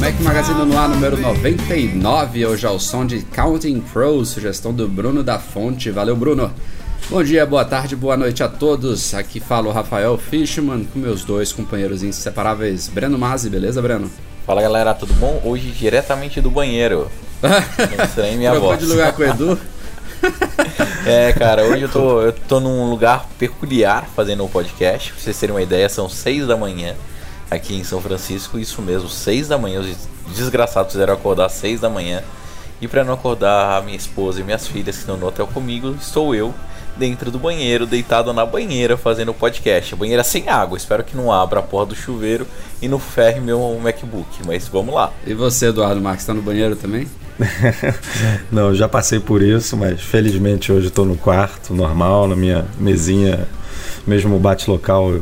Mac 0.00 0.18
Magazine 0.20 0.64
no 0.64 0.78
ar 0.78 0.88
número 0.88 1.14
99. 1.18 2.46
Hoje 2.46 2.66
é 2.66 2.70
o 2.70 2.78
som 2.78 3.04
de 3.04 3.20
Counting 3.20 3.82
Crows, 3.82 4.30
sugestão 4.30 4.72
do 4.72 4.88
Bruno 4.88 5.22
da 5.22 5.38
Fonte. 5.38 5.90
Valeu, 5.90 6.16
Bruno! 6.16 6.50
Bom 7.10 7.22
dia, 7.22 7.44
boa 7.44 7.66
tarde, 7.66 7.94
boa 7.94 8.16
noite 8.16 8.42
a 8.42 8.48
todos. 8.48 9.12
Aqui 9.12 9.40
fala 9.40 9.68
o 9.68 9.72
Rafael 9.72 10.16
Fishman 10.16 10.84
com 10.84 10.98
meus 10.98 11.22
dois 11.22 11.52
companheiros 11.52 12.02
inseparáveis, 12.02 12.88
Breno 12.88 13.18
Mazzi, 13.18 13.50
beleza, 13.50 13.82
Breno? 13.82 14.10
Fala 14.46 14.62
galera, 14.62 14.94
tudo 14.94 15.12
bom? 15.12 15.38
Hoje 15.44 15.70
diretamente 15.70 16.40
do 16.40 16.50
banheiro. 16.50 17.10
Não 17.44 18.04
estranhe 18.04 18.38
minha 18.38 18.58
voz. 18.58 18.78
de 18.80 18.86
lugar 18.86 19.12
com 19.12 19.20
o 19.20 19.26
Edu? 19.26 19.60
É, 21.06 21.32
cara, 21.32 21.64
hoje 21.64 21.82
eu 21.82 21.88
tô, 21.88 22.20
eu 22.20 22.32
tô 22.32 22.60
num 22.60 22.90
lugar 22.90 23.26
peculiar 23.38 24.06
fazendo 24.14 24.44
um 24.44 24.48
podcast. 24.48 25.12
Pra 25.12 25.20
vocês 25.20 25.38
terem 25.38 25.54
uma 25.54 25.62
ideia, 25.62 25.88
são 25.88 26.10
6 26.10 26.46
da 26.46 26.58
manhã 26.58 26.94
aqui 27.50 27.74
em 27.74 27.84
São 27.84 28.00
Francisco. 28.00 28.58
Isso 28.58 28.80
mesmo, 28.80 29.08
6 29.08 29.48
da 29.48 29.58
manhã. 29.58 29.80
Os 29.80 30.36
desgraçados 30.36 30.92
fizeram 30.92 31.14
acordar 31.14 31.46
às 31.46 31.52
6 31.52 31.80
da 31.80 31.90
manhã. 31.90 32.22
E 32.80 32.88
pra 32.88 33.04
não 33.04 33.14
acordar 33.14 33.78
a 33.78 33.82
minha 33.82 33.96
esposa 33.96 34.40
e 34.40 34.44
minhas 34.44 34.66
filhas 34.66 34.96
que 34.96 35.02
estão 35.02 35.16
no 35.16 35.26
hotel 35.26 35.46
comigo, 35.46 35.94
estou 36.00 36.34
eu 36.34 36.54
dentro 36.96 37.30
do 37.30 37.38
banheiro, 37.38 37.86
deitado 37.86 38.32
na 38.32 38.44
banheira, 38.44 38.96
fazendo 38.96 39.30
o 39.30 39.34
podcast. 39.34 39.94
A 39.94 39.96
banheira 39.96 40.24
sem 40.24 40.48
água, 40.48 40.78
espero 40.78 41.04
que 41.04 41.16
não 41.16 41.32
abra 41.32 41.60
a 41.60 41.62
porra 41.62 41.86
do 41.86 41.94
chuveiro 41.94 42.46
e 42.80 42.88
não 42.88 42.98
ferre 42.98 43.40
meu 43.40 43.78
MacBook. 43.82 44.28
Mas 44.46 44.66
vamos 44.68 44.94
lá. 44.94 45.12
E 45.26 45.34
você, 45.34 45.66
Eduardo 45.66 46.00
Marques, 46.00 46.24
tá 46.24 46.32
no 46.32 46.42
banheiro 46.42 46.76
também? 46.76 47.06
Não, 48.52 48.68
eu 48.68 48.74
já 48.74 48.86
passei 48.86 49.18
por 49.18 49.40
isso, 49.40 49.74
mas 49.74 49.98
felizmente 50.02 50.70
hoje 50.70 50.88
estou 50.88 51.06
no 51.06 51.16
quarto, 51.16 51.72
normal, 51.72 52.28
na 52.28 52.36
minha 52.36 52.66
mesinha, 52.78 53.48
mesmo 54.06 54.38
bate-local 54.38 55.20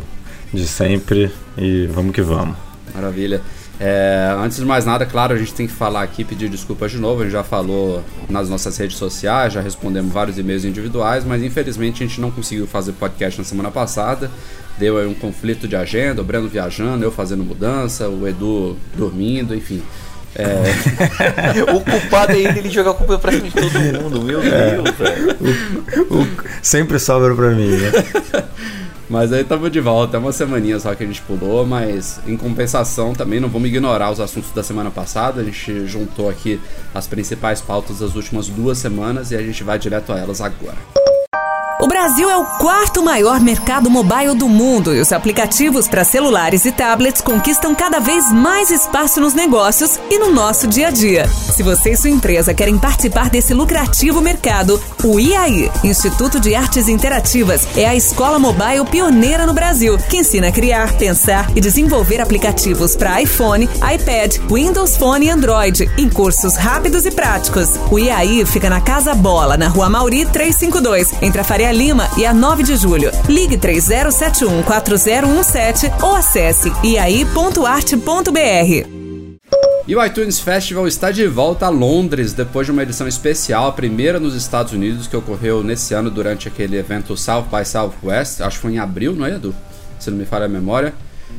de 0.53 0.67
sempre, 0.67 1.31
e 1.57 1.87
vamos 1.87 2.13
que 2.15 2.23
vamos. 2.23 2.57
Maravilha. 2.95 3.41
É, 3.81 4.35
antes 4.41 4.57
de 4.59 4.65
mais 4.65 4.85
nada, 4.85 5.07
claro, 5.07 5.33
a 5.35 5.39
gente 5.39 5.55
tem 5.55 5.67
que 5.67 5.73
falar 5.73 6.03
aqui, 6.03 6.25
pedir 6.25 6.49
desculpas 6.49 6.91
de 6.91 6.99
novo. 6.99 7.21
A 7.21 7.25
gente 7.25 7.33
já 7.33 7.45
falou 7.45 8.03
nas 8.29 8.49
nossas 8.49 8.77
redes 8.77 8.97
sociais, 8.97 9.53
já 9.53 9.61
respondemos 9.61 10.13
vários 10.13 10.37
e-mails 10.37 10.65
individuais, 10.65 11.25
mas 11.25 11.43
infelizmente 11.45 12.03
a 12.03 12.07
gente 12.07 12.21
não 12.21 12.31
conseguiu 12.31 12.67
fazer 12.67 12.93
podcast 12.93 13.39
na 13.39 13.45
semana 13.45 13.71
passada. 13.71 14.31
Deu 14.79 14.99
aí 14.99 15.07
um 15.07 15.15
conflito 15.15 15.69
de 15.69 15.77
agenda, 15.77 16.21
o 16.23 16.25
Breno 16.25 16.49
viajando, 16.49 17.05
eu 17.05 17.13
fazendo 17.13 17.45
mudança, 17.45 18.09
o 18.09 18.27
Edu 18.27 18.77
dormindo, 18.97 19.55
enfim. 19.55 19.81
É, 20.35 20.45
o 21.73 21.81
culpado 21.81 22.33
é 22.33 22.39
ele, 22.39 22.59
ele 22.61 22.71
joga 22.71 22.91
a 22.91 22.95
culpa 22.95 23.19
pra 23.19 23.31
cima 23.33 23.45
de 23.49 23.53
todo 23.55 23.79
mundo, 24.03 24.23
meu 24.23 24.41
Deus, 24.41 24.91
velho. 24.97 25.35
O- 26.11 26.27
sempre 26.63 26.99
sobra 26.99 27.35
pra 27.35 27.51
mim, 27.51 27.71
né? 27.71 27.91
mas 29.09 29.33
aí 29.33 29.43
estamos 29.43 29.71
de 29.71 29.81
volta, 29.81 30.17
é 30.17 30.21
uma 30.21 30.33
semaninha 30.33 30.79
só 30.79 30.95
que 30.95 31.03
a 31.03 31.07
gente 31.07 31.23
pulou, 31.23 31.67
mas 31.67 32.21
em 32.27 32.37
compensação 32.37 33.15
também 33.15 33.41
não 33.41 33.49
vamos 33.49 33.69
ignorar 33.69 34.11
os 34.11 34.21
assuntos 34.21 34.51
da 34.53 34.63
semana 34.63 34.91
passada. 34.91 35.41
A 35.41 35.45
gente 35.45 35.87
juntou 35.87 36.29
aqui 36.29 36.61
as 36.95 37.07
principais 37.07 37.61
pautas 37.61 38.01
das 38.01 38.15
últimas 38.15 38.49
duas 38.49 38.79
semanas 38.79 39.31
e 39.31 39.37
a 39.37 39.43
gente 39.43 39.65
vai 39.65 39.79
direto 39.79 40.13
a 40.13 40.19
elas 40.19 40.41
agora. 40.41 41.08
O 41.81 41.87
Brasil 41.87 42.29
é 42.29 42.37
o 42.37 42.45
quarto 42.45 43.05
maior 43.05 43.39
mercado 43.39 43.89
mobile 43.89 44.35
do 44.35 44.49
mundo 44.49 44.93
e 44.93 45.01
os 45.01 45.13
aplicativos 45.13 45.87
para 45.87 46.03
celulares 46.03 46.65
e 46.65 46.73
tablets 46.73 47.23
conquistam 47.23 47.73
cada 47.73 48.01
vez 48.01 48.33
mais 48.33 48.69
espaço 48.73 49.21
nos 49.21 49.33
negócios 49.33 49.97
e 50.11 50.19
no 50.19 50.33
nosso 50.33 50.67
dia 50.67 50.89
a 50.89 50.91
dia. 50.91 51.29
Se 51.29 51.63
você 51.63 51.93
e 51.93 51.97
sua 51.97 52.11
empresa 52.11 52.53
querem 52.53 52.77
participar 52.77 53.31
desse 53.31 53.55
lucrativo 53.55 54.21
mercado, 54.21 54.83
o 55.05 55.21
IAI, 55.21 55.71
Instituto 55.85 56.41
de 56.41 56.53
Artes 56.53 56.89
Interativas, 56.89 57.65
é 57.77 57.87
a 57.87 57.95
escola 57.95 58.41
mobile 58.41 58.85
pioneira 58.91 59.47
no 59.47 59.55
Brasil, 59.55 59.97
que 60.11 60.17
ensina 60.17 60.49
a 60.49 60.53
criar, 60.53 60.95
pensar 60.95 61.49
e 61.55 61.61
desenvolver 61.61 62.21
aplicativos 62.21 62.97
para 62.97 63.23
iPhone, 63.23 63.69
iPad, 63.95 64.37
Windows 64.51 64.97
Phone 64.97 65.27
e 65.27 65.31
Android, 65.31 65.89
em 65.97 66.09
cursos 66.09 66.57
rápidos 66.57 67.07
e 67.07 67.13
práticos. 67.13 67.69
O 67.89 68.01
IAI 68.01 68.45
fica 68.47 68.69
na 68.69 68.81
Casa 68.81 69.15
Bola, 69.15 69.57
na 69.57 69.69
Rua 69.69 69.89
Mauri 69.89 70.27
352, 70.27 71.13
entre 71.23 71.41
a 71.41 71.45
Faria 71.45 71.68
Lima 71.73 72.09
e 72.17 72.25
a 72.27 72.33
9 72.35 72.63
de 72.63 72.77
julho. 72.77 73.11
Ligue 73.29 73.57
30714017 73.59 76.03
ou 76.03 76.15
acesse 76.15 76.73
iai.arte.br. 76.83 78.89
E 79.87 79.97
o 79.97 80.05
iTunes 80.05 80.39
Festival 80.39 80.87
está 80.87 81.11
de 81.11 81.27
volta 81.27 81.65
a 81.65 81.71
Londres 81.71 82.35
depois 82.35 82.67
de 82.67 82.73
uma 82.73 82.83
edição 82.83 83.09
especial, 83.09 83.67
a 83.69 83.73
primeira 83.73 84.21
nos 84.21 84.35
Estados 84.35 84.75
Unidos, 84.75 85.07
que 85.07 85.17
ocorreu 85.17 85.65
nesse 85.65 85.95
ano 85.95 86.11
durante 86.11 86.47
aquele 86.47 86.77
evento 86.77 87.17
South 87.17 87.47
by 87.51 87.65
Southwest. 87.65 88.43
Acho 88.43 88.57
que 88.57 88.63
foi 88.63 88.73
em 88.75 88.79
abril, 88.79 89.15
não 89.15 89.25
é, 89.25 89.37
Edu? 89.37 89.55
Se 89.99 90.11
não 90.11 90.19
me 90.19 90.27
falha 90.27 90.45
a 90.45 90.49
memória. 90.49 90.93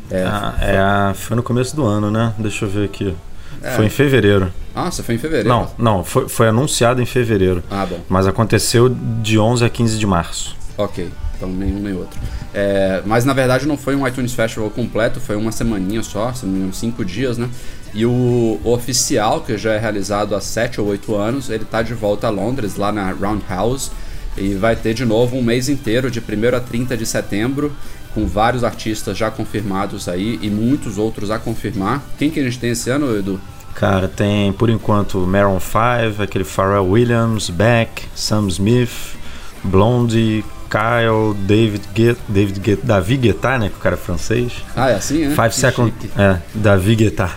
É, 0.10 0.24
Ah, 0.24 0.56
é 0.62 0.78
a- 0.80 1.14
foi 1.16 1.36
no 1.38 1.44
começo 1.44 1.76
do 1.76 1.86
ano, 1.86 2.10
né? 2.10 2.34
Deixa 2.40 2.66
eu 2.66 2.70
ver 2.70 2.86
aqui. 2.86 3.16
É. 3.62 3.72
Foi 3.72 3.86
em 3.86 3.90
fevereiro. 3.90 4.52
Nossa, 4.74 5.04
foi 5.04 5.16
em 5.16 5.18
fevereiro. 5.18 5.50
Não, 5.50 5.72
não, 5.78 6.04
foi, 6.04 6.30
foi 6.30 6.48
anunciado 6.48 7.02
em 7.02 7.06
fevereiro. 7.06 7.64
Ah, 7.70 7.86
bom. 7.86 8.00
Mas 8.08 8.28
aconteceu 8.28 8.90
de 8.90 9.38
11 9.38 9.66
a 9.66 9.70
15 9.70 9.98
de 9.98 10.08
março. 10.08 10.56
Ok, 10.78 11.10
então 11.36 11.50
nenhum 11.50 11.80
nem 11.80 11.94
outro. 11.94 12.18
É, 12.54 13.02
mas 13.06 13.26
na 13.26 13.34
verdade 13.34 13.68
não 13.68 13.78
foi 13.78 13.96
um 13.96 14.08
iTunes 14.08 14.34
Festival 14.34 14.70
completo, 14.70 15.20
foi 15.20 15.36
uma 15.36 15.52
semaninha 15.52 16.02
só, 16.02 16.34
se 16.34 16.46
não 16.46 16.54
me 16.54 16.60
engano, 16.60 16.74
cinco 16.74 17.04
dias, 17.04 17.38
né? 17.38 17.50
E 17.94 18.06
o, 18.06 18.60
oficial, 18.64 19.42
que 19.42 19.58
já 19.58 19.74
é 19.74 19.78
realizado 19.78 20.36
há 20.36 20.42
7 20.42 20.80
ou 20.80 20.88
8 20.88 21.16
anos, 21.16 21.50
ele 21.50 21.66
tá 21.66 21.82
de 21.82 21.94
volta 21.94 22.28
a 22.28 22.30
Londres, 22.30 22.76
lá 22.76 22.92
na 22.92 23.12
Roundhouse, 23.12 23.92
e 24.38 24.54
vai 24.54 24.76
ter 24.76 24.94
de 24.94 25.06
novo 25.06 25.36
um 25.36 25.42
mês 25.42 25.70
inteiro, 25.70 26.10
de 26.10 26.20
1 26.20 26.56
a 26.56 26.60
30 26.60 26.96
de 26.96 27.06
setembro, 27.06 27.74
com 28.14 28.26
vários 28.26 28.64
artistas 28.64 29.18
já 29.18 29.30
confirmados 29.32 30.08
aí 30.08 30.40
e 30.42 30.50
muitos 30.50 30.98
outros 30.98 31.30
a 31.32 31.38
confirmar. 31.40 32.02
Quem 32.18 32.30
que 32.30 32.40
a 32.40 32.44
gente 32.44 32.60
tem 32.60 32.72
esse 32.72 32.90
ano, 32.90 33.16
Edu? 33.18 33.40
Cara, 33.76 34.08
tem 34.08 34.52
por 34.54 34.70
enquanto 34.70 35.20
Maroon 35.20 35.60
5, 35.60 36.22
aquele 36.22 36.44
Pharrell 36.44 36.88
Williams, 36.90 37.50
Beck, 37.50 38.04
Sam 38.16 38.48
Smith, 38.48 39.16
Blondie, 39.64 40.44
Kyle, 40.70 41.34
David 41.46 41.82
Guetta, 41.94 42.22
David 42.28 42.60
Guetta, 42.60 42.86
Davi 42.86 43.18
Guetta, 43.18 43.58
né? 43.58 43.70
Que 43.70 43.76
o 43.76 43.80
cara 43.80 43.96
é 43.96 43.98
francês. 43.98 44.54
Ah, 44.76 44.90
é 44.90 44.96
assim, 44.96 45.26
né? 45.26 45.36
Five 45.36 45.50
Que 45.50 45.56
Seconds, 45.56 45.94
chique. 46.02 46.20
é, 46.20 46.38
Davi 46.54 46.96
Guetta. 46.96 47.30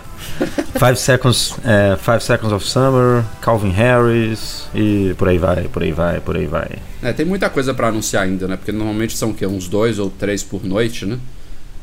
Five 0.79 0.97
Seconds, 0.97 1.55
é, 1.65 1.97
Five 1.97 2.21
Seconds 2.23 2.53
of 2.53 2.67
Summer, 2.67 3.25
Calvin 3.41 3.71
Harris 3.71 4.67
e 4.75 5.15
por 5.19 5.29
aí 5.29 5.39
vai, 5.39 5.65
por 5.65 5.83
aí 5.83 5.93
vai, 5.93 6.21
por 6.21 6.37
aí 6.37 6.47
vai. 6.47 6.69
É, 7.03 7.13
tem 7.13 7.25
muita 7.27 7.49
coisa 7.51 7.73
pra 7.75 7.89
anunciar 7.89 8.25
ainda, 8.25 8.49
né? 8.49 8.57
Porque 8.57 8.73
normalmente 8.73 9.17
são 9.17 9.31
o 9.31 9.35
quê? 9.35 9.47
Uns 9.47 9.69
dois 9.69 9.99
ou 9.99 10.11
três 10.11 10.43
por 10.43 10.65
noite, 10.65 11.07
né? 11.07 11.19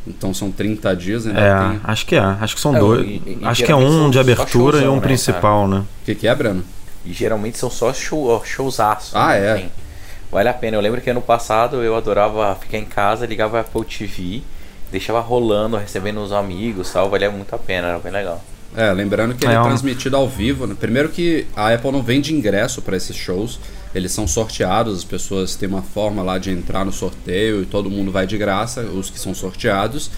Então 0.08 0.34
são 0.34 0.52
30 0.52 0.96
dias, 0.96 1.28
ainda 1.28 1.40
É, 1.40 1.70
tem. 1.70 1.82
acho 1.84 2.06
que 2.06 2.16
é, 2.16 2.20
acho 2.20 2.56
que 2.56 2.62
são 2.62 2.76
É, 2.76 2.80
dois. 2.80 3.06
e- 3.06 3.38
e 3.42 3.46
acho 3.46 3.64
que 3.64 3.72
é 3.72 3.76
um 3.76 4.10
de 4.10 4.18
abertura 4.20 4.78
e 4.78 4.80
showzão, 4.81 4.94
um 4.94 4.96
né, 4.96 5.02
principal, 5.02 5.68
né? 5.68 5.78
O 6.02 6.06
que, 6.06 6.16
que 6.16 6.28
é, 6.28 6.34
Breno? 6.34 6.64
E 7.06 7.14
geralmente 7.14 7.58
são 7.58 7.70
só 7.70 7.94
show, 7.94 8.42
showzaço. 8.46 9.18
Ah, 9.18 9.30
né? 9.30 9.45
é? 9.45 9.52
Assim, 9.54 9.69
vale 10.31 10.50
a 10.50 10.54
pena. 10.54 10.75
Eu 10.78 10.81
lembro 10.81 11.00
que 11.00 11.10
ano 11.10 11.22
passado 11.22 11.78
eu 11.84 11.95
adorava 11.95 12.56
ficar 12.56 12.78
em 12.78 12.86
casa, 12.86 13.25
ligava 13.25 13.57
a 13.57 13.62
Apple 13.62 13.86
TV, 13.86 14.42
deixava 14.91 15.19
rolando, 15.19 15.77
recebendo 15.77 16.21
os 16.21 16.31
amigos 16.31 16.91
tal. 16.91 17.09
Valia 17.09 17.30
muito 17.30 17.53
a 17.53 17.57
pena, 17.57 17.89
era 17.89 18.00
bem 18.00 18.12
legal. 18.12 18.44
É, 18.75 18.91
lembrando 18.91 19.36
que 19.36 19.45
ele 19.45 19.53
é, 19.53 19.57
É 19.57 19.63
transmitido 19.63 20.15
ao 20.15 20.27
vivo. 20.27 20.68
Né? 20.68 20.75
Primeiro 20.80 21.09
que 21.09 21.47
a 21.56 21.74
Apple 21.74 21.91
não 21.91 22.03
vende 22.03 22.33
ingresso 22.33 22.81
para 22.81 22.95
esses 22.95 23.15
shows. 23.15 23.59
Eles 23.94 24.12
são 24.12 24.27
sorteados, 24.27 25.00
as 25.00 25.03
pessoas 25.03 25.56
têm 25.56 25.68
uma 25.68 25.81
forma 25.81 26.21
lá 26.21 26.38
de 26.38 26.51
entrar 26.51 26.86
no 26.86 26.91
sorteio 26.91 27.63
e 27.63 27.65
todo 27.65 27.89
mundo 27.89 28.12
vai 28.12 28.27
de 28.27 28.38
graça, 28.38 28.81
os 28.81 29.09
que 29.09 29.19
são 29.19 29.33
sorteados. 29.33 30.12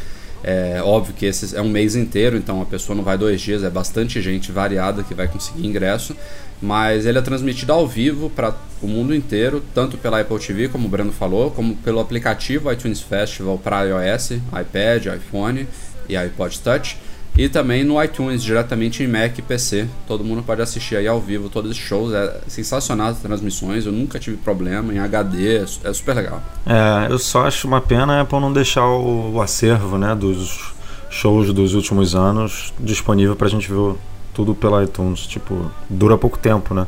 É 0.43 0.81
óbvio 0.83 1.13
que 1.13 1.25
esse 1.25 1.55
é 1.55 1.61
um 1.61 1.69
mês 1.69 1.95
inteiro, 1.95 2.35
então 2.35 2.61
a 2.61 2.65
pessoa 2.65 2.95
não 2.95 3.03
vai 3.03 3.17
dois 3.17 3.39
dias, 3.39 3.63
é 3.63 3.69
bastante 3.69 4.19
gente 4.21 4.51
variada 4.51 5.03
que 5.03 5.13
vai 5.13 5.27
conseguir 5.27 5.65
ingresso. 5.65 6.15
Mas 6.61 7.05
ele 7.05 7.17
é 7.17 7.21
transmitido 7.21 7.73
ao 7.73 7.87
vivo 7.87 8.29
para 8.29 8.53
o 8.81 8.87
mundo 8.87 9.15
inteiro, 9.15 9.63
tanto 9.73 9.97
pela 9.97 10.19
Apple 10.19 10.39
TV, 10.39 10.67
como 10.67 10.87
o 10.87 10.89
Breno 10.89 11.11
falou, 11.11 11.49
como 11.51 11.75
pelo 11.77 11.99
aplicativo 11.99 12.71
iTunes 12.71 13.01
Festival 13.01 13.57
para 13.57 13.83
iOS, 13.83 14.31
iPad, 14.31 15.07
iPhone 15.17 15.67
e 16.07 16.15
iPod 16.15 16.59
Touch. 16.59 16.97
e 17.37 17.47
também 17.47 17.83
no 17.83 18.03
iTunes, 18.03 18.43
diretamente 18.43 19.01
em 19.01 19.07
Mac 19.07 19.37
e 19.37 19.41
PC. 19.41 19.87
Todo 20.05 20.23
mundo 20.23 20.43
pode 20.43 20.61
assistir 20.61 20.97
aí 20.97 21.07
ao 21.07 21.19
vivo 21.19 21.49
todos 21.49 21.71
os 21.71 21.77
shows. 21.77 22.13
É 22.13 22.41
sensacional 22.47 23.07
as 23.07 23.19
transmissões, 23.19 23.85
eu 23.85 23.91
nunca 23.91 24.19
tive 24.19 24.37
problema 24.37 24.93
em 24.93 24.99
HD, 24.99 25.57
é, 25.57 25.61
é 25.61 25.93
super 25.93 26.15
legal. 26.15 26.43
É, 26.65 27.11
eu 27.11 27.17
só 27.17 27.47
acho 27.47 27.67
uma 27.67 27.79
pena 27.79 28.21
a 28.21 28.39
não 28.39 28.51
deixar 28.51 28.85
o, 28.85 29.41
acervo 29.41 29.97
né, 29.97 30.13
dos 30.13 30.73
shows 31.09 31.53
dos 31.53 31.73
últimos 31.73 32.15
anos 32.15 32.73
disponível 32.79 33.35
pra 33.35 33.47
gente 33.47 33.69
ver 33.69 33.95
tudo 34.33 34.53
pela 34.55 34.83
iTunes. 34.83 35.21
Tipo, 35.21 35.71
dura 35.89 36.17
pouco 36.17 36.37
tempo, 36.37 36.73
né? 36.73 36.87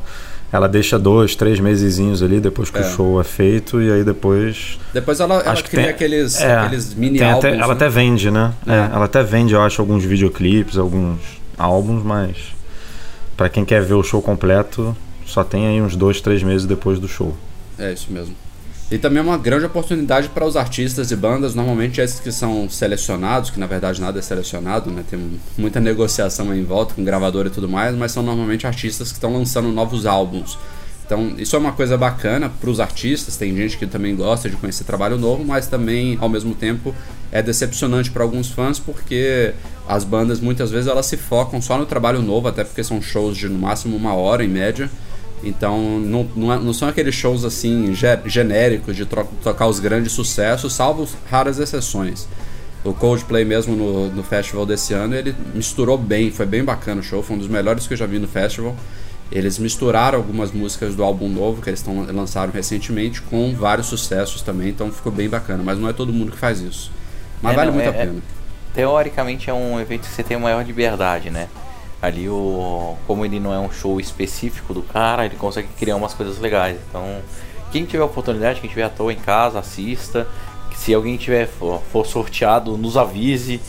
Ela 0.52 0.68
deixa 0.70 1.00
dois, 1.00 1.36
três 1.36 1.60
mesezinhos 1.60 2.22
ali 2.22 2.40
depois 2.40 2.70
que 2.70 2.78
É. 2.78 2.82
o 2.82 2.84
show 2.84 3.20
é 3.20 3.24
feito 3.24 3.82
e 3.82 3.92
aí 3.92 4.04
depois. 4.04 4.78
Depois 4.94 5.20
ela, 5.20 5.36
ela 5.42 5.52
Acho 5.52 5.64
que 5.64 5.72
cria 5.72 5.86
tem- 5.86 5.92
aqueles, 5.94 6.40
é, 6.40 6.56
aqueles 6.58 6.94
mini 6.94 7.22
álbuns. 7.24 7.40
até- 7.46 7.56
ela 7.58 7.68
né? 7.68 7.74
até 7.74 7.90
vende, 7.90 8.30
né? 8.30 8.54
É. 8.68 8.72
É, 8.72 8.90
ela 8.94 9.06
até 9.06 9.24
vende, 9.24 9.54
eu 9.56 9.62
acho, 9.62 9.82
alguns 9.82 10.04
videoclipes, 10.06 10.78
alguns 10.78 11.18
álbuns, 11.58 12.04
mas 12.04 12.38
pra 13.36 13.50
quem 13.50 13.66
quer 13.66 13.82
ver 13.82 13.96
o 13.96 14.04
show 14.04 14.22
completo, 14.22 14.96
só 15.26 15.44
tem 15.44 15.66
aí 15.66 15.82
uns 15.82 15.96
dois, 15.96 16.22
três 16.22 16.44
meses 16.44 16.68
depois 16.68 17.00
do 17.00 17.08
show. 17.08 17.36
É 17.80 17.92
isso 17.92 18.12
mesmo. 18.12 18.36
E 18.92 18.98
também 18.98 19.20
é 19.20 19.22
uma 19.22 19.38
grande 19.38 19.66
oportunidade 19.66 20.30
para 20.30 20.46
os 20.46 20.56
artistas 20.56 21.10
e 21.10 21.16
bandas, 21.16 21.56
normalmente 21.56 22.00
esses 22.00 22.20
que 22.20 22.32
são 22.32 22.70
selecionados, 22.70 23.50
que 23.50 23.60
na 23.60 23.66
verdade 23.66 24.00
nada 24.00 24.20
é 24.20 24.22
selecionado, 24.22 24.92
né? 24.92 25.04
Tem 25.10 25.40
muita 25.58 25.80
negociação 25.80 26.56
em 26.56 26.64
volta 26.64 26.94
com 26.94 27.04
gravador 27.04 27.48
e 27.48 27.50
tudo 27.50 27.68
mais, 27.68 27.96
mas 27.96 28.12
são 28.12 28.22
normalmente 28.22 28.68
artistas 28.68 29.08
que 29.10 29.16
estão 29.16 29.34
lançando 29.34 29.70
novos 29.70 30.06
álbuns. 30.06 30.58
Então, 31.06 31.34
isso 31.38 31.56
é 31.56 31.60
uma 31.60 31.74
coisa 31.74 31.98
bacana 31.98 32.50
para 32.50 32.70
os 32.70 32.80
artistas, 32.80 33.36
tem 33.36 33.56
gente 33.56 33.78
que 33.78 33.86
também 33.86 34.16
gosta 34.16 34.50
de 34.50 34.56
conhecer 34.56 34.84
trabalho 34.84 35.18
novo, 35.18 35.44
mas 35.44 35.68
também, 35.68 36.18
ao 36.22 36.30
mesmo 36.30 36.56
tempo, 36.56 36.96
é 37.32 37.42
decepcionante 37.42 38.10
para 38.10 38.24
alguns 38.24 38.50
fãs, 38.50 38.80
porque 38.80 39.54
as 39.88 40.04
bandas 40.04 40.40
muitas 40.40 40.72
vezes 40.72 40.88
elas 40.88 41.06
se 41.06 41.18
focam 41.18 41.62
só 41.62 41.78
no 41.78 41.86
trabalho 41.86 42.22
novo, 42.22 42.48
até 42.48 42.64
porque 42.64 42.84
são 42.84 43.02
shows 43.02 43.36
de 43.36 43.50
no 43.50 43.60
máximo 43.60 43.98
uma 43.98 44.14
hora 44.14 44.44
em 44.46 44.48
média. 44.48 44.90
Então 45.44 46.00
não, 46.00 46.24
não, 46.36 46.54
é- 46.54 46.60
não 46.60 46.74
são 46.74 46.88
aqueles 46.88 47.14
shows 47.14 47.44
assim 47.44 47.94
ge- 47.94 48.20
genéricos 48.26 48.96
de 48.96 49.06
tocar 49.06 49.68
os 49.68 49.80
grandes 49.80 50.12
sucessos, 50.14 50.74
salvo 50.74 51.08
raras 51.30 51.60
exceções. 51.60 52.28
O 52.84 52.94
Coldplay 52.94 53.46
mesmo 53.46 53.76
no, 53.76 54.10
no 54.10 54.24
festival 54.24 54.66
desse 54.66 54.94
ano, 54.94 55.16
ele 55.16 55.36
misturou 55.54 55.98
bem, 55.98 56.32
foi 56.32 56.46
bem 56.46 56.64
bacana 56.64 57.00
o 57.02 57.04
show, 57.04 57.22
foi 57.24 57.36
um 57.36 57.40
dos 57.40 57.48
melhores 57.48 57.88
que 57.88 57.94
eu 57.94 57.98
já 57.98 58.06
vi 58.06 58.20
no 58.20 58.28
festival. 58.28 58.76
Eles 59.32 59.58
misturaram 59.58 60.18
algumas 60.20 60.52
músicas 60.52 60.94
do 60.94 61.04
álbum 61.04 61.28
novo 61.30 61.62
que 61.62 61.70
eles 61.70 61.82
tão, 61.82 62.06
lançaram 62.14 62.52
recentemente 62.52 63.22
com 63.22 63.54
vários 63.56 63.88
sucessos 63.88 64.42
também, 64.42 64.70
então 64.70 64.92
ficou 64.92 65.12
bem 65.12 65.28
bacana, 65.30 65.64
mas 65.64 65.78
não 65.80 65.90
é 65.90 65.94
todo 65.94 66.12
mundo 66.14 66.32
que 66.32 66.38
faz 66.38 66.60
isso. 66.60 66.92
Mas 67.42 67.54
É, 67.54 67.56
vale 67.56 67.68
não, 67.72 67.76
muito 67.76 67.88
é- 67.88 67.90
a 67.90 67.94
pena. 67.94 68.22
Teoricamente 68.74 69.50
é 69.50 69.54
um 69.54 69.80
evento 69.80 70.02
que 70.08 70.14
você 70.14 70.24
tem 70.24 70.38
maior 70.38 70.66
liberdade, 70.66 71.30
né? 71.30 71.48
Ali 72.04 72.28
o. 72.28 72.98
Como 73.08 73.24
ele 73.24 73.40
não 73.40 73.54
é 73.54 73.58
um 73.58 73.72
show 73.72 73.98
específico 73.98 74.74
do 74.74 74.82
cara, 74.84 75.26
ele 75.26 75.38
consegue 75.38 75.70
criar 75.80 75.96
umas 75.96 76.14
coisas 76.14 76.38
legais. 76.38 76.78
Então, 76.90 77.22
quem 77.72 77.86
tiver 77.86 78.04
oportunidade, 78.04 78.60
quem 78.60 78.70
tiver 78.70 78.84
à 78.84 78.90
toa 78.90 79.14
em 79.14 79.18
casa, 79.18 79.60
assista. 79.60 80.28
Se 80.76 80.94
alguém 80.94 81.16
tiver 81.16 81.48
for, 81.48 82.06
sorteado, 82.06 82.76
nos 82.78 82.98
avise 82.98 83.62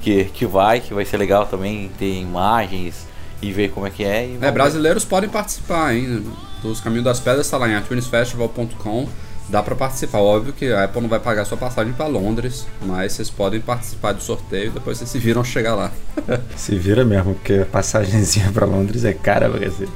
que, 0.00 0.24
que 0.24 0.46
vai, 0.46 0.80
que 0.80 0.94
vai 0.94 1.04
ser 1.04 1.18
legal 1.18 1.44
também 1.44 1.90
ter 1.98 2.14
imagens 2.14 3.06
e 3.42 3.52
ver 3.52 3.70
como 3.72 3.86
é 3.86 3.90
que 3.90 4.04
é. 4.04 4.38
É, 4.40 4.50
brasileiros 4.50 5.04
podem 5.04 5.28
participar, 5.28 5.94
hein? 5.94 6.24
Dos 6.62 6.80
Caminhos 6.80 7.04
das 7.04 7.20
Pedras 7.20 7.44
está 7.44 7.58
lá 7.58 7.68
em 7.68 7.74
atunesfestival.com. 7.74 9.06
Dá 9.48 9.62
pra 9.62 9.74
participar. 9.74 10.18
Óbvio 10.18 10.52
que 10.52 10.72
a 10.72 10.84
Apple 10.84 11.02
não 11.02 11.08
vai 11.08 11.20
pagar 11.20 11.44
sua 11.44 11.58
passagem 11.58 11.92
pra 11.92 12.06
Londres, 12.06 12.66
mas 12.82 13.12
vocês 13.12 13.30
podem 13.30 13.60
participar 13.60 14.12
do 14.12 14.22
sorteio 14.22 14.66
e 14.66 14.70
depois 14.70 14.98
vocês 14.98 15.10
se 15.10 15.18
viram 15.18 15.44
chegar 15.44 15.74
lá. 15.74 15.92
Se 16.56 16.76
vira 16.76 17.04
mesmo, 17.04 17.34
porque 17.34 17.54
a 17.54 17.66
passagenzinha 17.66 18.50
pra 18.52 18.66
Londres 18.66 19.04
é 19.04 19.12
cara 19.12 19.48
pra 19.48 19.58
cacete. 19.58 19.92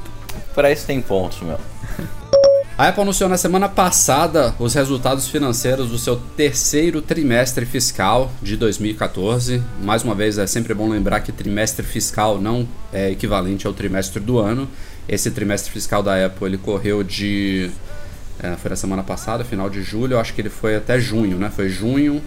Pra 0.53 0.71
isso 0.71 0.85
tem 0.85 1.01
pontos, 1.01 1.41
meu. 1.41 1.57
A 2.77 2.89
Apple 2.89 3.01
anunciou 3.01 3.27
na 3.27 3.37
semana 3.37 3.67
passada 3.67 4.53
os 4.59 4.75
resultados 4.75 5.27
financeiros 5.27 5.89
do 5.89 5.97
seu 5.97 6.15
terceiro 6.15 7.01
trimestre 7.01 7.65
fiscal 7.65 8.31
de 8.39 8.55
2014. 8.55 9.63
Mais 9.81 10.03
uma 10.03 10.13
vez, 10.13 10.37
é 10.37 10.45
sempre 10.45 10.75
bom 10.75 10.87
lembrar 10.87 11.21
que 11.21 11.31
trimestre 11.31 11.83
fiscal 11.83 12.39
não 12.39 12.67
é 12.93 13.09
equivalente 13.09 13.65
ao 13.65 13.73
trimestre 13.73 14.19
do 14.19 14.37
ano. 14.37 14.69
Esse 15.09 15.31
trimestre 15.31 15.71
fiscal 15.71 16.03
da 16.03 16.23
Apple 16.23 16.45
ele 16.45 16.57
correu 16.59 17.01
de. 17.01 17.71
É, 18.41 18.55
foi 18.55 18.69
na 18.69 18.75
semana 18.75 19.03
passada, 19.03 19.43
final 19.43 19.69
de 19.69 19.81
julho, 19.81 20.13
eu 20.13 20.19
acho 20.19 20.33
que 20.33 20.41
ele 20.41 20.49
foi 20.49 20.75
até 20.75 20.99
junho, 20.99 21.37
né? 21.37 21.51
Foi 21.53 21.69
junho, 21.69 22.21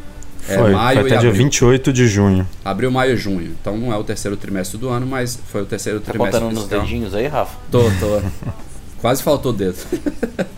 é, 0.48 0.56
foi, 0.56 0.72
maio 0.72 1.00
foi 1.00 1.08
e 1.08 1.12
até 1.12 1.20
dia 1.20 1.28
abril. 1.30 1.44
28 1.44 1.92
de 1.92 2.08
junho. 2.08 2.48
Abril, 2.64 2.90
maio 2.90 3.14
e 3.14 3.16
junho. 3.16 3.54
Então 3.60 3.76
não 3.76 3.92
é 3.92 3.96
o 3.96 4.04
terceiro 4.04 4.36
trimestre 4.36 4.78
do 4.78 4.88
ano, 4.88 5.06
mas 5.06 5.38
foi 5.50 5.62
o 5.62 5.66
terceiro 5.66 6.00
Tá 6.00 6.10
trimestre 6.12 6.40
contando 6.40 6.54
nos 6.54 6.64
fiscal. 6.64 6.80
dedinhos 6.82 7.14
aí, 7.14 7.26
Rafa? 7.26 7.56
Tô, 7.70 7.82
tô. 7.82 8.20
Quase 9.00 9.22
faltou 9.22 9.52
dedo. 9.52 9.76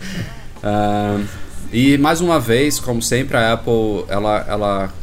Ah, 0.65 1.19
e 1.73 1.97
mais 1.97 2.21
uma 2.21 2.39
vez, 2.39 2.79
como 2.79 3.01
sempre, 3.01 3.35
a 3.35 3.51
Apple 3.51 4.05
ela, 4.07 4.45
ela, 4.47 4.93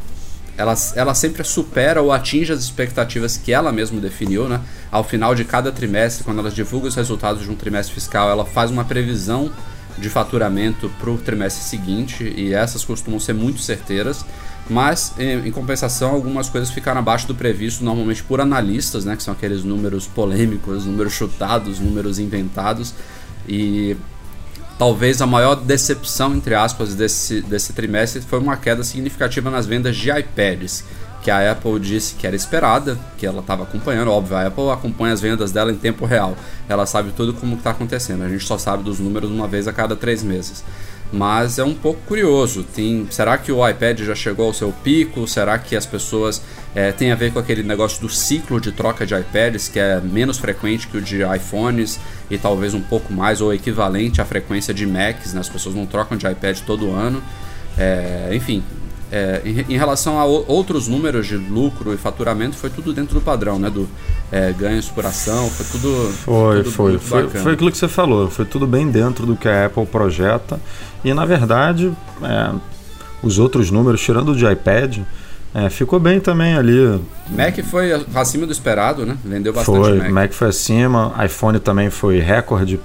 ela, 0.57 0.75
ela 0.95 1.13
sempre 1.13 1.43
supera 1.43 2.01
ou 2.01 2.11
atinge 2.11 2.51
as 2.51 2.61
expectativas 2.61 3.37
que 3.37 3.53
ela 3.53 3.71
mesma 3.71 4.01
definiu, 4.01 4.49
né? 4.49 4.59
Ao 4.91 5.03
final 5.03 5.35
de 5.35 5.45
cada 5.45 5.71
trimestre, 5.71 6.23
quando 6.23 6.39
ela 6.39 6.49
divulga 6.49 6.87
os 6.87 6.95
resultados 6.95 7.43
de 7.43 7.51
um 7.51 7.55
trimestre 7.55 7.93
fiscal, 7.93 8.27
ela 8.27 8.43
faz 8.43 8.71
uma 8.71 8.83
previsão 8.83 9.51
de 9.97 10.09
faturamento 10.09 10.89
para 10.99 11.09
o 11.09 11.17
trimestre 11.17 11.63
seguinte 11.63 12.23
e 12.23 12.53
essas 12.53 12.83
costumam 12.83 13.19
ser 13.19 13.33
muito 13.33 13.59
certeiras. 13.61 14.25
Mas, 14.69 15.13
em, 15.17 15.51
compensação, 15.51 16.11
algumas 16.11 16.47
coisas 16.47 16.69
ficaram 16.69 16.99
abaixo 16.99 17.27
do 17.27 17.35
previsto, 17.35 17.83
normalmente 17.83 18.23
por 18.23 18.39
analistas, 18.39 19.03
né, 19.03 19.15
que 19.15 19.23
são 19.23 19.33
aqueles 19.33 19.63
números 19.63 20.07
polêmicos, 20.07 20.85
números 20.85 21.13
chutados, 21.13 21.79
números 21.79 22.19
inventados. 22.19 22.93
E 23.47 23.97
talvez 24.77 25.21
a 25.21 25.27
maior 25.27 25.55
decepção, 25.55 26.35
entre 26.35 26.55
aspas, 26.55 26.95
desse, 26.95 27.41
desse 27.41 27.73
trimestre 27.73 28.21
foi 28.21 28.39
uma 28.39 28.55
queda 28.55 28.83
significativa 28.83 29.49
nas 29.49 29.65
vendas 29.65 29.97
de 29.97 30.09
iPads, 30.09 30.85
que 31.21 31.29
a 31.29 31.51
Apple 31.51 31.79
disse 31.79 32.15
que 32.15 32.25
era 32.25 32.35
esperada, 32.35 32.97
que 33.17 33.25
ela 33.25 33.41
estava 33.41 33.63
acompanhando. 33.63 34.11
Óbvio, 34.11 34.37
a 34.37 34.47
Apple 34.47 34.69
acompanha 34.69 35.13
as 35.13 35.21
vendas 35.21 35.51
dela 35.51 35.71
em 35.71 35.75
tempo 35.75 36.05
real. 36.05 36.35
Ela 36.67 36.85
sabe 36.85 37.11
tudo 37.11 37.33
como 37.33 37.55
está 37.55 37.71
acontecendo. 37.71 38.23
A 38.23 38.29
gente 38.29 38.45
só 38.45 38.57
sabe 38.57 38.83
dos 38.83 38.99
números 38.99 39.29
uma 39.29 39.47
vez 39.47 39.67
a 39.67 39.73
cada 39.73 39.95
três 39.95 40.23
meses. 40.23 40.63
Mas 41.13 41.59
é 41.59 41.63
um 41.63 41.73
pouco 41.73 41.99
curioso. 42.07 42.63
Tem, 42.63 43.05
será 43.11 43.37
que 43.37 43.51
o 43.51 43.67
iPad 43.67 43.99
já 43.99 44.15
chegou 44.15 44.47
ao 44.47 44.53
seu 44.53 44.71
pico? 44.71 45.27
Será 45.27 45.59
que 45.59 45.75
as 45.75 45.85
pessoas 45.85 46.41
é, 46.73 46.91
tem 46.91 47.11
a 47.11 47.15
ver 47.15 47.33
com 47.33 47.39
aquele 47.39 47.63
negócio 47.63 48.01
do 48.01 48.09
ciclo 48.09 48.61
de 48.61 48.71
troca 48.71 49.05
de 49.05 49.13
iPads, 49.13 49.67
que 49.67 49.77
é 49.77 49.99
menos 49.99 50.37
frequente 50.37 50.87
que 50.87 50.97
o 50.97 51.01
de 51.01 51.21
iPhones 51.21 51.99
e 52.29 52.37
talvez 52.37 52.73
um 52.73 52.81
pouco 52.81 53.11
mais 53.11 53.41
ou 53.41 53.53
equivalente 53.53 54.21
à 54.21 54.25
frequência 54.25 54.73
de 54.73 54.87
Macs? 54.87 55.33
Né? 55.33 55.41
As 55.41 55.49
pessoas 55.49 55.75
não 55.75 55.85
trocam 55.85 56.17
de 56.17 56.25
iPad 56.25 56.59
todo 56.61 56.89
ano. 56.91 57.21
É, 57.77 58.29
enfim, 58.33 58.63
é, 59.11 59.41
em, 59.43 59.73
em, 59.73 59.77
relação 59.77 60.17
a 60.17 60.25
o, 60.25 60.45
outros 60.47 60.87
números 60.87 61.27
de 61.27 61.35
lucro 61.35 61.93
e 61.93 61.97
faturamento, 61.97 62.55
foi 62.55 62.69
tudo 62.69 62.93
dentro 62.93 63.15
do 63.15 63.21
padrão, 63.21 63.59
né? 63.59 63.69
Do 63.69 63.87
é, 64.31 64.53
ganhos 64.53 64.87
por 64.87 65.05
ação, 65.05 65.49
foi 65.49 65.65
tudo. 65.65 66.13
Foi, 66.13 66.57
tudo 66.57 66.71
foi. 66.71 66.97
Foi, 66.97 67.29
foi 67.29 67.53
aquilo 67.53 67.71
que 67.71 67.77
você 67.77 67.87
falou, 67.87 68.29
foi 68.29 68.45
tudo 68.45 68.65
bem 68.65 68.89
dentro 68.89 69.25
do 69.25 69.35
que 69.35 69.47
a 69.47 69.65
Apple 69.65 69.85
projeta. 69.85 70.59
E 71.03 71.13
na 71.13 71.25
verdade, 71.25 71.91
é, 72.23 72.51
os 73.21 73.37
outros 73.37 73.69
números, 73.69 74.01
tirando 74.01 74.29
o 74.29 74.35
de 74.35 74.45
iPad, 74.45 74.99
é, 75.53 75.69
ficou 75.69 75.99
bem 75.99 76.19
também 76.19 76.55
ali. 76.55 77.01
Mac 77.29 77.59
foi 77.69 77.91
acima 78.15 78.45
do 78.45 78.53
esperado, 78.53 79.05
né? 79.05 79.17
Vendeu 79.23 79.51
bastante 79.51 79.77
foi, 79.77 79.97
Mac. 79.97 80.09
Mac 80.11 80.31
foi 80.31 80.47
acima, 80.47 81.13
iPhone 81.25 81.59
também 81.59 81.89
foi 81.89 82.19
recorde 82.19 82.79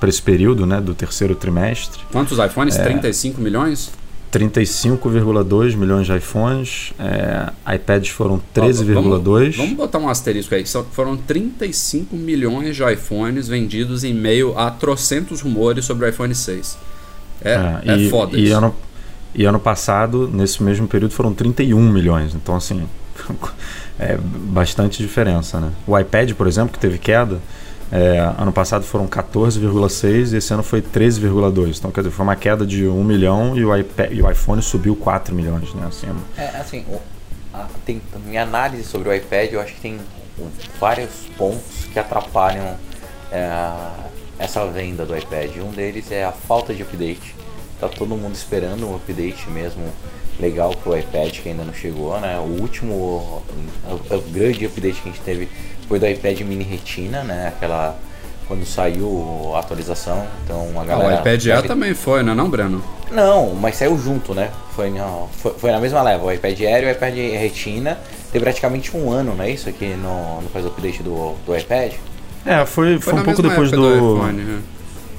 para 0.00 0.08
esse 0.08 0.22
período, 0.22 0.64
né? 0.64 0.80
Do 0.80 0.94
terceiro 0.94 1.34
trimestre. 1.34 2.00
Quantos 2.10 2.38
iPhones? 2.38 2.78
É, 2.78 2.84
35 2.84 3.40
milhões? 3.40 3.90
35,2 4.32 5.74
milhões 5.74 6.06
de 6.06 6.14
iPhones, 6.14 6.92
é, 6.98 7.50
iPads 7.74 8.10
foram 8.10 8.40
13,2. 8.54 8.94
Vamos, 8.94 9.56
vamos, 9.56 9.72
botar 9.74 9.98
um 9.98 10.08
asterisco 10.08 10.54
aí, 10.54 10.66
Só 10.66 10.84
foram 10.84 11.16
35 11.16 12.14
milhões 12.14 12.76
de 12.76 12.84
iPhones 12.84 13.48
vendidos 13.48 14.04
em 14.04 14.12
meio 14.12 14.56
a 14.58 14.70
trocentos 14.70 15.40
rumores 15.40 15.84
sobre 15.84 16.06
o 16.06 16.08
iPhone 16.08 16.34
6. 16.34 16.78
É, 17.42 17.52
é, 17.52 17.80
e, 17.84 18.06
é 18.06 18.10
foda 18.10 18.36
e 18.36 18.44
isso. 18.44 18.56
Ano, 18.56 18.74
e 19.34 19.44
ano 19.44 19.58
passado, 19.58 20.28
nesse 20.32 20.62
mesmo 20.62 20.86
período, 20.86 21.12
foram 21.12 21.32
31 21.32 21.80
milhões. 21.90 22.34
Então, 22.34 22.54
assim, 22.54 22.86
é 23.98 24.18
bastante 24.18 25.02
diferença, 25.02 25.60
né? 25.60 25.70
O 25.86 25.98
iPad, 25.98 26.32
por 26.32 26.46
exemplo, 26.46 26.72
que 26.72 26.78
teve 26.78 26.98
queda, 26.98 27.40
é, 27.90 28.18
ano 28.38 28.52
passado 28.52 28.84
foram 28.84 29.06
14,6 29.06 30.32
e 30.32 30.36
esse 30.36 30.52
ano 30.52 30.62
foi 30.62 30.82
13,2. 30.82 31.78
Então, 31.78 31.90
quer 31.90 32.00
dizer, 32.00 32.10
foi 32.10 32.24
uma 32.24 32.36
queda 32.36 32.66
de 32.66 32.86
1 32.86 33.04
milhão 33.04 33.56
e 33.56 33.64
o, 33.64 33.74
iPad, 33.74 34.12
e 34.12 34.22
o 34.22 34.30
iPhone 34.30 34.62
subiu 34.62 34.94
4 34.94 35.34
milhões, 35.34 35.72
né? 35.74 35.86
Assim, 35.86 36.06
é, 36.36 36.44
assim, 36.58 36.84
a, 37.52 37.66
tem, 37.86 38.02
minha 38.26 38.42
análise 38.42 38.84
sobre 38.84 39.08
o 39.08 39.14
iPad, 39.14 39.52
eu 39.52 39.60
acho 39.60 39.74
que 39.74 39.80
tem 39.80 39.98
vários 40.78 41.10
pontos 41.36 41.86
que 41.92 41.98
atrapalham 41.98 42.76
é, 43.32 43.72
essa 44.38 44.66
venda 44.66 45.06
do 45.06 45.16
iPad. 45.16 45.56
Um 45.56 45.70
deles 45.70 46.12
é 46.12 46.24
a 46.24 46.32
falta 46.32 46.74
de 46.74 46.82
update. 46.82 47.34
tá 47.80 47.88
todo 47.88 48.14
mundo 48.16 48.34
esperando 48.34 48.86
um 48.86 48.96
update 48.96 49.48
mesmo 49.48 49.84
legal 50.38 50.70
pro 50.76 50.96
iPad 50.96 51.32
que 51.40 51.48
ainda 51.48 51.64
não 51.64 51.74
chegou, 51.74 52.20
né? 52.20 52.38
O 52.38 52.60
último 52.60 52.94
o, 52.94 53.42
o 54.14 54.20
grande 54.30 54.66
update 54.66 55.00
que 55.00 55.08
a 55.08 55.12
gente 55.12 55.24
teve 55.24 55.48
foi 55.88 55.98
do 55.98 56.06
iPad 56.06 56.40
Mini 56.40 56.64
Retina, 56.64 57.22
né? 57.24 57.48
Aquela 57.48 57.96
quando 58.48 58.64
saiu 58.64 59.52
a 59.54 59.60
atualização, 59.60 60.26
então 60.42 60.68
a 60.80 60.84
galera. 60.84 61.16
Ah, 61.16 61.16
o 61.16 61.20
iPad 61.20 61.46
Air 61.46 61.66
também 61.66 61.92
foi, 61.92 62.22
não 62.22 62.32
é 62.32 62.34
não, 62.34 62.48
Breno? 62.48 62.82
Não, 63.12 63.54
mas 63.54 63.76
saiu 63.76 63.98
junto, 63.98 64.34
né? 64.34 64.50
Foi, 64.74 64.90
foi, 65.32 65.52
foi, 65.52 65.70
na 65.70 65.78
mesma 65.78 66.02
leva, 66.02 66.24
o 66.24 66.32
iPad 66.32 66.58
Air 66.58 66.84
e 66.84 66.86
o 66.86 66.90
iPad 66.90 67.14
Retina 67.14 67.98
tem 68.32 68.40
praticamente 68.40 68.96
um 68.96 69.10
ano, 69.10 69.34
não 69.34 69.44
é 69.44 69.50
isso 69.50 69.68
aqui 69.68 69.88
no, 69.88 70.40
no 70.40 70.48
faz 70.48 70.64
update 70.64 71.02
do, 71.02 71.34
do 71.44 71.56
iPad? 71.56 71.92
É, 72.46 72.64
foi, 72.64 72.98
foi, 72.98 73.12
foi 73.12 73.20
um 73.20 73.24
pouco 73.24 73.42
depois 73.42 73.70
do. 73.70 73.76
do 73.76 74.16
iPhone, 74.16 74.42
né? 74.42 74.62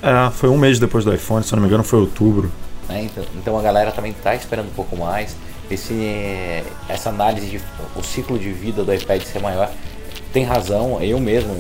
É, 0.02 0.32
foi 0.32 0.50
um 0.50 0.58
mês 0.58 0.80
depois 0.80 1.06
do 1.06 1.14
iPhone, 1.14 1.44
se 1.44 1.54
eu 1.54 1.58
não 1.58 1.62
me 1.62 1.68
engano 1.68 1.84
foi 1.84 2.00
outubro. 2.00 2.52
É, 2.90 3.04
então, 3.04 3.24
então 3.36 3.60
a 3.60 3.62
galera 3.62 3.92
também 3.92 4.12
está 4.12 4.34
esperando 4.34 4.68
um 4.68 4.74
pouco 4.74 4.98
mais. 4.98 5.36
Esse, 5.70 6.64
essa 6.88 7.10
análise 7.10 7.46
de 7.46 7.62
o 7.96 8.02
ciclo 8.02 8.40
de 8.40 8.52
vida 8.52 8.84
do 8.84 8.92
iPad 8.92 9.22
ser 9.22 9.40
maior 9.40 9.70
tem 10.32 10.44
razão. 10.44 11.02
Eu 11.02 11.20
mesmo, 11.20 11.56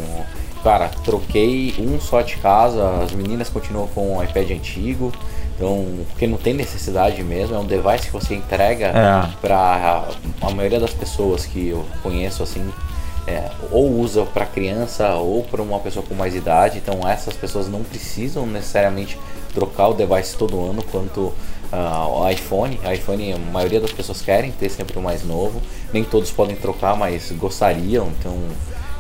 cara, 0.64 0.90
troquei 1.04 1.76
um 1.80 2.00
só 2.00 2.22
de 2.22 2.38
casa. 2.38 3.04
As 3.04 3.12
meninas 3.12 3.50
continuam 3.50 3.88
com 3.88 4.18
o 4.18 4.24
iPad 4.24 4.52
antigo. 4.52 5.12
Então, 5.60 5.86
porque 6.08 6.26
não 6.26 6.38
tem 6.38 6.54
necessidade 6.54 7.22
mesmo, 7.22 7.54
é 7.54 7.60
um 7.60 7.66
device 7.66 8.06
que 8.06 8.14
você 8.14 8.34
entrega 8.34 8.86
é. 8.86 9.30
para 9.42 10.06
a 10.42 10.52
maioria 10.52 10.80
das 10.80 10.94
pessoas 10.94 11.46
que 11.46 11.68
eu 11.68 11.86
conheço 12.02 12.42
assim, 12.42 12.66
é, 13.28 13.52
ou 13.70 13.92
usa 14.00 14.24
para 14.24 14.46
criança 14.46 15.16
ou 15.16 15.44
para 15.44 15.62
uma 15.62 15.78
pessoa 15.80 16.06
com 16.08 16.16
mais 16.16 16.34
idade. 16.34 16.78
Então, 16.78 17.06
essas 17.06 17.36
pessoas 17.36 17.68
não 17.68 17.84
precisam 17.84 18.46
necessariamente 18.46 19.20
trocar 19.54 19.90
o 19.90 19.94
device 19.94 20.38
todo 20.38 20.64
ano 20.64 20.82
quanto 20.82 21.34
uh, 21.72 22.22
o 22.22 22.30
iPhone. 22.30 22.80
IPhone, 22.94 23.34
a 23.34 23.38
maioria 23.38 23.80
das 23.80 23.92
pessoas 23.92 24.22
querem 24.22 24.52
ter 24.52 24.70
sempre 24.70 24.98
o 24.98 25.02
mais 25.02 25.24
novo. 25.24 25.62
Nem 25.94 26.04
todos 26.04 26.32
podem 26.32 26.56
trocar, 26.56 26.96
mas 26.96 27.32
gostariam. 27.32 28.08
Então, 28.20 28.38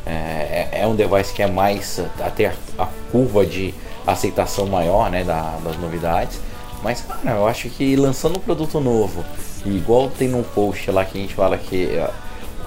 é, 0.05 0.69
é, 0.71 0.81
é 0.81 0.87
um 0.87 0.95
device 0.95 1.33
que 1.33 1.41
é 1.41 1.47
mais 1.47 2.01
até 2.19 2.47
a, 2.47 2.53
a 2.83 2.87
curva 3.11 3.45
de 3.45 3.73
aceitação 4.05 4.65
maior 4.65 5.09
né, 5.09 5.23
da, 5.23 5.57
das 5.63 5.77
novidades. 5.77 6.39
Mas, 6.81 7.01
cara, 7.01 7.37
eu 7.37 7.47
acho 7.47 7.69
que 7.69 7.95
lançando 7.95 8.37
um 8.37 8.41
produto 8.41 8.79
novo, 8.79 9.23
igual 9.65 10.09
tem 10.09 10.27
num 10.27 10.43
post 10.43 10.89
lá 10.91 11.03
que 11.03 11.17
a 11.17 11.21
gente 11.21 11.33
fala 11.33 11.57
que 11.57 11.85
uh, 11.85 12.09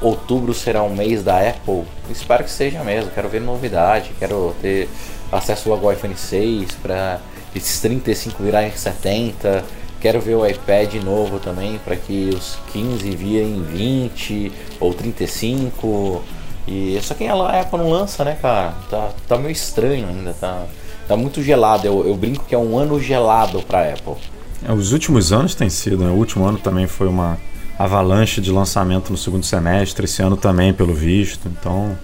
outubro 0.07 0.53
será 0.53 0.83
um 0.83 0.95
mês 0.95 1.23
da 1.23 1.39
Apple, 1.39 1.85
espero 2.11 2.45
que 2.45 2.51
seja 2.51 2.83
mesmo. 2.85 3.11
Quero 3.11 3.29
ver 3.29 3.41
novidade, 3.41 4.13
quero 4.19 4.55
ter 4.61 4.89
acesso 5.31 5.69
logo 5.69 5.87
ao 5.87 5.95
iPhone 5.95 6.17
6 6.17 6.73
para 6.83 7.21
esses 7.55 7.81
35 7.81 8.43
virarem 8.43 8.71
70. 8.71 9.65
Quero 10.03 10.21
ver 10.21 10.35
o 10.35 10.45
iPad 10.45 10.95
novo 10.95 11.39
também 11.39 11.79
para 11.85 11.95
que 11.95 12.31
os 12.35 12.59
15 12.73 13.09
virem 13.13 13.63
20 13.63 14.51
ou 14.81 14.93
35. 14.93 16.21
E 16.67 16.99
só 17.01 17.15
que 17.15 17.25
a 17.25 17.61
Apple 17.61 17.79
não 17.79 17.89
lança, 17.89 18.25
né, 18.25 18.37
cara? 18.43 18.75
Tá, 18.91 19.11
tá 19.29 19.39
meio 19.39 19.53
estranho 19.53 20.09
ainda, 20.09 20.35
tá, 20.35 20.67
tá 21.07 21.17
muito 21.17 21.41
gelado. 21.41 21.87
Eu, 21.87 22.05
eu 22.05 22.17
brinco 22.17 22.45
que 22.45 22.53
é 22.53 22.59
um 22.59 22.77
ano 22.77 23.01
gelado 23.01 23.63
para 23.63 23.93
Apple. 23.93 24.15
É, 24.69 24.73
os 24.73 24.91
últimos 24.91 25.33
anos 25.33 25.55
tem 25.55 25.71
sido, 25.71 25.99
né? 25.99 26.11
O 26.11 26.15
último 26.15 26.45
ano 26.45 26.59
também 26.59 26.89
foi 26.89 27.07
uma 27.07 27.39
avalanche 27.79 28.41
de 28.41 28.51
lançamento 28.51 29.13
no 29.13 29.17
segundo 29.17 29.47
semestre, 29.47 30.05
esse 30.05 30.21
ano 30.21 30.37
também, 30.37 30.73
pelo 30.73 30.93
visto. 30.93 31.47
Então, 31.47 31.97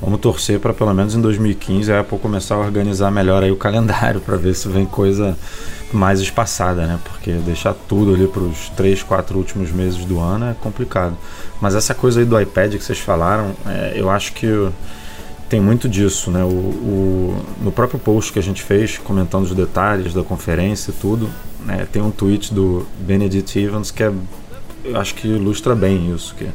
Vamos 0.00 0.20
torcer 0.20 0.58
para 0.58 0.72
pelo 0.72 0.94
menos 0.94 1.14
em 1.14 1.20
2015 1.20 1.92
a 1.92 2.00
Apple 2.00 2.18
começar 2.18 2.54
a 2.54 2.58
organizar 2.58 3.10
melhor 3.10 3.42
aí 3.42 3.50
o 3.50 3.56
calendário 3.58 4.20
para 4.20 4.36
ver 4.36 4.54
se 4.54 4.66
vem 4.68 4.86
coisa 4.86 5.36
mais 5.92 6.20
espaçada, 6.20 6.86
né? 6.86 6.98
Porque 7.04 7.32
deixar 7.32 7.74
tudo 7.74 8.14
ali 8.14 8.26
para 8.26 8.42
os 8.42 8.70
3, 8.70 9.02
4 9.02 9.36
últimos 9.36 9.70
meses 9.70 10.04
do 10.04 10.18
ano 10.18 10.46
é 10.46 10.54
complicado. 10.54 11.16
Mas 11.60 11.74
essa 11.74 11.94
coisa 11.94 12.20
aí 12.20 12.26
do 12.26 12.40
iPad 12.40 12.76
que 12.76 12.84
vocês 12.84 12.98
falaram, 12.98 13.54
é, 13.66 13.92
eu 13.96 14.08
acho 14.08 14.32
que 14.32 14.70
tem 15.50 15.60
muito 15.60 15.88
disso, 15.88 16.30
né? 16.30 16.44
O, 16.44 16.48
o, 16.48 17.44
no 17.60 17.72
próprio 17.72 17.98
post 17.98 18.32
que 18.32 18.38
a 18.38 18.42
gente 18.42 18.62
fez, 18.62 18.96
comentando 18.98 19.44
os 19.44 19.54
detalhes 19.54 20.14
da 20.14 20.22
conferência 20.22 20.92
e 20.92 20.94
tudo, 20.94 21.28
né? 21.66 21.86
tem 21.92 22.00
um 22.00 22.10
tweet 22.10 22.54
do 22.54 22.86
Benedict 23.00 23.58
Evans 23.58 23.90
que 23.90 24.02
é, 24.04 24.12
eu 24.84 24.98
acho 24.98 25.14
que 25.14 25.26
ilustra 25.26 25.74
bem 25.74 26.14
isso. 26.14 26.34
Que 26.36 26.48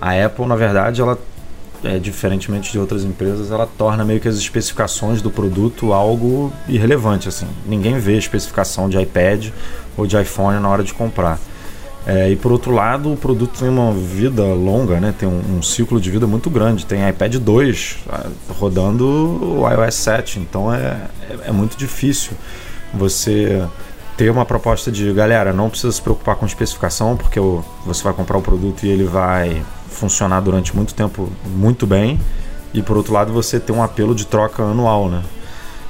a 0.00 0.24
Apple, 0.24 0.46
na 0.46 0.54
verdade, 0.54 1.00
ela 1.00 1.18
é, 1.84 1.98
diferentemente 1.98 2.72
de 2.72 2.78
outras 2.78 3.04
empresas, 3.04 3.50
ela 3.50 3.66
torna 3.66 4.04
meio 4.04 4.20
que 4.20 4.28
as 4.28 4.36
especificações 4.36 5.22
do 5.22 5.30
produto 5.30 5.92
algo 5.92 6.52
irrelevante. 6.68 7.28
Assim. 7.28 7.46
Ninguém 7.66 7.98
vê 7.98 8.16
especificação 8.16 8.88
de 8.88 9.00
iPad 9.00 9.48
ou 9.96 10.06
de 10.06 10.20
iPhone 10.20 10.60
na 10.60 10.68
hora 10.68 10.82
de 10.82 10.92
comprar. 10.92 11.38
É, 12.06 12.30
e 12.30 12.36
por 12.36 12.52
outro 12.52 12.72
lado, 12.72 13.12
o 13.12 13.16
produto 13.16 13.58
tem 13.58 13.68
uma 13.68 13.92
vida 13.92 14.44
longa, 14.44 15.00
né? 15.00 15.12
tem 15.18 15.28
um, 15.28 15.58
um, 15.58 15.62
ciclo 15.62 16.00
de 16.00 16.08
vida 16.08 16.24
muito 16.24 16.48
grande. 16.48 16.86
Tem 16.86 17.08
iPad 17.08 17.34
2 17.34 17.96
ah, 18.08 18.26
rodando 18.60 19.04
o 19.04 19.68
iOS 19.68 19.94
7, 19.96 20.38
então 20.38 20.72
é, 20.72 21.08
é, 21.28 21.48
é 21.48 21.52
muito 21.52 21.76
difícil 21.76 22.32
você 22.94 23.66
ter 24.16 24.30
uma 24.30 24.46
proposta 24.46 24.90
de 24.90 25.12
galera, 25.12 25.52
não 25.52 25.68
precisa 25.68 25.92
se 25.92 26.00
preocupar 26.00 26.36
com 26.36 26.46
especificação, 26.46 27.16
porque 27.16 27.40
você 27.84 28.02
vai 28.02 28.12
comprar 28.12 28.38
o 28.38 28.42
produto 28.42 28.86
e 28.86 28.88
ele 28.88 29.04
vai 29.04 29.62
funcionar 29.96 30.40
durante 30.40 30.74
muito 30.76 30.94
tempo 30.94 31.30
muito 31.44 31.86
bem. 31.86 32.20
E 32.72 32.82
por 32.82 32.96
outro 32.96 33.12
lado, 33.12 33.32
você 33.32 33.58
ter 33.58 33.72
um 33.72 33.82
apelo 33.82 34.14
de 34.14 34.26
troca 34.26 34.62
anual, 34.62 35.08
né? 35.08 35.22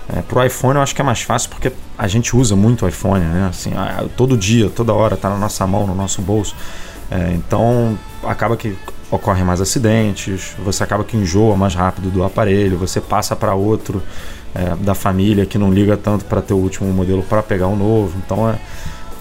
É, 0.09 0.23
pro 0.23 0.45
iPhone 0.45 0.77
eu 0.77 0.83
acho 0.83 0.95
que 0.95 1.01
é 1.01 1.05
mais 1.05 1.23
fácil 1.23 1.51
porque 1.51 1.73
a 1.99 2.07
gente 2.07 2.37
usa 2.37 2.55
muito 2.55 2.85
o 2.85 2.89
iPhone, 2.89 3.25
né? 3.25 3.49
Assim, 3.51 3.73
todo 4.17 4.37
dia, 4.37 4.71
toda 4.71 4.93
hora, 4.93 5.17
tá 5.17 5.29
na 5.29 5.37
nossa 5.37 5.67
mão, 5.67 5.87
no 5.87 5.95
nosso 5.95 6.23
bolso. 6.23 6.55
É, 7.11 7.33
então 7.35 7.99
acaba 8.23 8.57
que 8.57 8.77
ocorrem 9.11 9.45
mais 9.45 9.61
acidentes, 9.61 10.55
você 10.65 10.83
acaba 10.83 11.05
que 11.05 11.17
enjoa 11.17 11.57
mais 11.57 11.75
rápido 11.75 12.11
do 12.11 12.25
aparelho, 12.25 12.77
você 12.77 13.01
passa 13.01 13.37
para 13.37 13.55
outro 13.55 14.03
é, 14.55 14.75
da 14.77 14.95
família 14.95 15.47
que 15.47 15.59
não 15.59 15.73
liga 15.73 15.97
tanto 15.97 16.25
para 16.25 16.43
ter 16.43 16.55
o 16.55 16.59
último 16.59 16.93
modelo 16.93 17.23
para 17.23 17.43
pegar 17.43 17.69
o 17.69 17.77
novo. 17.77 18.17
Então 18.25 18.49
é, 18.49 18.59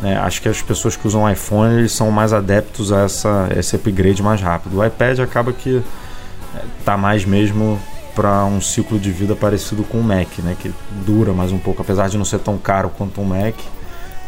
é, 0.03 0.15
acho 0.15 0.41
que 0.41 0.49
as 0.49 0.61
pessoas 0.61 0.95
que 0.95 1.07
usam 1.07 1.29
iPhone 1.29 1.79
eles 1.79 1.91
são 1.91 2.11
mais 2.11 2.33
adeptos 2.33 2.91
a 2.91 3.01
essa, 3.01 3.49
esse 3.57 3.75
upgrade 3.75 4.21
mais 4.21 4.41
rápido. 4.41 4.79
O 4.79 4.85
iPad 4.85 5.19
acaba 5.19 5.53
que 5.53 5.81
está 6.79 6.93
é, 6.93 6.97
mais 6.97 7.25
mesmo 7.25 7.79
para 8.13 8.45
um 8.45 8.61
ciclo 8.61 8.97
de 8.97 9.11
vida 9.11 9.35
parecido 9.35 9.83
com 9.83 9.99
o 9.99 10.03
Mac, 10.03 10.39
né, 10.39 10.55
que 10.59 10.73
dura 11.05 11.33
mais 11.33 11.51
um 11.51 11.57
pouco, 11.57 11.81
apesar 11.81 12.07
de 12.07 12.17
não 12.17 12.25
ser 12.25 12.39
tão 12.39 12.57
caro 12.57 12.89
quanto 12.89 13.19
um 13.21 13.25
Mac. 13.25 13.55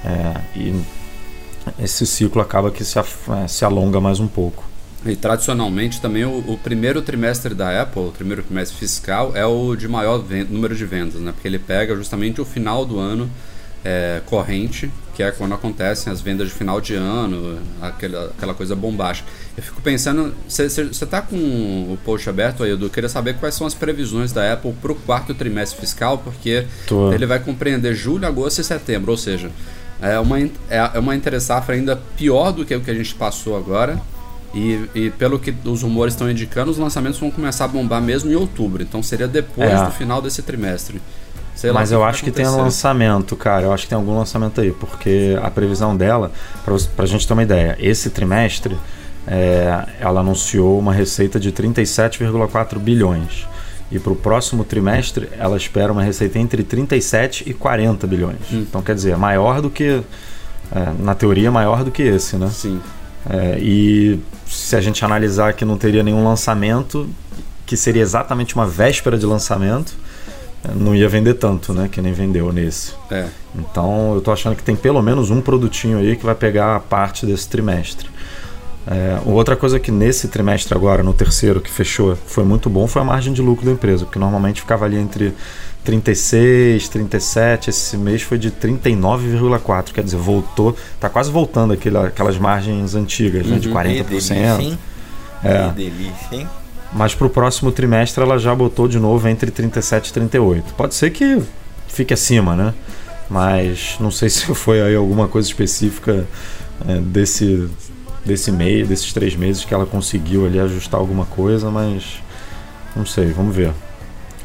É, 0.06 0.42
e 0.56 0.82
esse 1.80 2.06
ciclo 2.06 2.42
acaba 2.42 2.72
que 2.72 2.84
se, 2.84 2.98
é, 3.00 3.04
se 3.48 3.66
alonga 3.66 4.00
mais 4.00 4.20
um 4.20 4.28
pouco. 4.28 4.64
E 5.06 5.16
tradicionalmente 5.16 6.02
também 6.02 6.26
o, 6.26 6.40
o, 6.40 6.58
primeiro 6.58 7.02
trimestre 7.02 7.54
da 7.54 7.82
Apple, 7.82 8.08
o 8.08 8.12
primeiro 8.12 8.44
trimestre 8.44 8.78
fiscal, 8.78 9.32
é 9.36 9.46
o 9.46 9.76
de 9.76 9.88
maior 9.88 10.24
número 10.50 10.76
de 10.76 10.86
vendas, 10.86 11.22
né? 11.22 11.32
Porque 11.32 11.48
ele 11.48 11.60
pega 11.60 11.96
justamente 11.96 12.42
o 12.42 12.46
final 12.46 12.86
do 12.86 13.00
ano 13.00 13.30
é, 13.86 14.22
corrente, 14.26 14.92
que 15.18 15.24
é 15.24 15.32
quando 15.32 15.56
acontecem 15.56 16.14
as 16.14 16.22
vendas 16.22 16.48
de 16.48 16.54
final 16.54 16.80
de 16.80 16.94
ano, 16.94 17.58
aquela, 17.82 18.26
aquela 18.26 18.54
coisa 18.54 18.76
bombástica. 18.76 19.28
Eu 19.58 19.64
fico 19.64 19.82
pensando, 19.82 20.32
você 20.48 20.64
está 20.84 21.24
com 21.24 21.36
o 21.36 21.98
post 22.06 22.30
aberto 22.30 22.64
aí, 22.64 22.74
Edu? 22.74 22.86
Eu 22.86 22.90
queria 22.92 23.10
saber 23.10 23.34
quais 23.38 23.56
são 23.56 23.66
as 23.66 23.74
previsões 23.74 24.32
da 24.32 24.54
Apple 24.54 24.74
para 24.74 24.92
o 24.92 24.96
quarto 24.96 25.34
trimestre 25.34 25.80
fiscal, 25.82 26.20
porque 26.20 26.68
Tô. 26.86 27.12
ele 27.12 27.26
vai 27.26 27.40
compreender 27.40 27.96
julho, 27.96 28.28
agosto 28.28 28.62
e 28.62 28.64
setembro, 28.64 29.10
ou 29.10 29.18
seja, 29.18 29.50
é 30.00 30.20
uma, 30.20 30.40
é, 30.40 30.52
é 30.70 31.00
uma 31.00 31.16
interessafra 31.16 31.74
ainda 31.74 31.96
pior 32.16 32.52
do 32.52 32.64
que 32.64 32.76
o 32.76 32.82
que 32.82 32.92
a 32.92 32.94
gente 32.94 33.16
passou 33.16 33.58
agora 33.58 34.00
e, 34.54 34.88
e, 34.94 35.10
pelo 35.10 35.40
que 35.40 35.52
os 35.66 35.82
rumores 35.82 36.14
estão 36.14 36.30
indicando, 36.30 36.70
os 36.70 36.78
lançamentos 36.78 37.20
vão 37.20 37.32
começar 37.32 37.66
a 37.66 37.68
bombar 37.68 38.04
mesmo 38.04 38.32
em 38.32 38.36
outubro. 38.36 38.84
Então 38.84 39.02
seria 39.02 39.28
depois 39.28 39.72
é. 39.72 39.84
do 39.84 39.92
final 39.92 40.22
desse 40.22 40.44
trimestre. 40.44 41.02
Sei 41.58 41.72
Mas 41.72 41.92
eu 41.92 42.04
acho 42.04 42.24
que 42.24 42.30
tem 42.30 42.46
lançamento, 42.46 43.36
cara. 43.36 43.66
Eu 43.66 43.74
acho 43.74 43.84
que 43.84 43.90
tem 43.90 43.98
algum 43.98 44.16
lançamento 44.16 44.62
aí, 44.62 44.72
porque 44.72 45.36
a 45.42 45.50
previsão 45.50 45.98
dela, 45.98 46.32
para 46.64 47.04
a 47.04 47.08
gente 47.08 47.28
ter 47.28 47.34
uma 47.34 47.42
ideia, 47.42 47.76
esse 47.80 48.12
trimestre 48.12 48.78
é, 49.26 49.84
ela 50.00 50.20
anunciou 50.20 50.78
uma 50.78 50.94
receita 50.94 51.40
de 51.40 51.52
37,4 51.52 52.78
bilhões. 52.78 53.48
E 53.92 53.98
para 53.98 54.14
o 54.14 54.16
próximo 54.16 54.64
trimestre 54.64 55.30
ela 55.36 55.58
espera 55.58 55.92
uma 55.92 56.04
receita 56.04 56.38
entre 56.38 56.62
37 56.62 57.50
e 57.50 57.56
40 57.56 58.06
bilhões. 58.06 58.38
Hum. 58.54 58.60
Então 58.70 58.84
quer 58.84 58.94
dizer, 58.94 59.18
maior 59.18 59.60
do 59.60 59.72
que. 59.72 60.04
É, 60.72 60.94
na 61.00 61.16
teoria, 61.16 61.50
maior 61.50 61.84
do 61.84 61.90
que 61.90 62.04
esse, 62.04 62.36
né? 62.36 62.52
Sim. 62.54 62.80
É, 63.28 63.58
e 63.60 64.20
se 64.46 64.76
a 64.76 64.82
gente 64.82 65.04
analisar 65.04 65.54
que 65.54 65.66
não 65.66 65.76
teria 65.76 66.04
nenhum 66.04 66.24
lançamento, 66.24 67.10
que 67.66 67.76
seria 67.76 68.04
exatamente 68.04 68.54
uma 68.54 68.68
véspera 68.68 69.18
de 69.18 69.26
lançamento, 69.26 69.96
não 70.76 70.96
ia 70.96 71.08
vender 71.08 71.36
tanto, 71.36 71.74
né? 71.74 71.90
Que 71.92 72.02
nem 72.02 72.14
vendeu 72.14 72.52
nesse. 72.52 72.94
É. 73.12 73.28
Então 73.56 74.14
eu 74.16 74.22
tô 74.22 74.32
achando 74.32 74.56
que 74.56 74.64
tem 74.64 74.76
pelo 74.76 75.02
menos 75.02 75.30
um 75.30 75.42
produtinho 75.42 76.00
aí 76.00 76.16
que 76.16 76.26
vai 76.26 76.36
pegar 76.36 76.76
a 76.76 76.80
parte 76.80 77.26
desse 77.26 77.48
trimestre. 77.48 78.10
É, 78.90 79.20
outra 79.26 79.56
coisa 79.58 79.80
que 79.80 79.92
nesse 79.92 80.30
trimestre 80.30 80.74
agora, 80.74 81.04
no 81.04 81.14
terceiro 81.14 81.60
que 81.60 81.70
fechou, 81.70 82.16
foi 82.26 82.46
muito 82.46 82.70
bom 82.70 82.88
foi 82.88 83.02
a 83.02 83.06
margem 83.06 83.34
de 83.34 83.42
lucro 83.42 83.66
da 83.66 83.72
empresa, 83.74 84.06
porque 84.06 84.18
normalmente 84.18 84.62
ficava 84.62 84.86
ali 84.86 84.98
entre 84.98 85.34
36, 85.84 86.88
37, 86.88 87.70
esse 87.70 87.98
mês 87.98 88.22
foi 88.22 88.38
de 88.38 88.50
39,4, 88.50 89.92
quer 89.92 90.04
dizer, 90.04 90.16
voltou, 90.16 90.76
tá 91.02 91.10
quase 91.10 91.30
voltando 91.30 91.74
aquelas 91.74 92.38
margens 92.38 92.96
antigas, 92.96 93.46
né, 93.46 93.60
de 93.60 93.70
40%. 93.70 93.84
Que 93.84 94.04
delícia, 94.04 94.34
hein? 94.36 94.80
É. 95.44 95.68
Que 95.68 95.76
delícia, 95.76 96.28
hein? 96.32 96.48
Mas 96.94 97.14
para 97.14 97.28
o 97.28 97.30
próximo 97.30 97.72
trimestre 97.72 98.24
ela 98.24 98.38
já 98.38 98.56
botou 98.56 98.88
de 98.88 99.00
novo 99.00 99.28
entre 99.28 99.52
37 99.52 100.08
e 100.08 100.14
38. 100.14 100.74
Pode 100.74 100.96
ser 100.96 101.12
que 101.12 101.42
fique 101.88 102.14
acima, 102.14 102.56
né? 102.56 102.74
Mas 103.30 103.98
não 104.00 104.12
sei 104.12 104.30
se 104.30 104.46
foi 104.54 104.82
aí 104.82 104.96
alguma 104.96 105.28
coisa 105.28 105.48
específica 105.48 106.26
é, 106.88 106.98
desse, 107.00 107.70
desse 108.26 108.52
mês, 108.52 108.88
desses 108.88 109.12
três 109.14 109.36
meses 109.36 109.66
que 109.66 109.74
ela 109.74 109.86
conseguiu 109.86 110.46
ali 110.46 110.60
ajustar 110.60 111.00
alguma 111.00 111.26
coisa, 111.26 111.70
mas 111.70 112.22
não 112.96 113.06
sei, 113.06 113.32
vamos 113.32 113.56
ver. 113.56 113.72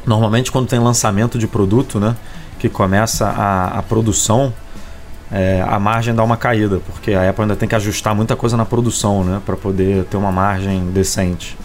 Normalmente 0.05 0.51
quando 0.51 0.67
tem 0.67 0.79
lançamento 0.79 1.37
de 1.37 1.47
produto, 1.47 1.99
né, 1.99 2.15
que 2.59 2.67
começa 2.69 3.27
a, 3.27 3.79
a 3.79 3.81
produção, 3.81 4.53
é, 5.31 5.65
a 5.67 5.79
margem 5.79 6.13
dá 6.13 6.23
uma 6.23 6.37
caída, 6.37 6.79
porque 6.79 7.13
a 7.13 7.29
Apple 7.29 7.43
ainda 7.43 7.55
tem 7.55 7.67
que 7.67 7.75
ajustar 7.75 8.13
muita 8.13 8.35
coisa 8.35 8.55
na 8.55 8.65
produção, 8.65 9.23
né, 9.23 9.41
para 9.45 9.55
poder 9.55 10.05
ter 10.05 10.17
uma 10.17 10.31
margem 10.31 10.91
decente. 10.91 11.57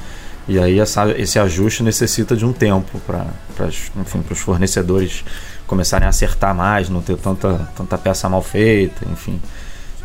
E 0.49 0.59
aí 0.59 0.79
essa, 0.81 1.11
esse 1.11 1.39
ajuste 1.39 1.83
necessita 1.83 2.35
de 2.35 2.45
um 2.45 2.53
tempo 2.53 2.99
para 3.01 3.27
os 3.67 4.39
fornecedores 4.39 5.23
começarem 5.67 6.07
a 6.07 6.09
acertar 6.09 6.55
mais, 6.55 6.89
não 6.89 7.03
ter 7.03 7.19
tanta, 7.19 7.69
tanta 7.77 7.99
peça 7.99 8.29
mal 8.29 8.43
feita, 8.43 9.07
enfim. 9.13 9.39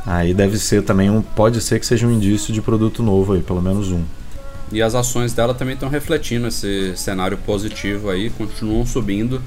Aí 0.06 0.34
deve 0.34 0.58
ser 0.58 0.84
também 0.84 1.10
um. 1.10 1.22
Pode 1.22 1.62
ser 1.62 1.80
que 1.80 1.86
seja 1.86 2.06
um 2.06 2.12
indício 2.12 2.54
de 2.54 2.62
produto 2.62 3.02
novo 3.02 3.34
aí, 3.34 3.42
pelo 3.42 3.62
menos 3.62 3.90
um. 3.90 4.04
E 4.72 4.82
as 4.82 4.96
ações 4.96 5.34
dela 5.34 5.54
também 5.54 5.76
estão 5.76 5.88
refletindo 5.88 6.48
esse 6.48 6.94
cenário 6.98 7.38
positivo 7.38 8.10
aí, 8.10 8.30
continuam 8.30 8.86
subindo. 8.86 9.42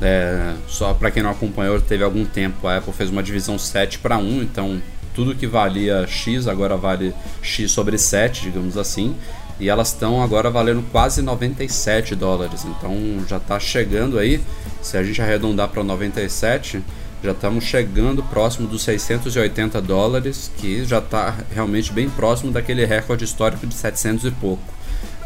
É, 0.00 0.54
só 0.66 0.92
para 0.92 1.10
quem 1.10 1.22
não 1.22 1.30
acompanhou, 1.30 1.80
teve 1.80 2.04
algum 2.04 2.24
tempo, 2.24 2.66
a 2.66 2.76
Apple 2.76 2.92
fez 2.92 3.08
uma 3.08 3.22
divisão 3.22 3.58
7 3.58 4.00
para 4.00 4.18
1, 4.18 4.42
então 4.42 4.82
tudo 5.14 5.34
que 5.34 5.46
valia 5.46 6.06
X 6.06 6.48
agora 6.48 6.76
vale 6.76 7.14
X 7.40 7.70
sobre 7.70 7.96
7, 7.96 8.42
digamos 8.42 8.76
assim. 8.76 9.14
E 9.62 9.70
elas 9.70 9.88
estão 9.92 10.20
agora 10.20 10.50
valendo 10.50 10.82
quase 10.90 11.22
97 11.22 12.16
dólares. 12.16 12.64
Então 12.64 12.96
já 13.28 13.36
está 13.36 13.60
chegando 13.60 14.18
aí. 14.18 14.42
Se 14.82 14.96
a 14.96 15.04
gente 15.04 15.22
arredondar 15.22 15.68
para 15.68 15.84
97, 15.84 16.82
já 17.22 17.30
estamos 17.30 17.62
chegando 17.62 18.24
próximo 18.24 18.66
dos 18.66 18.82
680 18.82 19.80
dólares, 19.80 20.50
que 20.56 20.84
já 20.84 20.98
está 20.98 21.36
realmente 21.54 21.92
bem 21.92 22.10
próximo 22.10 22.50
daquele 22.50 22.84
recorde 22.84 23.24
histórico 23.24 23.64
de 23.64 23.74
700 23.74 24.24
e 24.24 24.30
pouco. 24.32 24.64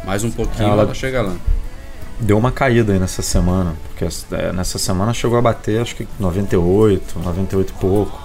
Mais 0.05 0.23
um 0.23 0.29
pouquinho 0.29 0.69
ela, 0.69 0.83
ela 0.83 0.93
chega 0.93 1.23
lá. 1.23 1.35
Deu 2.19 2.37
uma 2.37 2.51
caída 2.51 2.93
aí 2.93 2.99
nessa 2.99 3.23
semana, 3.23 3.75
porque 3.87 4.05
é, 4.35 4.53
nessa 4.53 4.77
semana 4.77 5.15
chegou 5.15 5.39
a 5.39 5.41
bater 5.41 5.81
acho 5.81 5.95
que 5.95 6.07
98, 6.19 7.17
98 7.17 7.73
e 7.75 7.81
pouco, 7.81 8.21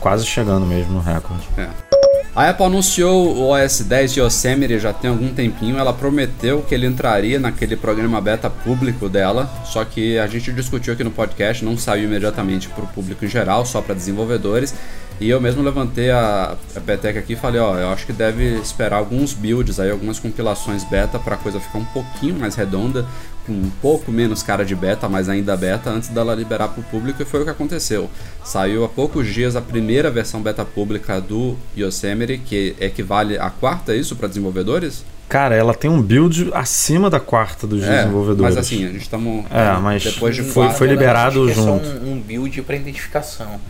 quase 0.00 0.24
chegando 0.24 0.64
mesmo 0.64 0.94
no 0.94 1.00
recorde. 1.00 1.46
É. 1.58 1.89
A 2.34 2.48
Apple 2.48 2.64
anunciou 2.64 3.36
o 3.36 3.50
OS 3.50 3.80
10 3.80 4.12
de 4.12 4.20
Yosemite 4.20 4.78
já 4.78 4.92
tem 4.92 5.10
algum 5.10 5.34
tempinho. 5.34 5.76
Ela 5.76 5.92
prometeu 5.92 6.62
que 6.62 6.72
ele 6.72 6.86
entraria 6.86 7.40
naquele 7.40 7.74
programa 7.74 8.20
beta 8.20 8.48
público 8.48 9.08
dela, 9.08 9.50
só 9.64 9.84
que 9.84 10.16
a 10.16 10.28
gente 10.28 10.52
discutiu 10.52 10.92
aqui 10.92 11.02
no 11.02 11.10
podcast, 11.10 11.64
não 11.64 11.76
saiu 11.76 12.04
imediatamente 12.04 12.68
para 12.68 12.84
o 12.84 12.86
público 12.86 13.24
em 13.24 13.28
geral, 13.28 13.66
só 13.66 13.82
para 13.82 13.96
desenvolvedores. 13.96 14.72
E 15.20 15.28
eu 15.28 15.38
mesmo 15.38 15.62
levantei 15.62 16.10
a, 16.10 16.56
a 16.74 16.80
peteca 16.80 17.18
aqui 17.18 17.34
e 17.34 17.36
falei, 17.36 17.60
ó, 17.60 17.76
eu 17.76 17.90
acho 17.90 18.06
que 18.06 18.12
deve 18.12 18.58
esperar 18.58 18.96
alguns 18.96 19.34
builds 19.34 19.78
aí, 19.78 19.90
algumas 19.90 20.18
compilações 20.18 20.82
beta 20.84 21.18
para 21.18 21.34
a 21.34 21.38
coisa 21.38 21.60
ficar 21.60 21.78
um 21.78 21.84
pouquinho 21.84 22.36
mais 22.36 22.54
redonda, 22.54 23.04
com 23.46 23.52
um 23.52 23.70
pouco 23.82 24.10
menos 24.10 24.42
cara 24.42 24.64
de 24.64 24.74
beta, 24.74 25.10
mas 25.10 25.28
ainda 25.28 25.54
beta, 25.58 25.90
antes 25.90 26.08
dela 26.08 26.34
liberar 26.34 26.68
para 26.68 26.80
o 26.80 26.84
público 26.84 27.22
e 27.22 27.26
foi 27.26 27.42
o 27.42 27.44
que 27.44 27.50
aconteceu. 27.50 28.08
Saiu 28.42 28.82
há 28.82 28.88
poucos 28.88 29.26
dias 29.26 29.56
a 29.56 29.60
primeira 29.60 30.10
versão 30.10 30.40
beta 30.40 30.64
pública 30.64 31.20
do 31.20 31.54
Yosemite, 31.76 32.38
que 32.38 32.74
equivale 32.80 33.38
à 33.38 33.50
quarta, 33.50 33.92
é 33.92 33.96
isso, 33.96 34.16
para 34.16 34.26
desenvolvedores? 34.26 35.04
Cara, 35.28 35.54
ela 35.54 35.74
tem 35.74 35.90
um 35.90 36.00
build 36.00 36.50
acima 36.54 37.10
da 37.10 37.20
quarta 37.20 37.66
dos 37.66 37.84
é, 37.84 37.98
desenvolvedores. 37.98 38.56
Mas 38.56 38.66
assim, 38.66 38.84
a 38.86 38.88
gente 38.88 39.02
estamos. 39.02 39.44
É, 39.50 39.78
mas 39.80 40.02
depois 40.02 40.34
de 40.34 40.42
foi, 40.42 40.70
foi 40.70 40.88
liberado 40.88 41.46
junto. 41.52 41.84
É 41.84 41.88
só 41.88 41.98
um, 42.00 42.14
um 42.14 42.20
build 42.20 42.62
para 42.62 42.74
identificação. 42.74 43.60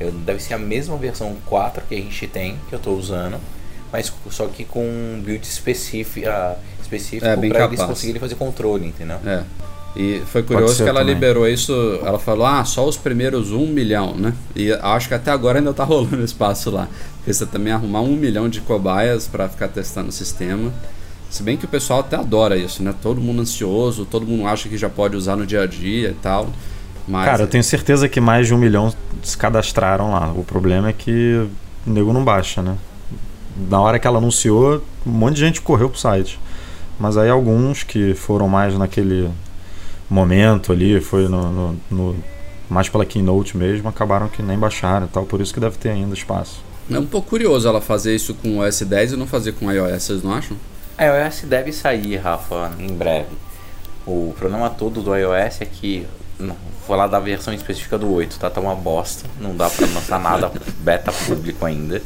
Eu, 0.00 0.12
deve 0.12 0.40
ser 0.40 0.54
a 0.54 0.58
mesma 0.58 0.96
versão 0.96 1.36
4 1.46 1.84
que 1.88 1.94
a 1.94 1.98
gente 1.98 2.26
tem, 2.26 2.56
que 2.68 2.74
eu 2.74 2.78
estou 2.78 2.96
usando, 2.96 3.38
mas 3.92 4.12
só 4.30 4.46
que 4.46 4.64
com 4.64 4.84
um 4.84 5.20
build 5.24 5.44
específico, 5.44 6.28
específico 6.80 7.26
é, 7.26 7.36
para 7.36 7.64
eles 7.64 7.82
conseguirem 7.82 8.20
fazer 8.20 8.36
controle, 8.36 8.86
entendeu? 8.86 9.18
É. 9.26 9.42
E 9.96 10.22
foi 10.26 10.42
curioso 10.42 10.76
que 10.76 10.88
ela 10.88 11.00
também. 11.00 11.14
liberou 11.14 11.48
isso, 11.48 11.72
ela 12.04 12.18
falou, 12.18 12.46
ah, 12.46 12.64
só 12.64 12.86
os 12.86 12.96
primeiros 12.96 13.50
um 13.50 13.66
milhão, 13.66 14.14
né? 14.14 14.32
E 14.54 14.70
acho 14.72 15.08
que 15.08 15.14
até 15.14 15.30
agora 15.30 15.58
ainda 15.58 15.74
tá 15.74 15.82
rolando 15.84 16.22
espaço 16.22 16.70
lá. 16.70 16.88
Precisa 17.24 17.46
também 17.46 17.72
arrumar 17.72 18.02
um 18.02 18.14
milhão 18.14 18.48
de 18.48 18.60
cobaias 18.60 19.26
para 19.26 19.48
ficar 19.48 19.68
testando 19.68 20.10
o 20.10 20.12
sistema. 20.12 20.72
Se 21.30 21.42
bem 21.42 21.56
que 21.56 21.64
o 21.64 21.68
pessoal 21.68 22.00
até 22.00 22.16
adora 22.16 22.56
isso, 22.56 22.82
né? 22.82 22.94
Todo 23.02 23.20
mundo 23.20 23.42
ansioso, 23.42 24.04
todo 24.04 24.26
mundo 24.26 24.46
acha 24.46 24.68
que 24.68 24.78
já 24.78 24.88
pode 24.88 25.16
usar 25.16 25.36
no 25.36 25.44
dia 25.44 25.62
a 25.62 25.66
dia 25.66 26.10
e 26.10 26.14
tal. 26.14 26.48
Mas... 27.08 27.24
Cara, 27.24 27.42
eu 27.42 27.48
tenho 27.48 27.64
certeza 27.64 28.08
que 28.08 28.20
mais 28.20 28.46
de 28.46 28.54
um 28.54 28.58
milhão 28.58 28.92
se 29.22 29.36
cadastraram 29.36 30.12
lá. 30.12 30.32
O 30.32 30.44
problema 30.44 30.88
é 30.88 30.92
que 30.92 31.48
o 31.86 31.90
nego 31.90 32.12
não 32.12 32.22
baixa, 32.22 32.62
né? 32.62 32.76
Na 33.68 33.80
hora 33.80 33.98
que 33.98 34.06
ela 34.06 34.18
anunciou, 34.18 34.82
um 35.06 35.10
monte 35.10 35.36
de 35.36 35.40
gente 35.40 35.60
correu 35.60 35.88
pro 35.88 35.98
site. 35.98 36.38
Mas 37.00 37.16
aí 37.16 37.30
alguns 37.30 37.82
que 37.82 38.14
foram 38.14 38.48
mais 38.48 38.76
naquele 38.76 39.30
momento 40.08 40.72
ali, 40.72 41.00
foi 41.00 41.28
no, 41.28 41.50
no, 41.50 41.80
no 41.90 42.16
mais 42.68 42.88
pela 42.88 43.04
keynote 43.04 43.56
mesmo, 43.56 43.88
acabaram 43.88 44.28
que 44.28 44.42
nem 44.42 44.58
baixaram 44.58 45.06
e 45.06 45.08
tal, 45.08 45.24
por 45.24 45.40
isso 45.40 45.54
que 45.54 45.60
deve 45.60 45.78
ter 45.78 45.90
ainda 45.90 46.14
espaço. 46.14 46.62
É 46.90 46.98
um 46.98 47.06
pouco 47.06 47.28
curioso 47.28 47.68
ela 47.68 47.80
fazer 47.80 48.14
isso 48.14 48.34
com 48.34 48.58
o 48.58 48.66
OS 48.66 48.80
10 48.80 49.12
e 49.12 49.16
não 49.16 49.26
fazer 49.26 49.52
com 49.52 49.66
o 49.66 49.72
iOS, 49.72 50.02
vocês 50.02 50.22
não 50.22 50.32
acham? 50.32 50.56
A 50.96 51.04
iOS 51.04 51.42
deve 51.44 51.72
sair, 51.72 52.16
Rafa, 52.16 52.72
em 52.78 52.88
breve. 52.88 53.28
O 54.06 54.34
problema 54.38 54.70
todo 54.70 55.02
do 55.02 55.14
iOS 55.14 55.60
é 55.60 55.66
que 55.66 56.06
não, 56.38 56.56
vou 56.86 56.96
lá 56.96 57.06
da 57.06 57.18
versão 57.18 57.52
específica 57.52 57.98
do 57.98 58.12
8, 58.12 58.38
tá? 58.38 58.48
Tá 58.48 58.60
uma 58.60 58.74
bosta. 58.74 59.28
Não 59.40 59.56
dá 59.56 59.68
pra 59.68 59.86
lançar 59.86 60.20
nada 60.20 60.52
beta 60.80 61.12
público 61.12 61.66
ainda. 61.66 62.00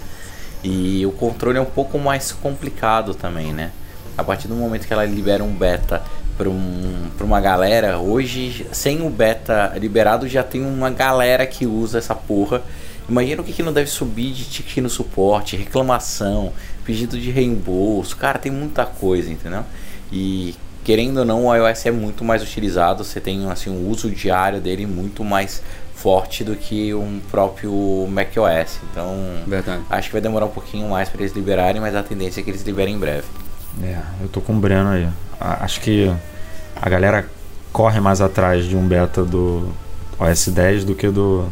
E 0.65 1.05
o 1.05 1.13
controle 1.13 1.59
é 1.59 1.61
um 1.61 1.67
pouco 1.67 1.99
mais 1.99 2.33
complicado 2.33 3.15
também, 3.15 3.53
né? 3.53 3.73
A 4.17 4.25
partir 4.25 4.49
do 4.49 4.55
momento 4.55 4.87
que 4.87 4.93
ela 4.93 5.05
libera 5.05 5.43
um 5.43 5.53
beta 5.53 6.03
para 6.37 6.49
um, 6.49 7.11
pra 7.17 7.27
uma 7.27 7.41
galera, 7.41 7.99
hoje, 7.99 8.67
sem 8.73 9.05
o 9.07 9.11
beta 9.11 9.73
liberado, 9.77 10.27
já 10.29 10.43
tem 10.43 10.65
uma 10.65 10.91
galera 10.91 11.47
que 11.47 11.67
usa 11.67 11.99
essa 11.99 12.15
porra. 12.15 12.63
Imagina 13.09 13.43
o 13.43 13.45
que, 13.45 13.53
que 13.53 13.63
não 13.63 13.73
deve 13.73 13.91
subir 13.91 14.33
de 14.33 14.45
ticket 14.45 14.79
no 14.79 14.89
suporte, 14.89 15.57
reclamação, 15.57 16.53
pedido 16.85 17.19
de 17.19 17.31
reembolso. 17.31 18.17
Cara, 18.17 18.39
tem 18.39 18.53
muita 18.53 18.87
coisa, 18.87 19.31
entendeu? 19.31 19.65
E 20.11 20.55
querendo 20.85 21.19
ou 21.19 21.25
não, 21.25 21.47
o 21.47 21.55
iOS 21.55 21.87
é 21.87 21.91
muito 21.91 22.25
mais 22.25 22.43
utilizado, 22.43 23.05
você 23.05 23.21
tem 23.21 23.51
assim 23.51 23.71
um 23.71 23.89
uso 23.89 24.11
diário 24.11 24.61
dele 24.61 24.87
muito 24.87 25.25
mais 25.25 25.63
forte 25.95 26.43
do 26.43 26.57
que 26.57 26.93
um 26.93 27.21
próprio 27.31 27.73
macOS. 28.11 28.81
Então, 28.91 29.15
Verdade. 29.47 29.83
acho 29.89 30.09
que 30.09 30.13
vai 30.13 30.21
demorar 30.21 30.47
um 30.47 30.51
pouquinho 30.51 30.89
mais 30.89 31.09
para 31.09 31.21
eles 31.21 31.33
liberarem, 31.33 31.81
mas 31.81 31.95
a 31.95 32.03
tendência 32.03 32.41
é 32.41 32.43
que 32.43 32.51
eles 32.51 32.63
liberem 32.63 32.95
em 32.95 32.99
breve. 32.99 33.27
É, 33.83 33.99
eu 34.21 34.29
tô 34.29 34.41
com 34.41 34.53
o 34.53 34.59
Breno 34.59 34.91
aí. 34.91 35.09
Acho 35.41 35.81
que 35.81 36.13
a 36.81 36.89
galera 36.89 37.27
corre 37.73 38.01
mais 38.01 38.21
atrás 38.21 38.65
de 38.65 38.77
um 38.77 38.87
beta 38.87 39.23
do 39.23 39.69
OS 40.19 40.49
10 40.49 40.85
do 40.85 40.95
que 40.95 41.09
do 41.09 41.49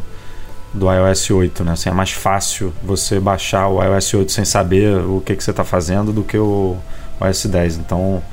do 0.73 0.89
iOS 0.89 1.29
8, 1.29 1.63
né? 1.65 1.73
Assim, 1.73 1.89
é 1.89 1.91
mais 1.91 2.11
fácil 2.11 2.73
você 2.81 3.19
baixar 3.19 3.67
o 3.67 3.83
iOS 3.83 4.13
8 4.13 4.31
sem 4.31 4.45
saber 4.45 4.97
o 4.97 5.21
que, 5.21 5.35
que 5.35 5.43
você 5.43 5.51
está 5.51 5.65
fazendo 5.65 6.13
do 6.13 6.23
que 6.23 6.37
o 6.37 6.77
OS 7.19 7.45
10. 7.45 7.77
Então, 7.77 8.23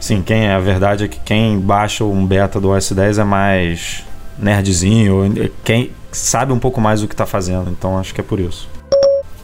Sim, 0.00 0.22
quem 0.22 0.46
é 0.46 0.52
a 0.52 0.60
verdade 0.60 1.04
é 1.04 1.08
que 1.08 1.18
quem 1.20 1.58
baixa 1.58 2.04
um 2.04 2.24
beta 2.24 2.60
do 2.60 2.70
OS 2.70 2.92
10 2.92 3.18
é 3.18 3.24
mais 3.24 4.04
nerdzinho, 4.38 5.50
quem 5.64 5.90
sabe 6.12 6.52
um 6.52 6.58
pouco 6.58 6.80
mais 6.80 7.02
o 7.02 7.08
que 7.08 7.14
está 7.14 7.26
fazendo, 7.26 7.70
então 7.70 7.98
acho 7.98 8.14
que 8.14 8.20
é 8.20 8.24
por 8.24 8.38
isso. 8.38 8.68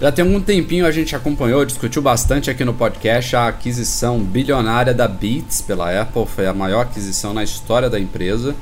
Já 0.01 0.13
tem 0.13 0.25
algum 0.25 0.41
tempinho 0.41 0.87
a 0.87 0.91
gente 0.91 1.15
acompanhou, 1.15 1.65
discutiu 1.65 2.03
bastante 2.03 2.51
aqui 2.51 2.65
no 2.65 2.75
podcast 2.75 3.37
a 3.37 3.49
aquisição 3.49 4.19
bilionária 4.21 4.93
da 4.93 5.09
Beats 5.09 5.63
pela 5.63 6.01
Apple, 6.01 6.27
foi 6.27 6.47
a 6.47 6.55
maior 6.55 6.83
aquisição 6.83 7.33
na 7.33 7.43
história 7.43 7.89
da 7.89 7.99
empresa. 7.99 8.55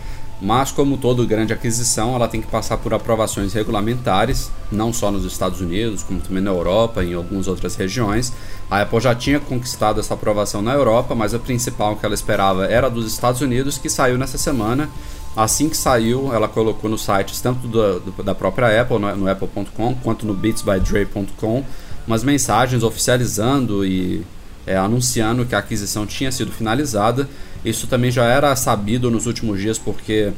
Mas, 0.45 0.73
como 0.73 0.97
toda 0.97 1.25
grande 1.25 1.53
aquisição, 1.53 2.17
ela 2.17 2.27
tem 2.27 2.41
que 2.41 2.49
passar 2.49 2.77
por 2.77 2.93
aprovações 2.93 3.53
regulamentares, 3.53 4.51
não 4.73 4.93
só 4.93 5.09
nos 5.09 5.25
Estados 5.25 5.61
Unidos, 5.61 6.03
como 6.03 6.19
também 6.19 6.43
na 6.43 6.51
Europa 6.51 7.05
e 7.05 7.13
em 7.13 7.15
algumas 7.15 7.47
outras 7.47 7.77
regiões. 7.77 8.33
A 8.69 8.83
Apple 8.83 9.01
já 9.01 9.15
tinha 9.15 9.39
conquistado 9.39 10.01
essa 10.01 10.15
aprovação 10.15 10.61
na 10.61 10.73
Europa, 10.73 11.15
mas 11.15 11.33
a 11.33 11.39
principal 11.39 11.95
que 11.95 12.05
ela 12.05 12.15
esperava 12.15 12.67
era 12.67 12.91
dos 12.91 13.07
Estados 13.07 13.41
Unidos, 13.41 13.79
que 13.79 13.89
saiu 13.89 14.19
nessa 14.19 14.37
semana. 14.37 14.91
Assim 15.37 15.69
que 15.69 15.77
saiu, 15.77 16.35
ela 16.35 16.49
colocou 16.49 16.91
nos 16.91 17.05
sites 17.05 17.41
tanto 17.41 17.69
do, 17.69 18.01
do, 18.01 18.23
da 18.25 18.35
própria 18.35 18.83
Apple, 18.83 18.99
no, 18.99 19.15
no 19.15 19.31
apple.com, 19.31 19.95
quanto 20.03 20.27
no 20.27 20.35
beatsbydre.com, 20.35 21.65
umas 22.05 22.25
mensagens 22.25 22.83
oficializando 22.83 23.87
e 23.87 24.27
é, 24.67 24.77
anunciando 24.77 25.45
que 25.47 25.55
a 25.55 25.59
aquisição 25.59 26.05
tinha 26.05 26.33
sido 26.33 26.51
finalizada. 26.51 27.29
Isso 27.65 27.87
também 27.87 28.11
já 28.11 28.25
era 28.25 28.55
sabido 28.57 29.11
nos 29.11 29.27
últimos 29.27 29.61
dias 29.61 29.79
porque 29.79 30.33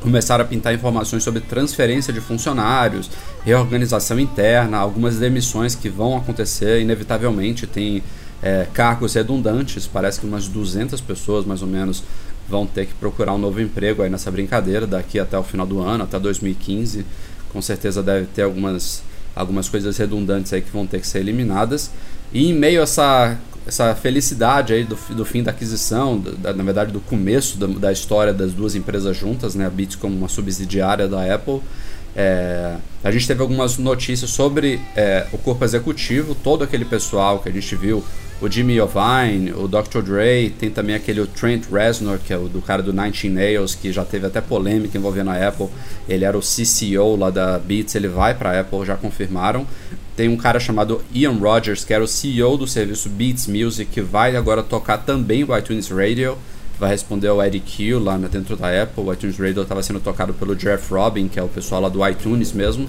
começaram 0.00 0.44
a 0.44 0.46
pintar 0.46 0.74
informações 0.74 1.22
sobre 1.22 1.40
transferência 1.40 2.12
de 2.12 2.20
funcionários, 2.20 3.10
reorganização 3.44 4.18
interna, 4.18 4.78
algumas 4.78 5.16
demissões 5.16 5.74
que 5.74 5.88
vão 5.88 6.16
acontecer 6.16 6.80
inevitavelmente. 6.80 7.66
Tem 7.66 8.02
é, 8.42 8.66
cargos 8.72 9.14
redundantes, 9.14 9.86
parece 9.86 10.20
que 10.20 10.26
umas 10.26 10.48
200 10.48 11.00
pessoas 11.00 11.46
mais 11.46 11.62
ou 11.62 11.68
menos 11.68 12.02
vão 12.48 12.66
ter 12.66 12.86
que 12.86 12.94
procurar 12.94 13.32
um 13.34 13.38
novo 13.38 13.60
emprego 13.60 14.02
aí 14.02 14.10
nessa 14.10 14.30
brincadeira 14.30 14.86
daqui 14.86 15.18
até 15.18 15.38
o 15.38 15.42
final 15.42 15.66
do 15.66 15.80
ano, 15.80 16.04
até 16.04 16.18
2015. 16.18 17.06
Com 17.52 17.62
certeza 17.62 18.02
deve 18.02 18.26
ter 18.26 18.42
algumas, 18.42 19.02
algumas 19.36 19.68
coisas 19.68 19.96
redundantes 19.96 20.52
aí 20.52 20.60
que 20.60 20.70
vão 20.70 20.86
ter 20.86 21.00
que 21.00 21.06
ser 21.06 21.20
eliminadas. 21.20 21.90
E 22.32 22.50
em 22.50 22.54
meio 22.54 22.80
a 22.80 22.82
essa, 22.82 23.38
essa 23.66 23.94
felicidade 23.94 24.72
aí 24.72 24.84
do, 24.84 24.96
do 25.14 25.24
fim 25.24 25.42
da 25.42 25.50
aquisição, 25.50 26.18
da, 26.18 26.52
na 26.52 26.64
verdade 26.64 26.92
do 26.92 27.00
começo 27.00 27.56
da, 27.56 27.66
da 27.66 27.92
história 27.92 28.32
das 28.32 28.52
duas 28.52 28.74
empresas 28.74 29.16
juntas, 29.16 29.54
né, 29.54 29.66
a 29.66 29.70
Beats 29.70 29.96
como 29.96 30.16
uma 30.16 30.28
subsidiária 30.28 31.06
da 31.08 31.34
Apple, 31.34 31.60
é, 32.14 32.76
a 33.02 33.10
gente 33.10 33.26
teve 33.26 33.40
algumas 33.40 33.78
notícias 33.78 34.30
sobre 34.30 34.80
é, 34.94 35.26
o 35.32 35.38
corpo 35.38 35.64
executivo, 35.64 36.34
todo 36.34 36.62
aquele 36.62 36.84
pessoal 36.84 37.38
que 37.38 37.48
a 37.48 37.52
gente 37.52 37.74
viu, 37.74 38.04
o 38.40 38.50
Jimmy 38.50 38.74
Iovine, 38.74 39.52
o 39.52 39.68
Dr. 39.68 40.02
Dre, 40.02 40.50
tem 40.50 40.68
também 40.68 40.96
aquele 40.96 41.24
Trent 41.26 41.64
Reznor, 41.70 42.18
que 42.18 42.32
é 42.32 42.36
o 42.36 42.48
do 42.48 42.60
cara 42.60 42.82
do 42.82 42.92
Nine 42.92 43.30
Nails, 43.30 43.76
que 43.76 43.92
já 43.92 44.04
teve 44.04 44.26
até 44.26 44.40
polêmica 44.40 44.98
envolvendo 44.98 45.30
a 45.30 45.48
Apple. 45.48 45.68
Ele 46.08 46.24
era 46.24 46.36
o 46.36 46.40
CCO 46.40 47.14
lá 47.16 47.30
da 47.30 47.56
Beats, 47.56 47.94
ele 47.94 48.08
vai 48.08 48.34
para 48.34 48.50
a 48.50 48.60
Apple, 48.60 48.84
já 48.84 48.96
confirmaram. 48.96 49.64
Tem 50.16 50.28
um 50.28 50.36
cara 50.36 50.60
chamado 50.60 51.02
Ian 51.12 51.38
Rogers, 51.38 51.84
que 51.84 51.94
era 51.94 52.04
o 52.04 52.08
CEO 52.08 52.56
do 52.56 52.66
serviço 52.66 53.08
Beats 53.08 53.46
Music, 53.46 53.90
que 53.90 54.00
vai 54.00 54.36
agora 54.36 54.62
tocar 54.62 54.98
também 54.98 55.42
o 55.44 55.56
iTunes 55.56 55.88
Radio 55.88 56.36
vai 56.82 56.90
responder 56.90 57.28
ao 57.28 57.40
Eric 57.40 57.76
Q 57.76 57.94
lá 58.00 58.18
dentro 58.18 58.56
da 58.56 58.82
Apple. 58.82 59.04
O 59.04 59.12
iTunes 59.12 59.38
Radio 59.38 59.62
estava 59.62 59.80
sendo 59.84 60.00
tocado 60.00 60.34
pelo 60.34 60.56
Jeff 60.56 60.92
Robin, 60.92 61.28
que 61.28 61.38
é 61.38 61.42
o 61.42 61.48
pessoal 61.48 61.80
lá 61.80 61.88
do 61.88 62.06
iTunes 62.08 62.52
mesmo. 62.52 62.88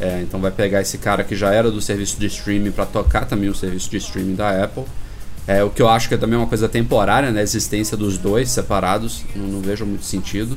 É, 0.00 0.22
então 0.22 0.40
vai 0.40 0.50
pegar 0.50 0.80
esse 0.80 0.96
cara 0.96 1.22
que 1.22 1.36
já 1.36 1.52
era 1.52 1.70
do 1.70 1.80
serviço 1.80 2.18
de 2.18 2.26
streaming 2.26 2.70
para 2.70 2.86
tocar 2.86 3.26
também 3.26 3.50
o 3.50 3.54
serviço 3.54 3.90
de 3.90 3.98
streaming 3.98 4.34
da 4.34 4.64
Apple. 4.64 4.84
É, 5.46 5.62
o 5.62 5.68
que 5.68 5.82
eu 5.82 5.88
acho 5.88 6.08
que 6.08 6.14
é 6.14 6.18
também 6.18 6.38
uma 6.38 6.46
coisa 6.46 6.66
temporária, 6.66 7.30
né? 7.30 7.40
A 7.40 7.42
existência 7.42 7.94
dos 7.94 8.16
dois 8.16 8.50
separados, 8.50 9.22
não, 9.34 9.46
não 9.46 9.60
vejo 9.60 9.84
muito 9.84 10.06
sentido. 10.06 10.56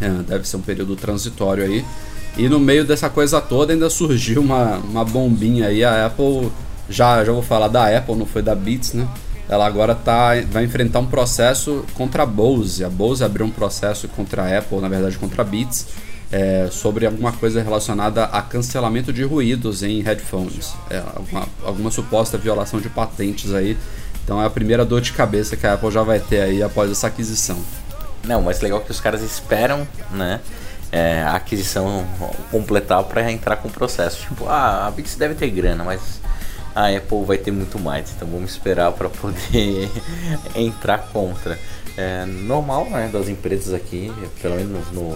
É, 0.00 0.08
deve 0.22 0.48
ser 0.48 0.56
um 0.56 0.62
período 0.62 0.94
transitório 0.94 1.64
aí. 1.64 1.84
E 2.38 2.48
no 2.48 2.60
meio 2.60 2.84
dessa 2.84 3.10
coisa 3.10 3.40
toda 3.40 3.72
ainda 3.72 3.90
surgiu 3.90 4.40
uma, 4.40 4.76
uma 4.76 5.04
bombinha 5.04 5.66
aí. 5.66 5.84
A 5.84 6.06
Apple, 6.06 6.50
já, 6.88 7.24
já 7.24 7.32
vou 7.32 7.42
falar 7.42 7.68
da 7.68 7.94
Apple, 7.96 8.14
não 8.14 8.26
foi 8.26 8.40
da 8.40 8.54
Beats, 8.54 8.94
né? 8.94 9.06
ela 9.48 9.66
agora 9.66 9.94
tá, 9.94 10.32
vai 10.50 10.64
enfrentar 10.64 11.00
um 11.00 11.06
processo 11.06 11.84
contra 11.94 12.22
a 12.22 12.26
Bose. 12.26 12.84
A 12.84 12.90
Bose 12.90 13.24
abriu 13.24 13.46
um 13.46 13.50
processo 13.50 14.06
contra 14.08 14.42
a 14.42 14.58
Apple, 14.58 14.78
na 14.78 14.88
verdade 14.88 15.16
contra 15.16 15.40
a 15.40 15.44
Beats, 15.44 15.86
é, 16.30 16.68
sobre 16.70 17.06
alguma 17.06 17.32
coisa 17.32 17.62
relacionada 17.62 18.24
a 18.24 18.42
cancelamento 18.42 19.12
de 19.12 19.24
ruídos 19.24 19.82
em 19.82 20.02
headphones. 20.02 20.74
É, 20.90 20.98
alguma, 20.98 21.48
alguma 21.64 21.90
suposta 21.90 22.36
violação 22.36 22.78
de 22.80 22.90
patentes 22.90 23.54
aí. 23.54 23.76
Então 24.22 24.42
é 24.42 24.44
a 24.44 24.50
primeira 24.50 24.84
dor 24.84 25.00
de 25.00 25.12
cabeça 25.12 25.56
que 25.56 25.66
a 25.66 25.72
Apple 25.72 25.90
já 25.90 26.02
vai 26.02 26.20
ter 26.20 26.42
aí 26.42 26.62
após 26.62 26.90
essa 26.90 27.06
aquisição. 27.06 27.58
Não, 28.24 28.42
mas 28.42 28.60
legal 28.60 28.80
que 28.82 28.90
os 28.90 29.00
caras 29.00 29.22
esperam, 29.22 29.88
né? 30.10 30.40
É, 30.90 31.22
a 31.22 31.34
aquisição 31.34 32.06
completar 32.50 33.04
para 33.04 33.30
entrar 33.30 33.56
com 33.56 33.68
o 33.68 33.70
processo. 33.70 34.26
Tipo, 34.26 34.46
ah, 34.48 34.86
a 34.86 34.90
Beats 34.90 35.16
deve 35.16 35.34
ter 35.34 35.50
grana, 35.50 35.84
mas 35.84 36.20
a 36.74 36.88
Apple 36.88 37.24
vai 37.24 37.36
ter 37.36 37.50
muito 37.50 37.78
mais. 37.78 38.12
Então 38.12 38.28
vamos 38.28 38.52
esperar 38.52 38.92
para 38.92 39.08
poder 39.08 39.90
entrar 40.54 40.98
contra. 41.12 41.58
É 41.96 42.24
normal 42.24 42.88
né, 42.88 43.10
das 43.12 43.28
empresas 43.28 43.74
aqui, 43.74 44.12
pelo 44.40 44.54
menos 44.54 44.86
no, 44.92 45.10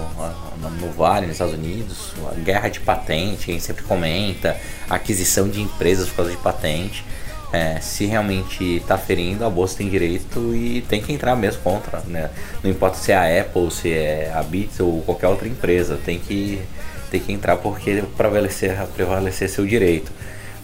no, 0.59 0.71
no 0.81 0.93
Vale, 0.93 1.27
nos 1.27 1.37
Estados 1.37 1.55
Unidos, 1.55 2.13
a 2.29 2.35
guerra 2.35 2.69
de 2.69 2.81
patente, 2.81 3.51
a 3.51 3.55
gente 3.55 3.63
sempre 3.63 3.85
comenta, 3.85 4.57
aquisição 4.91 5.49
de 5.49 5.61
empresas 5.61 6.09
por 6.09 6.17
causa 6.17 6.33
de 6.33 6.37
patente. 6.39 7.05
É, 7.53 7.79
se 7.81 8.07
realmente 8.07 8.77
está 8.77 8.97
ferindo, 8.97 9.45
a 9.45 9.51
bolsa 9.51 9.77
tem 9.77 9.89
direito 9.89 10.55
e 10.55 10.81
tem 10.89 11.03
que 11.03 11.13
entrar 11.13 11.37
mesmo 11.37 11.61
contra. 11.63 12.01
Né? 12.07 12.31
Não 12.63 12.71
importa 12.71 12.97
se 12.97 13.13
é 13.13 13.17
a 13.17 13.43
Apple, 13.43 13.71
se 13.71 13.93
é 13.93 14.33
a 14.35 14.43
Beats 14.43 14.81
ou 14.81 15.03
qualquer 15.03 15.29
outra 15.29 15.47
empresa, 15.47 15.99
tem 16.03 16.19
que, 16.19 16.63
tem 17.11 17.21
que 17.21 17.31
entrar 17.31 17.57
porque 17.59 18.03
prevalecer, 18.17 18.75
prevalecer 18.97 19.51
seu 19.51 19.67
direito. 19.67 20.11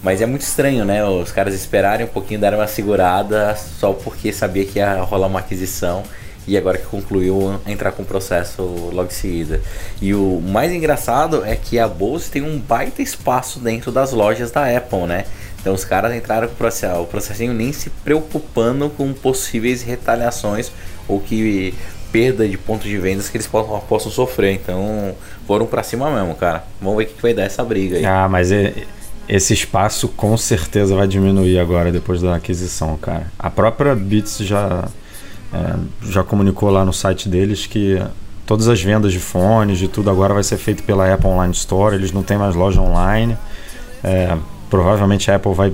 Mas 0.02 0.22
é 0.22 0.26
muito 0.26 0.42
estranho, 0.42 0.84
né? 0.84 1.04
Os 1.04 1.32
caras 1.32 1.54
esperarem 1.54 2.06
um 2.06 2.08
pouquinho, 2.08 2.40
darem 2.40 2.58
uma 2.58 2.68
segurada 2.68 3.56
só 3.56 3.92
porque 3.92 4.32
sabia 4.32 4.64
que 4.64 4.78
ia 4.78 5.02
rolar 5.02 5.26
uma 5.26 5.40
aquisição 5.40 6.04
e 6.46 6.56
agora 6.56 6.78
que 6.78 6.86
concluiu 6.86 7.60
entrar 7.66 7.92
com 7.92 8.02
o 8.02 8.06
processo 8.06 8.62
logo 8.62 9.08
em 9.08 9.14
seguida. 9.14 9.60
E 10.00 10.14
o 10.14 10.40
mais 10.40 10.72
engraçado 10.72 11.44
é 11.44 11.54
que 11.54 11.78
a 11.78 11.86
Bose 11.86 12.30
tem 12.30 12.42
um 12.42 12.58
baita 12.58 13.02
espaço 13.02 13.58
dentro 13.58 13.92
das 13.92 14.12
lojas 14.12 14.50
da 14.50 14.64
Apple, 14.74 15.06
né? 15.06 15.26
Então 15.60 15.74
os 15.74 15.84
caras 15.84 16.14
entraram 16.14 16.46
com 16.46 16.54
o 16.54 16.56
processo, 16.56 17.00
o 17.00 17.06
processinho 17.06 17.52
nem 17.52 17.72
se 17.72 17.90
preocupando 17.90 18.88
com 18.90 19.12
possíveis 19.12 19.82
retaliações 19.82 20.70
ou 21.08 21.20
que 21.20 21.74
perda 22.12 22.48
de 22.48 22.56
pontos 22.56 22.86
de 22.86 22.96
vendas 22.98 23.28
que 23.28 23.36
eles 23.36 23.46
possam, 23.46 23.78
possam 23.80 24.10
sofrer. 24.10 24.54
Então 24.54 25.14
foram 25.46 25.66
para 25.66 25.82
cima 25.82 26.10
mesmo, 26.10 26.34
cara. 26.34 26.64
Vamos 26.80 26.96
ver 26.98 27.04
o 27.04 27.06
que 27.08 27.22
vai 27.22 27.34
dar 27.34 27.44
essa 27.44 27.64
briga 27.64 27.96
aí. 27.96 28.06
Ah, 28.06 28.28
mas 28.28 28.52
é, 28.52 28.72
esse 29.28 29.52
espaço 29.52 30.08
com 30.08 30.36
certeza 30.36 30.94
vai 30.94 31.06
diminuir 31.06 31.58
agora 31.58 31.92
depois 31.92 32.22
da 32.22 32.36
aquisição, 32.36 32.96
cara. 32.96 33.26
A 33.38 33.50
própria 33.50 33.94
Beats 33.94 34.38
já, 34.38 34.88
é, 35.52 35.74
já 36.08 36.22
comunicou 36.22 36.70
lá 36.70 36.84
no 36.84 36.92
site 36.92 37.28
deles 37.28 37.66
que 37.66 38.00
todas 38.46 38.68
as 38.68 38.82
vendas 38.82 39.12
de 39.12 39.20
fones, 39.20 39.78
de 39.78 39.88
tudo 39.88 40.08
agora 40.08 40.32
vai 40.32 40.42
ser 40.42 40.56
feito 40.56 40.82
pela 40.82 41.12
Apple 41.12 41.28
Online 41.28 41.52
Store. 41.52 41.94
Eles 41.94 42.12
não 42.12 42.22
têm 42.22 42.38
mais 42.38 42.54
loja 42.54 42.80
online. 42.80 43.36
É, 44.02 44.36
provavelmente 44.68 45.30
a 45.30 45.36
Apple 45.36 45.54
vai 45.54 45.72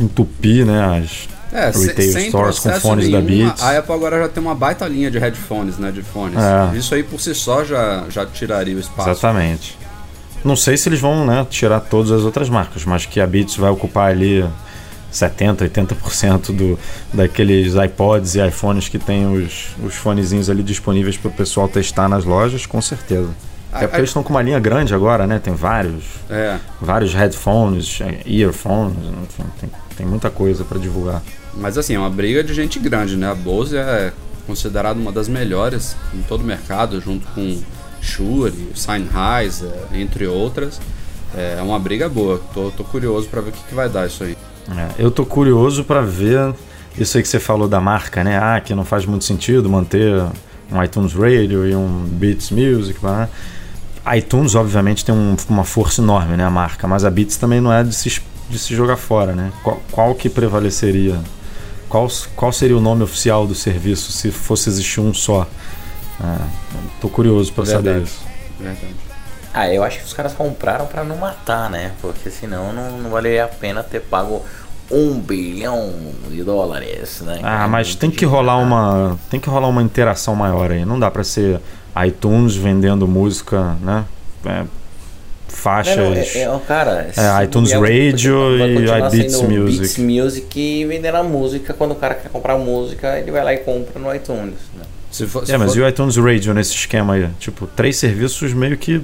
entupir 0.00 0.66
né, 0.66 0.98
as 0.98 1.28
é, 1.52 1.70
retail 1.70 2.12
sem 2.12 2.28
stores 2.28 2.58
com 2.58 2.70
fones 2.72 3.08
nenhum, 3.08 3.20
da 3.20 3.26
Beats. 3.26 3.62
A 3.62 3.78
Apple 3.78 3.94
agora 3.94 4.18
já 4.20 4.28
tem 4.28 4.42
uma 4.42 4.54
baita 4.54 4.86
linha 4.86 5.10
de 5.10 5.18
headphones, 5.18 5.78
né, 5.78 5.90
de 5.90 6.02
fones. 6.02 6.38
É. 6.38 6.76
Isso 6.76 6.94
aí 6.94 7.02
por 7.02 7.20
si 7.20 7.34
só 7.34 7.64
já, 7.64 8.04
já 8.08 8.26
tiraria 8.26 8.76
o 8.76 8.80
espaço. 8.80 9.10
Exatamente. 9.10 9.78
Não 10.44 10.54
sei 10.54 10.76
se 10.76 10.88
eles 10.88 11.00
vão 11.00 11.26
né, 11.26 11.46
tirar 11.48 11.80
todas 11.80 12.12
as 12.12 12.22
outras 12.22 12.48
marcas, 12.48 12.84
mas 12.84 13.06
que 13.06 13.20
a 13.20 13.26
Beats 13.26 13.56
vai 13.56 13.70
ocupar 13.70 14.10
ali 14.10 14.44
70%, 15.12 15.68
80% 15.68 16.54
do, 16.54 16.78
daqueles 17.12 17.74
iPods 17.74 18.34
e 18.34 18.46
iPhones 18.46 18.88
que 18.88 18.98
tem 18.98 19.26
os, 19.26 19.68
os 19.82 19.94
fonezinhos 19.94 20.50
ali 20.50 20.62
disponíveis 20.62 21.16
para 21.16 21.28
o 21.28 21.32
pessoal 21.32 21.68
testar 21.68 22.08
nas 22.08 22.24
lojas, 22.24 22.66
com 22.66 22.80
certeza. 22.82 23.30
Até 23.76 23.86
porque 23.86 24.00
eles 24.00 24.10
estão 24.10 24.22
com 24.22 24.30
uma 24.30 24.42
linha 24.42 24.58
grande 24.58 24.94
agora, 24.94 25.26
né? 25.26 25.38
Tem 25.38 25.54
vários. 25.54 26.04
É. 26.30 26.58
Vários 26.80 27.14
headphones, 27.14 27.98
earphones, 28.24 28.96
enfim, 29.22 29.44
tem, 29.60 29.70
tem 29.96 30.06
muita 30.06 30.30
coisa 30.30 30.64
para 30.64 30.78
divulgar. 30.78 31.22
Mas 31.54 31.78
assim, 31.78 31.94
é 31.94 31.98
uma 31.98 32.10
briga 32.10 32.44
de 32.44 32.52
gente 32.52 32.78
grande, 32.78 33.16
né? 33.16 33.30
A 33.30 33.34
Bose 33.34 33.76
é 33.76 34.12
considerada 34.46 34.98
uma 34.98 35.10
das 35.10 35.28
melhores 35.28 35.96
em 36.14 36.22
todo 36.22 36.42
o 36.42 36.44
mercado, 36.44 37.00
junto 37.00 37.26
com 37.28 37.60
Shure, 38.00 38.72
Sennheiser, 38.74 39.72
entre 39.92 40.26
outras. 40.26 40.80
É 41.34 41.60
uma 41.60 41.78
briga 41.78 42.08
boa. 42.08 42.40
Tô, 42.54 42.70
tô 42.70 42.84
curioso 42.84 43.28
para 43.28 43.40
ver 43.40 43.50
o 43.50 43.52
que, 43.52 43.62
que, 43.68 43.74
vai 43.74 43.88
dar 43.88 44.06
isso 44.06 44.24
aí. 44.24 44.36
É, 44.70 45.02
eu 45.02 45.10
tô 45.10 45.26
curioso 45.26 45.84
para 45.84 46.00
ver 46.00 46.54
isso 46.98 47.16
aí 47.16 47.22
que 47.22 47.28
você 47.28 47.40
falou 47.40 47.68
da 47.68 47.80
marca, 47.80 48.22
né? 48.22 48.38
Ah, 48.38 48.60
que 48.60 48.74
não 48.74 48.84
faz 48.84 49.04
muito 49.04 49.24
sentido 49.24 49.68
manter 49.68 50.24
um 50.72 50.82
iTunes 50.82 51.12
Radio 51.12 51.66
e 51.66 51.74
um 51.74 52.04
Beats 52.04 52.50
Music. 52.50 53.04
Né? 53.04 53.28
iTunes, 54.14 54.54
obviamente, 54.54 55.04
tem 55.04 55.14
um, 55.14 55.36
uma 55.48 55.64
força 55.64 56.00
enorme, 56.00 56.36
né? 56.36 56.44
A 56.44 56.50
marca, 56.50 56.86
mas 56.86 57.04
a 57.04 57.10
Beats 57.10 57.36
também 57.36 57.60
não 57.60 57.72
é 57.72 57.82
de 57.82 57.94
se, 57.94 58.22
de 58.48 58.58
se 58.58 58.74
jogar 58.74 58.96
fora, 58.96 59.34
né? 59.34 59.52
Qual, 59.62 59.80
qual 59.90 60.14
que 60.14 60.28
prevaleceria? 60.28 61.18
Qual, 61.88 62.08
qual 62.34 62.52
seria 62.52 62.76
o 62.76 62.80
nome 62.80 63.02
oficial 63.02 63.46
do 63.46 63.54
serviço 63.54 64.12
se 64.12 64.30
fosse 64.30 64.68
existir 64.68 65.00
um 65.00 65.14
só? 65.14 65.46
Ah, 66.20 66.46
tô 67.00 67.08
curioso 67.08 67.52
para 67.52 67.66
saber 67.66 68.02
isso. 68.02 68.20
Verdade. 68.58 68.94
Ah, 69.52 69.72
eu 69.72 69.82
acho 69.82 69.98
que 69.98 70.04
os 70.04 70.12
caras 70.12 70.34
compraram 70.34 70.86
para 70.86 71.02
não 71.02 71.16
matar, 71.16 71.70
né? 71.70 71.92
Porque 72.00 72.30
senão 72.30 72.72
não, 72.72 72.98
não 72.98 73.10
valeria 73.10 73.44
a 73.44 73.48
pena 73.48 73.82
ter 73.82 74.00
pago 74.00 74.44
um 74.90 75.18
bilhão 75.18 75.92
de 76.28 76.44
dólares, 76.44 77.22
né? 77.22 77.40
Ah, 77.42 77.66
mas 77.66 77.94
tem 77.94 78.10
que 78.10 78.24
rolar 78.24 78.58
uma 78.58 79.18
tem 79.30 79.40
que 79.40 79.48
rolar 79.48 79.68
uma 79.68 79.82
interação 79.82 80.34
maior 80.34 80.70
aí. 80.70 80.84
Não 80.84 80.98
dá 80.98 81.10
para 81.10 81.24
ser 81.24 81.60
iTunes 82.04 82.56
vendendo 82.56 83.06
música, 83.06 83.76
né? 83.82 84.04
É, 84.44 84.64
faixas. 85.48 85.96
Não, 85.96 86.14
é, 86.14 86.42
é, 86.42 86.60
cara, 86.66 87.10
é, 87.16 87.44
iTunes 87.44 87.72
Radio 87.72 88.56
e 88.58 88.84
iBeats 88.84 89.40
Music. 89.42 89.78
Beats 89.78 89.98
Music 89.98 90.60
e 90.60 90.84
vendendo 90.84 91.16
a 91.16 91.22
música. 91.22 91.72
Quando 91.72 91.92
o 91.92 91.94
cara 91.94 92.14
quer 92.14 92.28
comprar 92.28 92.58
música, 92.58 93.18
ele 93.18 93.30
vai 93.30 93.42
lá 93.42 93.54
e 93.54 93.58
compra 93.58 93.98
no 93.98 94.14
iTunes. 94.14 94.54
Né? 94.74 94.84
Se 95.10 95.26
for, 95.26 95.46
se 95.46 95.52
é, 95.52 95.56
mas 95.56 95.72
for... 95.72 95.80
e 95.80 95.82
o 95.82 95.88
iTunes 95.88 96.16
Radio 96.16 96.52
nesse 96.52 96.74
esquema 96.74 97.14
aí? 97.14 97.28
Tipo, 97.38 97.66
três 97.66 97.96
serviços 97.96 98.52
meio 98.52 98.76
que 98.76 99.00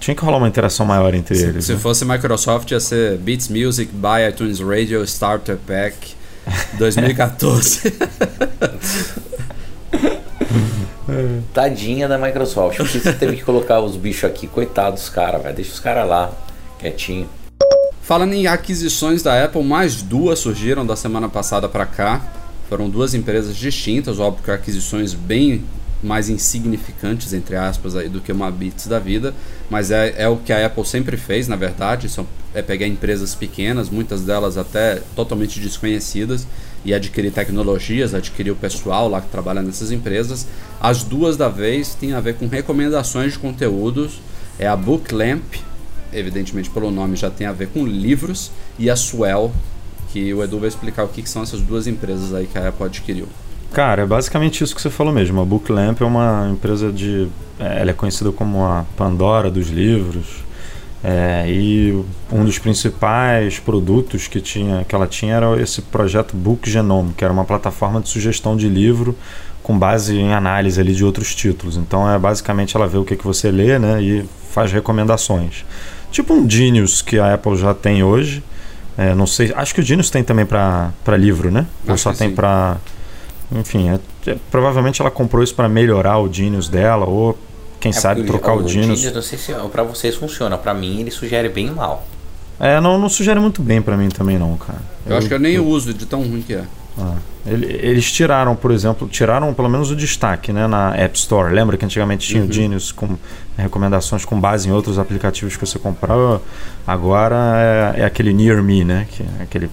Tinha 0.00 0.14
que 0.14 0.24
rolar 0.24 0.38
uma 0.38 0.48
interação 0.48 0.86
maior 0.86 1.14
entre 1.14 1.34
Se, 1.34 1.44
eles. 1.44 1.64
se 1.64 1.74
né? 1.74 1.78
fosse 1.78 2.04
Microsoft, 2.04 2.70
ia 2.70 2.80
ser 2.80 3.18
Beats 3.18 3.48
Music 3.48 3.92
by 3.92 4.28
iTunes 4.28 4.60
Radio 4.60 5.02
Starter 5.04 5.56
Pack 5.66 5.94
2014. 6.78 7.92
Tadinha 11.52 12.08
da 12.08 12.18
Microsoft. 12.18 12.76
Por 12.76 12.88
você 12.88 13.12
teve 13.12 13.36
que 13.36 13.42
colocar 13.42 13.80
os 13.80 13.96
bichos 13.96 14.24
aqui? 14.24 14.46
Coitados 14.46 15.00
dos 15.00 15.08
caras, 15.08 15.42
velho. 15.42 15.54
Deixa 15.54 15.72
os 15.72 15.80
caras 15.80 16.08
lá, 16.08 16.32
quietinho. 16.78 17.28
Falando 18.02 18.34
em 18.34 18.46
aquisições 18.46 19.22
da 19.22 19.44
Apple, 19.44 19.64
mais 19.64 20.02
duas 20.02 20.38
surgiram 20.38 20.86
da 20.86 20.94
semana 20.94 21.28
passada 21.28 21.68
para 21.68 21.84
cá. 21.84 22.22
Foram 22.68 22.88
duas 22.88 23.14
empresas 23.14 23.56
distintas, 23.56 24.18
óbvio 24.18 24.44
que 24.44 24.50
aquisições 24.50 25.12
bem 25.12 25.64
mais 26.02 26.28
insignificantes, 26.28 27.32
entre 27.32 27.56
aspas, 27.56 27.96
aí, 27.96 28.08
do 28.08 28.20
que 28.20 28.30
uma 28.30 28.50
Beats 28.50 28.86
da 28.86 28.98
vida, 28.98 29.34
mas 29.68 29.90
é, 29.90 30.14
é 30.16 30.28
o 30.28 30.36
que 30.36 30.52
a 30.52 30.66
Apple 30.66 30.84
sempre 30.84 31.16
fez, 31.16 31.48
na 31.48 31.56
verdade, 31.56 32.08
são, 32.08 32.26
é 32.54 32.62
pegar 32.62 32.86
empresas 32.86 33.34
pequenas, 33.34 33.88
muitas 33.88 34.22
delas 34.22 34.56
até 34.56 35.02
totalmente 35.14 35.58
desconhecidas, 35.58 36.46
e 36.86 36.94
adquirir 36.94 37.32
tecnologias, 37.32 38.14
adquirir 38.14 38.52
o 38.52 38.56
pessoal 38.56 39.08
lá 39.08 39.20
que 39.20 39.28
trabalha 39.28 39.60
nessas 39.60 39.90
empresas. 39.90 40.46
As 40.80 41.02
duas 41.02 41.36
da 41.36 41.48
vez 41.48 41.96
têm 41.96 42.12
a 42.12 42.20
ver 42.20 42.36
com 42.36 42.46
recomendações 42.46 43.32
de 43.32 43.40
conteúdos, 43.40 44.20
é 44.56 44.68
a 44.68 44.76
Booklamp, 44.76 45.56
evidentemente 46.12 46.70
pelo 46.70 46.92
nome 46.92 47.16
já 47.16 47.28
tem 47.28 47.44
a 47.44 47.52
ver 47.52 47.68
com 47.70 47.84
livros, 47.84 48.52
e 48.78 48.88
a 48.88 48.94
Swell, 48.94 49.50
que 50.12 50.32
o 50.32 50.44
Edu 50.44 50.60
vai 50.60 50.68
explicar 50.68 51.02
o 51.02 51.08
que, 51.08 51.22
que 51.22 51.28
são 51.28 51.42
essas 51.42 51.60
duas 51.60 51.88
empresas 51.88 52.32
aí 52.32 52.46
que 52.46 52.56
a 52.56 52.68
Apple 52.68 52.86
adquiriu. 52.86 53.26
Cara, 53.72 54.02
é 54.02 54.06
basicamente 54.06 54.62
isso 54.62 54.74
que 54.74 54.80
você 54.80 54.88
falou 54.88 55.12
mesmo. 55.12 55.40
A 55.40 55.44
Booklamp 55.44 56.00
é 56.00 56.04
uma 56.04 56.48
empresa 56.52 56.92
de. 56.92 57.26
é, 57.58 57.80
ela 57.80 57.90
é 57.90 57.94
conhecida 57.94 58.30
como 58.30 58.64
a 58.64 58.86
Pandora 58.96 59.50
dos 59.50 59.70
livros. 59.70 60.45
É, 61.04 61.44
e 61.48 62.04
um 62.32 62.44
dos 62.44 62.58
principais 62.58 63.58
produtos 63.58 64.26
que, 64.26 64.40
tinha, 64.40 64.84
que 64.84 64.94
ela 64.94 65.06
tinha 65.06 65.34
era 65.34 65.60
esse 65.60 65.82
projeto 65.82 66.36
Book 66.36 66.68
Genome, 66.68 67.12
que 67.12 67.22
era 67.24 67.32
uma 67.32 67.44
plataforma 67.44 68.00
de 68.00 68.08
sugestão 68.08 68.56
de 68.56 68.68
livro 68.68 69.14
com 69.62 69.78
base 69.78 70.16
em 70.16 70.32
análise 70.32 70.80
ali 70.80 70.94
de 70.94 71.04
outros 71.04 71.34
títulos. 71.34 71.76
Então 71.76 72.10
é 72.10 72.18
basicamente 72.18 72.76
ela 72.76 72.86
vê 72.86 72.98
o 72.98 73.04
que, 73.04 73.16
que 73.16 73.24
você 73.24 73.50
lê 73.50 73.78
né, 73.78 74.02
e 74.02 74.24
faz 74.50 74.72
recomendações. 74.72 75.64
Tipo 76.10 76.34
um 76.34 76.48
Genius 76.48 77.02
que 77.02 77.18
a 77.18 77.34
Apple 77.34 77.56
já 77.56 77.74
tem 77.74 78.02
hoje. 78.02 78.42
É, 78.96 79.14
não 79.14 79.26
sei, 79.26 79.52
acho 79.54 79.74
que 79.74 79.80
o 79.80 79.84
Genius 79.84 80.08
tem 80.08 80.24
também 80.24 80.46
para 80.46 80.92
livro, 81.18 81.50
né? 81.50 81.66
Ou 81.86 81.94
Acho 81.94 82.04
só 82.04 82.12
que 82.12 82.18
tem 82.18 82.30
para 82.30 82.78
enfim, 83.54 83.90
é- 83.90 84.30
é- 84.30 84.36
provavelmente 84.50 85.00
ela 85.00 85.10
comprou 85.10 85.42
isso 85.42 85.54
para 85.54 85.68
melhorar 85.68 86.18
o 86.18 86.32
Genius 86.32 86.68
dela 86.68 87.06
ou 87.06 87.38
quem 87.92 88.00
sabe 88.00 88.20
porque 88.22 88.30
trocar 88.38 88.54
o, 88.56 88.66
Genius. 88.68 88.98
Genius, 89.00 89.14
não 89.14 89.22
sei 89.22 89.38
se 89.38 89.52
pra 89.70 89.82
vocês 89.82 90.14
funciona. 90.14 90.56
Pra 90.58 90.72
mim, 90.74 91.00
ele 91.00 91.10
sugere 91.10 91.48
bem 91.48 91.70
mal. 91.70 92.06
É, 92.58 92.80
não, 92.80 92.98
não 92.98 93.08
sugere 93.08 93.38
muito 93.38 93.60
bem 93.62 93.82
para 93.82 93.96
mim 93.96 94.08
também 94.08 94.38
não, 94.38 94.56
cara. 94.56 94.78
Eu, 95.06 95.16
acho 95.16 95.28
que 95.28 95.34
eu 95.34 95.38
nem 95.38 95.58
uso 95.58 95.92
de 95.92 96.06
tão 96.06 96.22
ruim 96.22 96.42
que 96.42 96.54
é. 96.54 96.64
Ah, 96.98 97.14
ele- 97.46 97.66
eles 97.82 98.10
tiraram, 98.10 98.56
por 98.56 98.70
exemplo, 98.70 99.06
tiraram 99.06 99.52
pelo 99.52 99.68
menos 99.68 99.90
o 99.90 99.96
destaque 99.96 100.50
né, 100.52 100.66
na 100.66 100.96
App 100.96 101.18
Store. 101.18 101.54
Lembra 101.54 101.76
que 101.76 101.84
antigamente 101.84 102.26
tinha 102.26 102.42
o 102.42 102.50
Genius 102.50 102.90
com 102.90 103.16
recomendações 103.58 104.24
com 104.24 104.40
base 104.40 104.68
em 104.68 104.72
outros 104.72 104.98
aplicativos 104.98 105.54
que 105.56 105.66
você 105.66 105.78
comprava? 105.78 106.40
Agora 106.86 107.36
é, 107.96 108.00
é 108.00 108.04
aquele 108.06 108.32
Near 108.32 108.62
Me, 108.62 108.82
né? 108.84 109.06
Que 109.10 109.22
é 109.22 109.42
aquele 109.42 109.70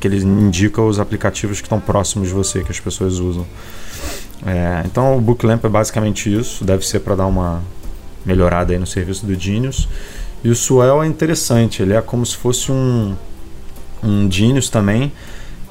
que 0.00 0.06
eles 0.08 0.22
indicam 0.24 0.86
os 0.88 0.98
aplicativos 1.00 1.60
que 1.60 1.66
estão 1.66 1.78
próximos 1.80 2.28
de 2.28 2.34
você, 2.34 2.62
que 2.64 2.70
as 2.72 2.80
pessoas 2.80 3.18
usam. 3.20 3.46
É, 4.46 4.82
então 4.84 5.16
o 5.16 5.20
Booklamp 5.20 5.64
é 5.64 5.68
basicamente 5.68 6.32
isso. 6.32 6.64
Deve 6.64 6.86
ser 6.86 7.00
para 7.00 7.14
dar 7.16 7.26
uma 7.26 7.62
melhorada 8.24 8.72
aí 8.72 8.78
no 8.78 8.86
serviço 8.86 9.26
do 9.26 9.34
Genius. 9.34 9.88
E 10.44 10.48
o 10.50 10.54
Swell 10.56 11.02
é 11.02 11.06
interessante. 11.06 11.82
Ele 11.82 11.94
é 11.94 12.00
como 12.00 12.24
se 12.24 12.36
fosse 12.36 12.70
um, 12.70 13.14
um 14.02 14.30
Genius 14.30 14.68
também 14.70 15.12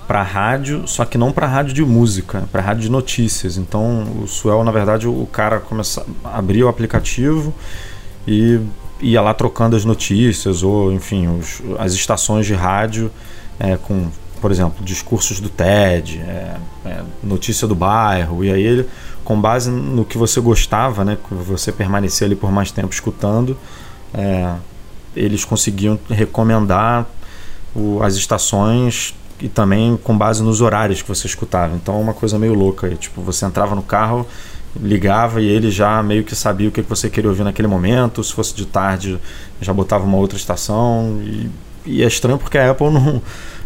para 0.07 0.23
rádio, 0.23 0.87
só 0.87 1.03
que 1.03 1.17
não 1.17 1.33
para 1.33 1.45
rádio 1.47 1.73
de 1.73 1.83
música, 1.83 2.43
para 2.51 2.61
rádio 2.61 2.83
de 2.83 2.89
notícias. 2.89 3.57
Então, 3.57 4.03
o 4.23 4.27
Swell, 4.27 4.63
na 4.63 4.71
verdade, 4.71 5.05
o 5.07 5.27
cara 5.31 5.59
começa 5.59 6.05
abria 6.23 6.65
o 6.65 6.69
aplicativo 6.69 7.53
e 8.25 8.59
ia 9.01 9.21
lá 9.21 9.33
trocando 9.33 9.75
as 9.75 9.83
notícias 9.83 10.63
ou, 10.63 10.91
enfim, 10.93 11.27
os- 11.27 11.61
as 11.77 11.93
estações 11.93 12.45
de 12.45 12.53
rádio 12.53 13.11
é, 13.59 13.75
com, 13.77 14.07
por 14.37 14.51
exemplo, 14.51 14.83
discursos 14.83 15.39
do 15.39 15.49
TED, 15.49 16.19
é, 16.19 16.55
é, 16.85 17.01
notícia 17.23 17.67
do 17.67 17.75
bairro 17.75 18.43
e 18.43 18.51
aí 18.51 18.61
ele, 18.61 18.87
com 19.23 19.39
base 19.39 19.69
no 19.69 20.05
que 20.05 20.17
você 20.17 20.39
gostava, 20.39 21.03
né, 21.03 21.17
que 21.27 21.33
você 21.33 21.71
permanecia 21.71 22.25
ali 22.27 22.35
por 22.35 22.51
mais 22.51 22.71
tempo 22.71 22.93
escutando, 22.93 23.57
é, 24.13 24.53
eles 25.15 25.43
conseguiam 25.43 25.99
recomendar 26.09 27.05
o- 27.75 28.01
as 28.01 28.15
estações 28.15 29.13
e 29.39 29.47
também 29.49 29.97
com 30.03 30.17
base 30.17 30.41
nos 30.41 30.61
horários 30.61 31.01
que 31.01 31.07
você 31.07 31.27
escutava. 31.27 31.75
Então 31.75 31.95
é 31.95 31.99
uma 31.99 32.13
coisa 32.13 32.39
meio 32.39 32.53
louca. 32.53 32.89
Tipo, 32.95 33.21
você 33.21 33.45
entrava 33.45 33.75
no 33.75 33.83
carro, 33.83 34.25
ligava 34.79 35.41
e 35.41 35.45
ele 35.47 35.69
já 35.71 36.01
meio 36.01 36.23
que 36.23 36.35
sabia 36.35 36.69
o 36.69 36.71
que 36.71 36.81
você 36.81 37.09
queria 37.09 37.29
ouvir 37.29 37.43
naquele 37.43 37.67
momento. 37.67 38.23
Se 38.23 38.33
fosse 38.33 38.55
de 38.55 38.65
tarde, 38.65 39.19
já 39.61 39.73
botava 39.73 40.05
uma 40.05 40.17
outra 40.17 40.37
estação. 40.37 41.19
E, 41.21 41.49
e 41.85 42.03
é 42.03 42.07
estranho 42.07 42.37
porque 42.37 42.57
a 42.57 42.71
Apple 42.71 42.89
não, 42.91 43.21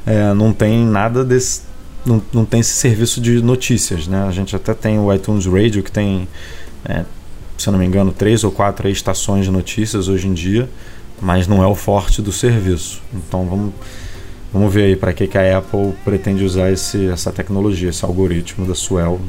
é, 0.06 0.34
não 0.34 0.54
tem 0.54 0.86
nada 0.86 1.24
desse. 1.24 1.64
Não, 2.06 2.22
não 2.34 2.46
tem 2.46 2.62
esse 2.62 2.74
serviço 2.74 3.22
de 3.22 3.42
notícias, 3.42 4.08
né? 4.08 4.24
A 4.28 4.32
gente 4.32 4.56
até 4.56 4.74
tem 4.74 4.98
o 4.98 5.14
iTunes 5.14 5.46
Radio 5.46 5.84
que 5.84 5.92
tem, 5.92 6.28
é, 6.84 7.06
se 7.58 7.70
eu 7.70 7.72
não 7.72 7.80
me 7.80 7.86
engano, 7.86 8.12
três 8.12 8.44
ou 8.44 8.52
quatro 8.52 8.90
estações 8.90 9.46
de 9.46 9.52
notícias 9.52 10.08
hoje 10.08 10.28
em 10.28 10.34
dia, 10.34 10.68
mas 11.22 11.48
não 11.48 11.64
é 11.64 11.68
o 11.68 11.76
forte 11.76 12.22
do 12.22 12.32
serviço. 12.32 13.02
Então 13.14 13.46
vamos 13.46 13.74
Vamos 14.54 14.74
ver 14.74 14.84
aí 14.84 14.96
para 14.98 15.14
que, 15.14 15.28
que 15.28 15.38
a 15.38 15.60
Apple 15.60 15.94
pretende 16.04 16.44
usar 16.44 16.72
esse, 16.72 17.08
essa 17.08 17.32
tecnologia, 17.32 17.90
esse 17.90 18.04
algoritmo 18.04 18.66
da 18.66 18.76
Swell. 18.76 19.22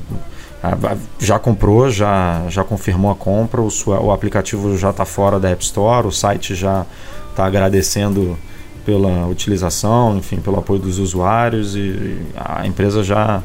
Já 1.20 1.38
comprou, 1.38 1.88
já, 1.90 2.44
já 2.48 2.64
confirmou 2.64 3.10
a 3.10 3.14
compra, 3.14 3.60
o, 3.60 3.68
o 3.86 4.10
aplicativo 4.10 4.76
já 4.76 4.90
está 4.90 5.04
fora 5.04 5.38
da 5.38 5.50
App 5.50 5.62
Store, 5.62 6.08
o 6.08 6.12
site 6.12 6.56
já 6.56 6.84
está 7.30 7.46
agradecendo 7.46 8.36
pela 8.84 9.26
utilização, 9.26 10.16
enfim, 10.16 10.36
pelo 10.36 10.58
apoio 10.58 10.80
dos 10.80 10.98
usuários 10.98 11.74
e 11.76 12.18
a 12.36 12.66
empresa 12.66 13.02
já, 13.02 13.42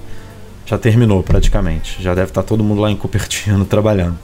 já 0.66 0.78
terminou 0.78 1.24
praticamente. 1.24 2.02
Já 2.02 2.14
deve 2.14 2.30
estar 2.30 2.44
todo 2.44 2.64
mundo 2.64 2.82
lá 2.82 2.92
em 2.92 2.96
Cupertino 2.96 3.64
trabalhando. 3.66 4.18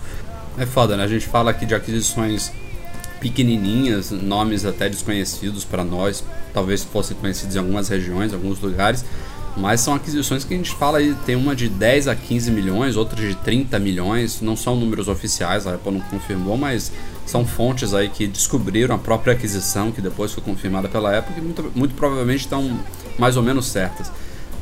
É 0.58 0.65
foda, 0.65 0.95
né? 0.95 1.04
A 1.04 1.08
gente 1.08 1.26
fala 1.26 1.52
aqui 1.52 1.65
de 1.65 1.73
aquisições 1.73 2.52
pequenininhas, 3.19 4.12
nomes 4.12 4.65
até 4.65 4.89
desconhecidos 4.89 5.63
para 5.63 5.84
nós, 5.84 6.23
talvez 6.54 6.84
fossem 6.84 7.15
conhecidos 7.15 7.56
em 7.56 7.60
algumas 7.60 7.88
regiões, 7.88 8.34
em 8.34 8.36
alguns 8.36 8.60
lugares, 8.60 9.06
mas 9.56 9.80
são 9.80 9.93
aquisições 9.93 10.43
que 10.43 10.54
a 10.54 10.58
gente 10.58 10.76
fala 10.76 10.97
aí, 10.97 11.15
tem 11.26 11.36
uma 11.36 11.56
de 11.56 11.69
10 11.69 12.10
a 12.10 12.15
15 12.15 12.52
milhões, 12.52 12.97
outra 12.97 13.15
de 13.15 13.34
30 13.36 13.80
milhões, 13.80 14.41
não 14.41 14.58
são 14.58 14.76
números 14.76 15.08
oficiais, 15.08 15.65
a 15.65 15.76
Apple 15.76 15.93
não 15.93 16.02
confirmou, 16.02 16.58
mas 16.58 16.91
são 17.25 17.45
fontes 17.45 17.93
aí 17.93 18.09
que 18.09 18.27
descobriram 18.27 18.95
a 18.95 18.97
própria 18.97 19.33
aquisição, 19.33 19.91
que 19.91 20.01
depois 20.01 20.31
foi 20.33 20.43
confirmada 20.43 20.88
pela 20.89 21.17
Apple, 21.17 21.33
que 21.36 21.41
muito, 21.41 21.71
muito 21.75 21.95
provavelmente 21.95 22.41
estão 22.41 22.79
mais 23.17 23.38
ou 23.38 23.43
menos 23.43 23.67
certas. 23.67 24.07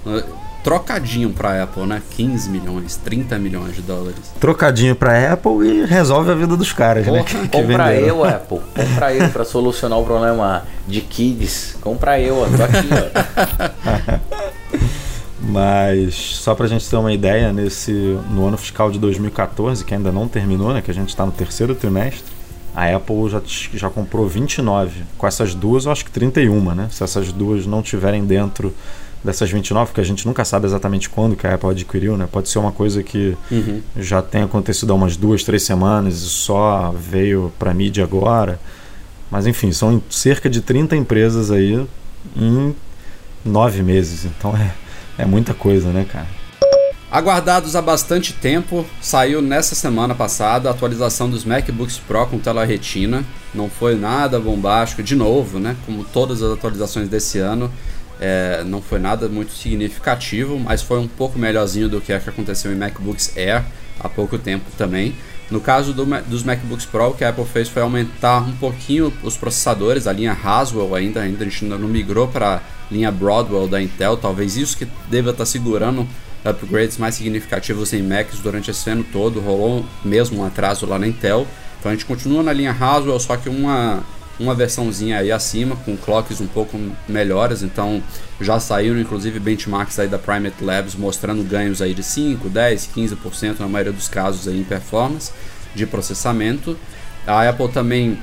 Uh, 0.05 0.23
Trocadinho 0.63 1.31
para 1.31 1.63
Apple, 1.63 1.87
né? 1.87 2.03
15 2.11 2.47
milhões, 2.51 2.95
30 2.97 3.39
milhões 3.39 3.75
de 3.75 3.81
dólares. 3.81 4.31
Trocadinho 4.39 4.95
para 4.95 5.33
Apple 5.33 5.67
e 5.67 5.85
resolve 5.85 6.29
a 6.29 6.35
vida 6.35 6.55
dos 6.55 6.71
caras, 6.71 7.07
né? 7.07 7.11
Porra, 7.13 7.23
que- 7.23 7.47
que 7.47 7.61
Compra 7.61 7.95
eu, 7.95 8.23
Apple. 8.23 8.59
Compra 8.75 9.11
eu 9.11 9.27
pra 9.29 9.43
solucionar 9.43 9.97
o 9.97 10.05
problema 10.05 10.63
de 10.87 11.01
kids. 11.01 11.77
Compra 11.81 12.19
eu, 12.19 12.37
ó. 12.37 12.45
Tô 12.45 12.63
aqui, 12.63 12.89
ó. 12.93 14.21
Mas 15.41 16.13
só 16.13 16.53
pra 16.53 16.67
gente 16.67 16.87
ter 16.87 16.95
uma 16.95 17.11
ideia, 17.11 17.51
nesse 17.51 17.91
no 18.29 18.47
ano 18.47 18.57
fiscal 18.57 18.91
de 18.91 18.99
2014, 18.99 19.83
que 19.83 19.93
ainda 19.95 20.11
não 20.11 20.27
terminou, 20.27 20.71
né, 20.73 20.81
que 20.81 20.91
a 20.91 20.93
gente 20.93 21.09
está 21.09 21.25
no 21.25 21.31
terceiro 21.31 21.73
trimestre, 21.73 22.23
a 22.75 22.95
Apple 22.95 23.29
já, 23.29 23.41
já 23.73 23.89
comprou 23.89 24.27
29. 24.27 25.03
Com 25.17 25.27
essas 25.27 25.53
duas, 25.53 25.85
eu 25.85 25.91
acho 25.91 26.05
que 26.05 26.11
31, 26.11 26.73
né? 26.75 26.87
Se 26.91 27.03
essas 27.03 27.31
duas 27.31 27.65
não 27.65 27.81
tiverem 27.81 28.25
dentro 28.25 28.73
dessas 29.23 29.51
29, 29.51 29.87
porque 29.89 30.01
a 30.01 30.03
gente 30.03 30.25
nunca 30.25 30.43
sabe 30.43 30.65
exatamente 30.65 31.07
quando 31.09 31.35
que 31.35 31.45
a 31.45 31.53
Apple 31.53 31.69
adquiriu, 31.69 32.17
né? 32.17 32.27
Pode 32.31 32.49
ser 32.49 32.57
uma 32.59 32.71
coisa 32.71 33.03
que 33.03 33.37
Uhum. 33.51 33.81
já 33.97 34.21
tenha 34.21 34.45
acontecido 34.45 34.91
há 34.91 34.95
umas 34.95 35.15
duas, 35.15 35.43
três 35.43 35.61
semanas 35.63 36.15
e 36.21 36.29
só 36.29 36.91
veio 36.97 37.51
para 37.59 37.73
mídia 37.73 38.03
agora. 38.03 38.59
Mas 39.29 39.45
enfim, 39.47 39.71
são 39.71 40.01
cerca 40.09 40.49
de 40.49 40.59
30 40.61 40.95
empresas 40.95 41.51
aí 41.51 41.85
em 42.35 42.75
nove 43.45 43.83
meses. 43.83 44.25
Então 44.25 44.55
é, 44.57 44.71
é 45.21 45.25
muita 45.25 45.53
coisa, 45.53 45.89
né, 45.89 46.05
cara? 46.11 46.27
Aguardados 47.11 47.75
há 47.75 47.81
bastante 47.81 48.31
tempo, 48.31 48.85
saiu 49.01 49.41
nessa 49.41 49.75
semana 49.75 50.15
passada 50.15 50.69
a 50.69 50.71
atualização 50.71 51.29
dos 51.29 51.43
MacBooks 51.43 51.97
Pro 51.97 52.25
com 52.25 52.39
tela 52.39 52.63
retina. 52.63 53.21
Não 53.53 53.69
foi 53.69 53.97
nada 53.97 54.39
bombástico, 54.39 55.03
de 55.03 55.13
novo, 55.13 55.59
né? 55.59 55.75
Como 55.85 56.05
todas 56.05 56.41
as 56.41 56.53
atualizações 56.53 57.09
desse 57.09 57.37
ano, 57.37 57.69
é, 58.17 58.63
não 58.65 58.81
foi 58.81 58.97
nada 58.97 59.27
muito 59.27 59.51
significativo, 59.51 60.57
mas 60.57 60.81
foi 60.81 60.99
um 60.99 61.07
pouco 61.07 61.37
melhorzinho 61.37 61.89
do 61.89 61.99
que, 61.99 62.13
é 62.13 62.19
que 62.19 62.29
aconteceu 62.29 62.71
em 62.71 62.75
MacBooks 62.77 63.35
Air 63.35 63.61
há 63.99 64.07
pouco 64.07 64.37
tempo 64.37 64.71
também. 64.77 65.13
No 65.49 65.59
caso 65.59 65.91
do, 65.91 66.05
dos 66.05 66.43
MacBooks 66.43 66.85
Pro, 66.85 67.09
o 67.09 67.13
que 67.13 67.25
a 67.25 67.29
Apple 67.29 67.43
fez 67.43 67.67
foi 67.67 67.81
aumentar 67.81 68.39
um 68.39 68.53
pouquinho 68.53 69.11
os 69.21 69.35
processadores, 69.35 70.07
a 70.07 70.13
linha 70.13 70.31
Haswell 70.31 70.95
ainda, 70.95 71.19
ainda 71.19 71.43
a 71.43 71.49
gente 71.49 71.65
ainda 71.65 71.77
não 71.77 71.89
migrou 71.89 72.29
para 72.29 72.55
a 72.55 72.61
linha 72.89 73.11
Broadwell 73.11 73.67
da 73.67 73.81
Intel, 73.81 74.15
talvez 74.15 74.55
isso 74.55 74.77
que 74.77 74.87
deva 75.09 75.31
estar 75.31 75.39
tá 75.39 75.45
segurando 75.45 76.07
upgrades 76.43 76.97
mais 76.97 77.15
significativos 77.15 77.93
em 77.93 78.01
Macs 78.01 78.39
durante 78.39 78.71
esse 78.71 78.89
ano 78.89 79.05
todo, 79.11 79.39
rolou 79.39 79.85
mesmo 80.03 80.41
um 80.41 80.45
atraso 80.45 80.85
lá 80.85 80.97
na 80.97 81.07
Intel. 81.07 81.47
Então 81.79 81.91
a 81.91 81.95
gente 81.95 82.05
continua 82.05 82.43
na 82.43 82.53
linha 82.53 82.71
Haswell, 82.71 83.19
só 83.19 83.37
que 83.37 83.49
uma 83.49 84.03
uma 84.41 84.55
versãozinha 84.55 85.19
aí 85.19 85.31
acima, 85.31 85.75
com 85.75 85.95
clocks 85.95 86.41
um 86.41 86.47
pouco 86.47 86.77
melhores, 87.07 87.61
então 87.61 88.01
já 88.39 88.59
saíram 88.59 88.99
inclusive 88.99 89.39
benchmarks 89.39 89.99
aí 89.99 90.07
da 90.07 90.17
Primate 90.17 90.63
Labs 90.63 90.95
mostrando 90.95 91.43
ganhos 91.43 91.81
aí 91.81 91.93
de 91.93 92.01
5, 92.01 92.49
10, 92.49 92.89
15% 92.95 93.59
na 93.59 93.67
maioria 93.67 93.93
dos 93.93 94.07
casos 94.07 94.47
aí 94.47 94.59
em 94.59 94.63
performance 94.63 95.31
de 95.75 95.85
processamento. 95.85 96.75
A 97.25 97.47
Apple 97.47 97.69
também 97.69 98.17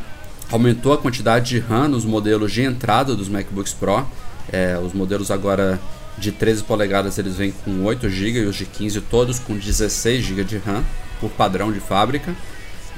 aumentou 0.51 0.93
a 0.93 0.99
quantidade 0.99 1.51
de 1.51 1.59
RAM 1.61 1.89
nos 1.89 2.05
modelos 2.05 2.51
de 2.53 2.63
entrada 2.63 3.15
dos 3.15 3.29
MacBooks 3.29 3.73
Pro. 3.73 4.05
É, 4.51 4.79
os 4.79 4.93
modelos 4.93 5.31
agora 5.31 5.79
de 6.19 6.33
13 6.33 6.65
polegadas 6.65 7.19
eles 7.19 7.37
vêm 7.37 7.53
com 7.65 7.85
8 7.85 8.09
GB 8.09 8.41
e 8.41 8.47
os 8.47 8.57
de 8.57 8.67
15 8.67 9.01
todos 9.03 9.39
com 9.39 9.57
16 9.57 10.25
GB 10.25 10.45
de 10.45 10.59
RAM 10.59 10.85
por 11.21 11.31
padrão 11.31 11.73
de 11.73 11.81
fábrica. 11.81 12.35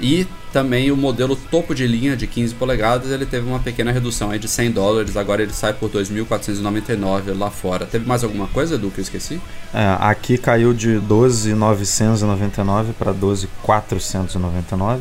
E 0.00 0.26
também 0.50 0.90
o 0.90 0.96
modelo 0.96 1.36
topo 1.36 1.74
de 1.74 1.86
linha 1.86 2.16
de 2.16 2.26
15 2.26 2.54
polegadas, 2.54 3.10
ele 3.10 3.26
teve 3.26 3.46
uma 3.46 3.58
pequena 3.58 3.92
redução 3.92 4.30
aí 4.30 4.38
de 4.38 4.48
100 4.48 4.70
dólares, 4.72 5.16
agora 5.16 5.42
ele 5.42 5.52
sai 5.52 5.74
por 5.74 5.90
2.499 5.90 7.38
lá 7.38 7.50
fora. 7.50 7.84
Teve 7.84 8.08
mais 8.08 8.24
alguma 8.24 8.46
coisa, 8.48 8.76
Edu, 8.76 8.90
que 8.90 9.00
eu 9.00 9.02
esqueci? 9.02 9.38
É, 9.74 9.96
aqui 10.00 10.38
caiu 10.38 10.72
de 10.72 10.98
12.999 11.00 12.94
para 12.98 13.12
12.499, 13.12 15.00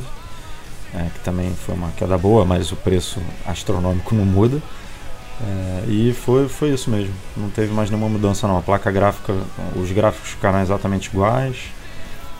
é, 0.93 1.07
que 1.13 1.19
também 1.23 1.51
foi 1.65 1.75
uma 1.75 1.91
queda 1.91 2.17
boa, 2.17 2.43
mas 2.43 2.71
o 2.73 2.75
preço 2.75 3.21
astronômico 3.45 4.13
não 4.13 4.25
muda. 4.25 4.61
É, 5.41 5.83
e 5.87 6.13
foi, 6.13 6.49
foi 6.49 6.69
isso 6.69 6.89
mesmo, 6.89 7.13
não 7.37 7.49
teve 7.49 7.73
mais 7.73 7.89
nenhuma 7.89 8.09
mudança 8.09 8.47
não. 8.47 8.57
A 8.57 8.61
placa 8.61 8.91
gráfica, 8.91 9.33
os 9.75 9.91
gráficos 9.91 10.31
ficaram 10.31 10.61
exatamente 10.61 11.07
iguais, 11.07 11.71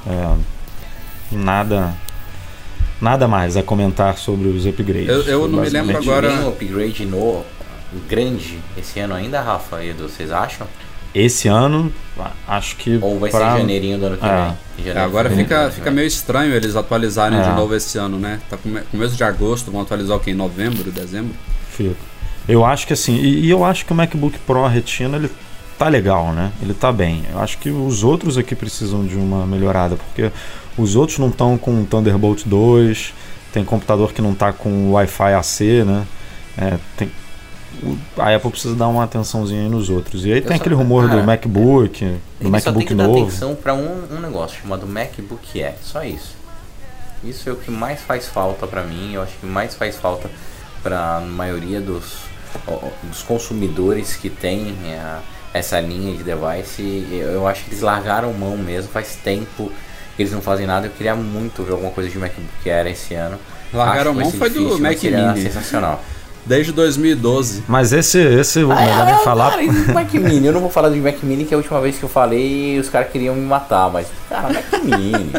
é, 0.06 0.36
nada 1.32 1.94
nada 3.02 3.28
mais 3.28 3.56
a 3.56 3.64
comentar 3.64 4.18
sobre 4.18 4.50
os 4.50 4.66
upgrades. 4.66 5.08
Eu, 5.08 5.22
eu 5.24 5.48
não 5.48 5.62
me 5.62 5.70
lembro 5.70 5.98
agora. 5.98 6.30
Tem 6.30 6.40
um 6.40 6.50
upgrade 6.50 7.06
no 7.06 7.44
grande 8.08 8.60
esse 8.78 9.00
ano 9.00 9.14
ainda, 9.14 9.42
Rafa 9.42 9.84
e 9.84 9.90
Edu, 9.90 10.10
vocês 10.10 10.32
acham? 10.32 10.68
Esse 11.14 11.48
ano, 11.48 11.92
acho 12.48 12.76
que. 12.76 13.00
Ou 13.02 13.18
vai 13.18 13.32
pra... 13.32 13.54
ser 13.54 13.60
janeirinho 13.60 13.98
do 13.98 14.06
ano 14.06 14.18
que 14.18 14.26
é. 14.26 14.56
vem? 14.78 14.92
É, 14.94 15.00
agora 15.00 15.30
fica, 15.30 15.72
fica 15.72 15.90
meio 15.90 16.06
estranho 16.08 16.54
eles 16.54 16.76
atualizarem 16.76 17.40
é. 17.40 17.42
de 17.42 17.50
novo 17.50 17.74
esse 17.76 17.98
ano, 17.98 18.20
né? 18.20 18.40
Tá 18.48 18.58
com 18.58 18.72
começo 18.92 19.16
de 19.16 19.24
agosto, 19.24 19.72
vão 19.72 19.82
atualizar 19.82 20.18
o 20.18 20.20
que? 20.20 20.32
Em 20.32 20.36
novembro, 20.36 20.92
dezembro? 20.92 21.34
Fica. 21.72 21.96
Eu 22.50 22.66
acho 22.66 22.88
que 22.88 22.94
assim, 22.94 23.16
e, 23.16 23.46
e, 23.46 23.50
eu 23.50 23.64
acho 23.64 23.86
que 23.86 23.94
o 23.94 23.96
MacBook 23.96 24.40
Pro 24.40 24.66
Retina 24.68 25.18
ele 25.18 25.30
tá 25.78 25.88
legal, 25.88 26.34
né? 26.34 26.52
Ele 26.62 26.74
tá 26.74 26.92
bem. 26.92 27.24
Eu 27.32 27.40
acho 27.40 27.60
que 27.60 27.70
os 27.70 28.04
outros 28.04 28.40
aqui 28.40 28.56
precisam 28.56 29.06
de 29.06 29.16
uma 29.16 29.46
melhorada, 29.46 29.96
porque 29.96 30.32
os 30.76 30.96
outros 30.96 31.20
não 31.20 31.30
estão 31.30 31.58
com 31.60 31.86
Thunderbolt 31.86 32.46
2, 32.46 33.14
tem 33.54 33.64
computador 33.64 34.12
que 34.14 34.22
não 34.22 34.32
está 34.32 34.52
com 34.52 34.92
Wi-Fi 34.94 35.34
AC, 35.34 35.60
né? 35.86 36.08
É, 36.58 36.78
tem, 36.98 37.12
a 38.18 38.36
Apple 38.36 38.50
precisa 38.50 38.76
dar 38.76 38.88
uma 38.88 39.04
atençãozinha 39.04 39.62
aí 39.62 39.70
nos 39.70 39.90
outros. 39.90 40.26
E 40.26 40.32
aí 40.32 40.40
eu 40.40 40.46
tem 40.46 40.58
aquele 40.58 40.76
rumor 40.76 41.08
cara, 41.08 41.22
do 41.22 41.26
MacBook, 41.28 42.20
do 42.42 42.50
MacBook 42.50 42.62
só 42.64 42.72
tem 42.74 42.88
que 42.88 42.94
novo. 42.96 43.14
Dar 43.14 43.28
atenção 43.28 43.56
para 43.56 43.74
um, 43.76 44.08
um 44.12 44.20
negócio 44.20 44.60
chamado 44.60 44.88
MacBook 44.88 45.64
Air, 45.64 45.76
só 45.82 46.04
isso. 46.04 46.36
Isso 47.24 47.48
é 47.48 47.54
o 47.54 47.56
que 47.56 47.70
mais 47.70 48.02
faz 48.02 48.28
falta 48.28 48.66
para 48.66 48.84
mim, 48.84 49.14
eu 49.14 49.22
acho 49.22 49.38
que 49.38 49.46
mais 49.46 49.76
faz 49.76 49.98
falta 49.98 50.30
para 50.82 51.18
a 51.18 51.22
maioria 51.22 51.82
dos, 51.82 52.29
dos 53.04 53.22
consumidores 53.22 54.16
que 54.16 54.30
tem 54.30 54.76
é, 54.86 55.20
essa 55.54 55.80
linha 55.80 56.16
de 56.16 56.24
device. 56.24 57.08
Eu 57.12 57.48
acho 57.48 57.64
que 57.64 57.72
eles 57.72 57.82
largaram 57.82 58.34
mão 58.34 58.58
mesmo 58.58 58.92
faz 58.92 59.16
tempo 59.16 59.72
eles 60.22 60.32
não 60.32 60.42
fazem 60.42 60.68
nada. 60.68 60.88
Eu 60.88 60.92
queria 60.92 61.16
muito 61.16 61.64
ver 61.64 61.72
alguma 61.72 61.92
coisa 61.92 62.10
de 62.10 62.18
MacBook 62.18 62.70
Air 62.70 62.88
esse 62.88 63.14
ano. 63.14 63.40
Largaram 63.74 64.14
mão 64.14 64.30
foi 64.32 64.50
difícil, 64.50 64.78
do 64.78 64.80
Mac 64.80 65.02
Mini. 65.02 65.42
Sensacional. 65.42 66.04
Desde 66.46 66.72
2012. 66.72 67.64
Mas 67.68 67.94
esse, 67.94 68.18
esse 68.20 68.64
o 68.64 68.72
ah, 68.72 68.76
melhor 68.76 69.06
nem 69.06 69.24
falar. 69.24 69.52
Cara, 69.52 69.64
Mac 69.94 70.14
Mini, 70.14 70.48
eu 70.48 70.54
não 70.54 70.62
vou 70.62 70.70
falar 70.70 70.90
de 70.90 71.00
Mac 71.00 71.22
Mini, 71.24 71.46
que 71.46 71.54
é 71.54 71.56
a 71.56 71.58
última 71.58 71.80
vez 71.80 71.98
que 71.98 72.04
eu 72.04 72.10
falei 72.10 72.80
os 72.80 72.90
caras 72.90 73.12
queriam 73.12 73.36
me 73.36 73.46
matar, 73.46 73.90
mas, 73.92 74.08
cara, 74.28 74.52
Mac 74.52 74.84
Mini. 74.84 75.32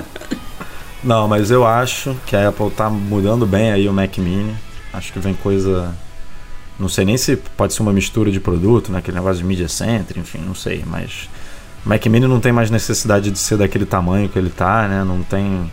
não, 1.02 1.26
mas 1.26 1.50
eu 1.50 1.66
acho 1.66 2.16
que 2.26 2.36
a 2.36 2.48
Apple 2.48 2.70
tá 2.70 2.88
mudando 2.88 3.46
bem 3.46 3.72
aí 3.72 3.88
o 3.88 3.92
Mac 3.92 4.16
Mini. 4.18 4.54
Acho 4.92 5.12
que 5.12 5.18
vem 5.18 5.34
coisa. 5.34 5.92
Não 6.80 6.88
sei 6.88 7.04
nem 7.04 7.18
se 7.18 7.36
pode 7.36 7.74
ser 7.74 7.82
uma 7.82 7.92
mistura 7.92 8.32
de 8.32 8.40
produto, 8.40 8.90
né? 8.90 8.98
Aquele 8.98 9.18
negócio 9.18 9.36
de 9.36 9.44
Media 9.44 9.68
Center, 9.68 10.18
enfim, 10.18 10.38
não 10.38 10.54
sei, 10.54 10.82
mas 10.86 11.28
o 11.84 11.88
Mac 11.88 12.04
Mini 12.06 12.26
não 12.26 12.40
tem 12.40 12.52
mais 12.52 12.70
necessidade 12.70 13.30
de 13.30 13.38
ser 13.38 13.58
daquele 13.58 13.84
tamanho 13.84 14.30
que 14.30 14.38
ele 14.38 14.48
tá, 14.48 14.88
né? 14.88 15.04
Não 15.04 15.22
tem. 15.22 15.70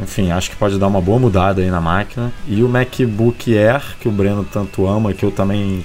Enfim, 0.00 0.30
acho 0.30 0.50
que 0.50 0.56
pode 0.56 0.78
dar 0.78 0.86
uma 0.86 1.02
boa 1.02 1.18
mudada 1.18 1.60
aí 1.60 1.70
na 1.70 1.82
máquina. 1.82 2.32
E 2.48 2.62
o 2.62 2.68
MacBook 2.68 3.56
Air, 3.56 3.82
que 4.00 4.08
o 4.08 4.10
Breno 4.10 4.42
tanto 4.42 4.86
ama, 4.86 5.12
que 5.12 5.24
eu 5.24 5.30
também 5.30 5.84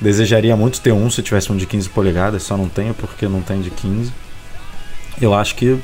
desejaria 0.00 0.56
muito 0.56 0.80
ter 0.80 0.92
um 0.92 1.10
se 1.10 1.22
tivesse 1.22 1.52
um 1.52 1.56
de 1.56 1.66
15 1.66 1.90
polegadas, 1.90 2.42
só 2.42 2.56
não 2.56 2.68
tenho 2.68 2.94
porque 2.94 3.28
não 3.28 3.42
tem 3.42 3.60
de 3.60 3.70
15. 3.70 4.10
Eu 5.20 5.34
acho 5.34 5.54
que 5.54 5.78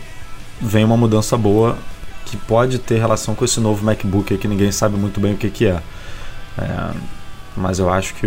vem 0.61 0.85
uma 0.85 0.97
mudança 0.97 1.37
boa 1.37 1.79
que 2.25 2.37
pode 2.39 2.79
ter 2.79 2.99
relação 2.99 3.35
com 3.35 3.45
esse 3.45 3.61
novo 3.61 3.85
MacBook 3.85 4.37
que 4.39 4.49
ninguém 4.49 4.73
sabe 4.73 4.97
muito 4.97 5.21
bem 5.21 5.35
o 5.35 5.37
que, 5.37 5.51
que 5.51 5.67
é. 5.67 5.81
é 6.59 7.20
mas 7.57 7.79
eu 7.79 7.91
acho 7.91 8.15
que 8.15 8.27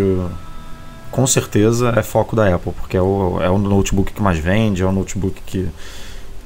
com 1.11 1.27
certeza 1.27 1.93
é 1.95 2.01
foco 2.01 2.35
da 2.35 2.55
Apple, 2.55 2.73
porque 2.73 2.97
é 2.97 3.01
o, 3.01 3.39
é 3.41 3.49
o 3.49 3.57
notebook 3.57 4.11
que 4.11 4.21
mais 4.21 4.39
vende, 4.39 4.81
é 4.81 4.85
o 4.85 4.91
notebook 4.91 5.39
que, 5.45 5.69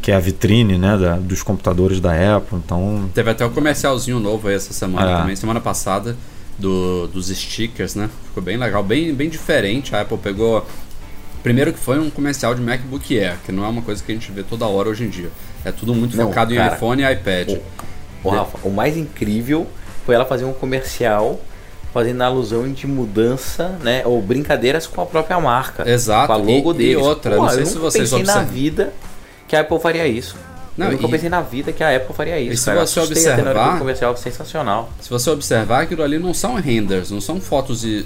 que 0.01 0.11
é 0.11 0.15
a 0.15 0.19
vitrine 0.19 0.77
né, 0.77 0.97
da, 0.97 1.15
dos 1.15 1.41
computadores 1.41 2.01
da 2.01 2.35
Apple. 2.35 2.57
Então... 2.57 3.09
Teve 3.13 3.31
até 3.31 3.45
um 3.45 3.49
comercialzinho 3.49 4.19
novo 4.19 4.49
aí 4.49 4.55
essa 4.55 4.73
semana 4.73 5.09
é. 5.09 5.17
também, 5.17 5.35
semana 5.35 5.61
passada, 5.61 6.17
do, 6.57 7.07
dos 7.07 7.27
stickers, 7.27 7.95
né? 7.95 8.09
Ficou 8.25 8.43
bem 8.43 8.57
legal, 8.57 8.83
bem, 8.83 9.13
bem 9.13 9.29
diferente. 9.29 9.95
A 9.95 10.01
Apple 10.01 10.17
pegou. 10.17 10.65
Primeiro 11.43 11.71
que 11.71 11.79
foi 11.79 11.99
um 11.99 12.09
comercial 12.09 12.53
de 12.53 12.61
MacBook 12.61 13.17
Air, 13.17 13.37
que 13.45 13.51
não 13.51 13.63
é 13.63 13.67
uma 13.67 13.81
coisa 13.81 14.03
que 14.03 14.11
a 14.11 14.15
gente 14.15 14.29
vê 14.31 14.43
toda 14.43 14.65
hora 14.65 14.89
hoje 14.89 15.05
em 15.05 15.09
dia. 15.09 15.29
É 15.63 15.71
tudo 15.71 15.93
muito 15.93 16.17
não, 16.17 16.27
focado 16.27 16.53
cara, 16.53 16.73
em 16.73 16.75
iPhone 16.75 17.03
e 17.03 17.11
iPad. 17.13 17.57
O, 18.23 18.27
o, 18.27 18.31
Rafa, 18.31 18.67
o 18.67 18.71
mais 18.71 18.97
incrível 18.97 19.67
foi 20.05 20.15
ela 20.15 20.25
fazer 20.25 20.43
um 20.45 20.51
comercial 20.51 21.39
fazendo 21.97 22.21
alusão 22.21 22.71
de 22.71 22.85
mudança, 22.85 23.69
né? 23.81 24.03
Ou 24.05 24.21
brincadeiras 24.21 24.85
com 24.85 25.01
a 25.01 25.05
própria 25.07 25.39
marca. 25.39 25.89
Exato. 25.89 26.27
Com 26.27 26.33
a 26.33 26.35
logo 26.35 26.71
e, 26.73 26.77
deles. 26.77 26.93
E 26.93 26.95
outra, 26.95 27.35
Pô, 27.35 27.41
não 27.41 27.49
sei 27.49 27.65
se 27.65 27.77
vocês 27.79 28.03
pensei 28.03 28.19
observam. 28.19 28.43
na 28.43 28.47
vida 28.47 28.93
que 29.47 29.55
a 29.55 29.61
Apple 29.61 29.79
faria 29.79 30.07
isso. 30.07 30.35
Não, 30.77 30.85
eu 30.85 30.91
nunca 30.91 31.07
e... 31.07 31.09
pensei 31.09 31.27
na 31.27 31.41
vida 31.41 31.73
que 31.73 31.83
a 31.83 31.95
Apple 31.95 32.13
faria 32.13 32.39
isso. 32.39 32.53
E 32.53 32.57
se 32.57 32.65
cara. 32.65 32.85
você 32.85 32.99
observar, 32.99 33.79
comercial 33.79 34.15
sensacional. 34.15 34.91
Se 35.01 35.09
você 35.09 35.27
observar, 35.31 35.81
aquilo 35.81 36.03
ali 36.03 36.19
não 36.19 36.35
são 36.35 36.53
renders, 36.53 37.09
não 37.09 37.19
são 37.19 37.41
fotos 37.41 37.81
de 37.81 38.05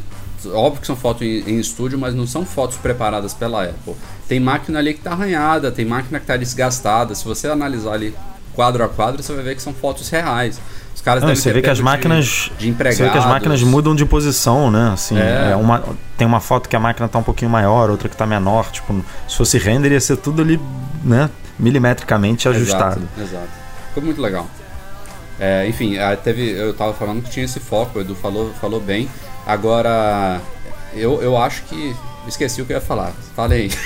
óbvio 0.54 0.80
que 0.80 0.88
são 0.88 0.96
fotos 0.96 1.24
em, 1.24 1.44
em, 1.50 1.60
estúdio, 1.60 2.00
mas 2.00 2.16
não 2.16 2.26
são 2.26 2.46
fotos 2.46 2.78
preparadas 2.78 3.34
pela 3.34 3.66
Apple. 3.66 3.94
Tem 4.26 4.40
máquina 4.40 4.80
ali 4.80 4.94
que 4.94 5.02
está 5.02 5.12
arranhada, 5.12 5.70
tem 5.70 5.84
máquina 5.84 6.18
que 6.18 6.24
está 6.24 6.38
desgastada. 6.38 7.14
Se 7.14 7.26
você 7.26 7.50
analisar 7.50 7.92
ali 7.92 8.16
quadro 8.56 8.86
a 8.86 8.88
quadro, 8.88 9.22
você 9.22 9.34
vai 9.34 9.44
ver 9.44 9.56
que 9.56 9.62
são 9.62 9.74
fotos 9.74 10.08
reais. 10.08 10.62
Os 10.94 11.02
caras 11.02 11.24
não, 11.24 11.36
você 11.36 11.52
vê 11.52 11.62
que 11.62 11.70
as 11.70 11.80
máquinas 11.80 12.52
de, 12.60 12.72
de. 12.72 12.84
Você 12.84 13.04
vê 13.04 13.10
que 13.10 13.18
as 13.18 13.26
máquinas 13.26 13.64
mudam 13.64 13.96
de 13.96 14.06
posição, 14.06 14.70
né? 14.70 14.92
Assim, 14.94 15.18
é. 15.18 15.52
é. 15.52 15.56
uma, 15.56 15.84
tem 16.18 16.28
uma 16.28 16.40
foto 16.40 16.70
que 16.70 16.76
a 16.76 16.80
máquina 16.80 17.08
está 17.08 17.18
um 17.18 17.24
pouquinho 17.24 17.50
maior, 17.50 17.90
outra 17.90 18.08
que 18.08 18.16
está 18.16 18.26
menor. 18.26 18.70
Tipo, 18.72 19.04
se 19.28 19.36
fosse 19.36 19.58
render, 19.58 19.92
ia 19.92 20.00
ser 20.00 20.18
tudo 20.18 20.42
ali, 20.42 20.60
né? 21.04 21.30
Milimetricamente 21.58 22.48
ajustado. 22.48 23.02
Exato. 23.18 23.22
exato. 23.22 23.50
Ficou 23.90 24.04
muito 24.04 24.22
legal. 24.22 24.48
É, 25.40 25.68
enfim, 25.68 25.96
teve, 26.24 26.52
eu 26.52 26.70
estava 26.70 26.94
falando 26.94 27.24
que 27.24 27.32
tinha 27.32 27.46
esse 27.46 27.60
foco, 27.60 27.98
o 27.98 28.02
Edu 28.02 28.14
falou, 28.14 28.54
falou 28.62 28.80
bem. 28.80 29.10
Agora, 29.48 30.40
eu, 30.94 31.20
eu 31.22 31.36
acho 31.36 31.64
que 31.64 31.96
Esqueci 32.28 32.62
o 32.62 32.66
que 32.66 32.74
eu 32.74 32.78
ia 32.78 32.82
falar. 32.82 33.14
Falei. 33.36 33.72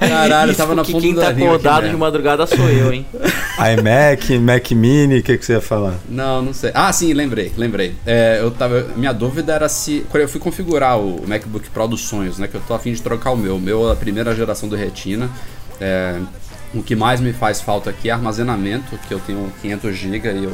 Caralho, 0.00 0.50
Isso 0.50 0.58
tava 0.58 0.74
na 0.74 0.82
ponta 0.84 1.00
quem 1.00 1.14
tá 1.14 1.28
acordado 1.28 1.88
de 1.88 1.96
madrugada 1.96 2.46
sou 2.46 2.68
eu, 2.68 2.92
hein? 2.92 3.06
iMac, 3.78 4.38
Mac 4.38 4.70
Mini, 4.70 5.18
o 5.18 5.22
que, 5.22 5.36
que 5.36 5.44
você 5.44 5.52
ia 5.52 5.60
falar? 5.60 5.94
Não, 6.08 6.40
não 6.42 6.54
sei. 6.54 6.70
Ah, 6.74 6.92
sim, 6.92 7.12
lembrei, 7.12 7.52
lembrei. 7.56 7.94
É, 8.06 8.38
eu 8.40 8.50
tava, 8.50 8.86
minha 8.96 9.12
dúvida 9.12 9.52
era 9.52 9.68
se. 9.68 10.06
Quando 10.10 10.22
eu 10.22 10.28
fui 10.28 10.40
configurar 10.40 10.98
o 10.98 11.26
MacBook 11.26 11.68
Pro 11.70 11.86
dos 11.86 12.00
sonhos, 12.02 12.38
né? 12.38 12.48
Que 12.48 12.54
eu 12.54 12.62
tô 12.66 12.74
afim 12.74 12.92
de 12.92 13.02
trocar 13.02 13.32
o 13.32 13.36
meu. 13.36 13.56
O 13.56 13.60
meu 13.60 13.88
é 13.88 13.92
a 13.92 13.96
primeira 13.96 14.34
geração 14.34 14.68
do 14.68 14.76
Retina. 14.76 15.30
É, 15.80 16.18
o 16.74 16.82
que 16.82 16.96
mais 16.96 17.20
me 17.20 17.32
faz 17.32 17.60
falta 17.60 17.90
aqui 17.90 18.08
é 18.08 18.12
armazenamento, 18.12 18.98
que 19.06 19.12
eu 19.12 19.20
tenho 19.20 19.52
500 19.62 19.96
GB 19.96 20.32
e 20.32 20.44
eu 20.44 20.52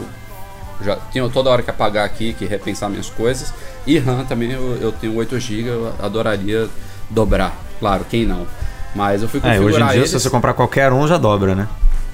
já 0.81 0.97
tenho 0.97 1.29
toda 1.29 1.51
hora 1.51 1.63
que 1.63 1.71
apagar 1.71 2.05
aqui, 2.05 2.33
que 2.33 2.45
repensar 2.45 2.89
minhas 2.89 3.09
coisas. 3.09 3.53
E 3.87 3.99
RAM 3.99 4.25
também 4.25 4.53
eu, 4.53 4.79
eu 4.81 4.93
tenho 4.93 5.15
8 5.15 5.39
GB, 5.39 5.69
eu 5.69 5.95
adoraria 6.01 6.69
dobrar. 7.11 7.57
Claro, 7.79 8.05
quem 8.09 8.27
não? 8.27 8.47
Mas 8.95 9.23
eu 9.23 9.29
fui 9.29 9.41
configurar 9.41 9.63
é, 9.63 9.75
hoje 9.75 9.83
em 9.83 9.87
dia, 9.87 9.97
eles... 9.97 10.11
se 10.11 10.21
você 10.21 10.31
comprar 10.31 10.55
qualquer 10.55 10.93
um, 10.93 11.07
já 11.07 11.19
dobra, 11.19 11.55
né? 11.55 11.69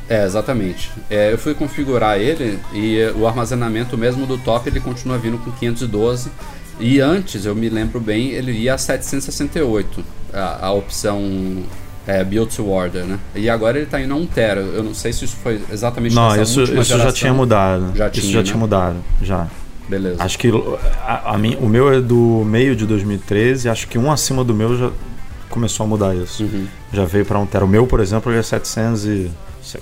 É, 0.09 0.25
exatamente. 0.25 0.91
É, 1.11 1.33
eu 1.33 1.39
fui 1.39 1.55
configurar 1.55 2.19
ele 2.19 2.59
e 2.73 2.99
o 3.15 3.27
armazenamento 3.27 3.99
mesmo 3.99 4.27
do 4.27 4.39
top 4.39 4.69
ele 4.69 4.81
continua 4.81 5.19
vindo 5.19 5.37
com 5.39 5.51
512 5.51 6.31
e 6.81 7.01
antes, 7.01 7.45
eu 7.45 7.55
me 7.55 7.69
lembro 7.69 7.99
bem, 7.99 8.31
ele 8.31 8.53
ia 8.53 8.75
a 8.75 8.79
768, 8.79 10.05
a, 10.33 10.67
a 10.67 10.73
opção 10.73 11.65
é, 12.09 12.25
Build 12.25 12.57
to 12.57 12.67
Order, 12.67 13.05
né? 13.05 13.19
E 13.35 13.51
agora 13.51 13.77
ele 13.77 13.85
está 13.85 14.01
indo 14.01 14.15
a 14.15 14.17
1 14.17 14.27
tera. 14.27 14.61
Eu 14.63 14.83
não 14.83 14.95
sei 14.95 15.13
se 15.13 15.27
isso 15.27 15.37
foi 15.37 15.61
exatamente 15.71 16.15
Não, 16.15 16.35
isso, 16.41 16.63
isso 16.63 16.99
já 16.99 17.13
tinha 17.13 17.35
mudado. 17.35 17.93
Já 17.95 18.09
isso 18.09 18.21
tinha, 18.23 18.33
já 18.33 18.39
né? 18.39 18.45
tinha 18.45 18.57
mudado, 18.57 18.97
já. 19.21 19.47
Beleza. 19.87 20.23
Acho 20.23 20.39
que 20.39 20.51
a, 21.03 21.35
a 21.35 21.39
mim, 21.39 21.59
o 21.61 21.69
meu 21.69 21.93
é 21.93 22.01
do 22.01 22.43
meio 22.47 22.75
de 22.75 22.87
2013, 22.87 23.69
acho 23.69 23.87
que 23.87 23.99
um 23.99 24.11
acima 24.11 24.43
do 24.43 24.55
meu 24.55 24.77
já 24.77 24.91
começou 25.51 25.85
a 25.85 25.87
mudar 25.87 26.15
isso. 26.15 26.45
Uhum. 26.45 26.67
Já 26.95 27.05
veio 27.05 27.27
para 27.27 27.39
1 27.39 27.47
tera. 27.47 27.65
O 27.67 27.69
meu, 27.69 27.87
por 27.87 28.01
exemplo, 28.01 28.33
ele 28.33 28.39
é 28.39 28.43
700 28.43 29.05
e... 29.05 29.31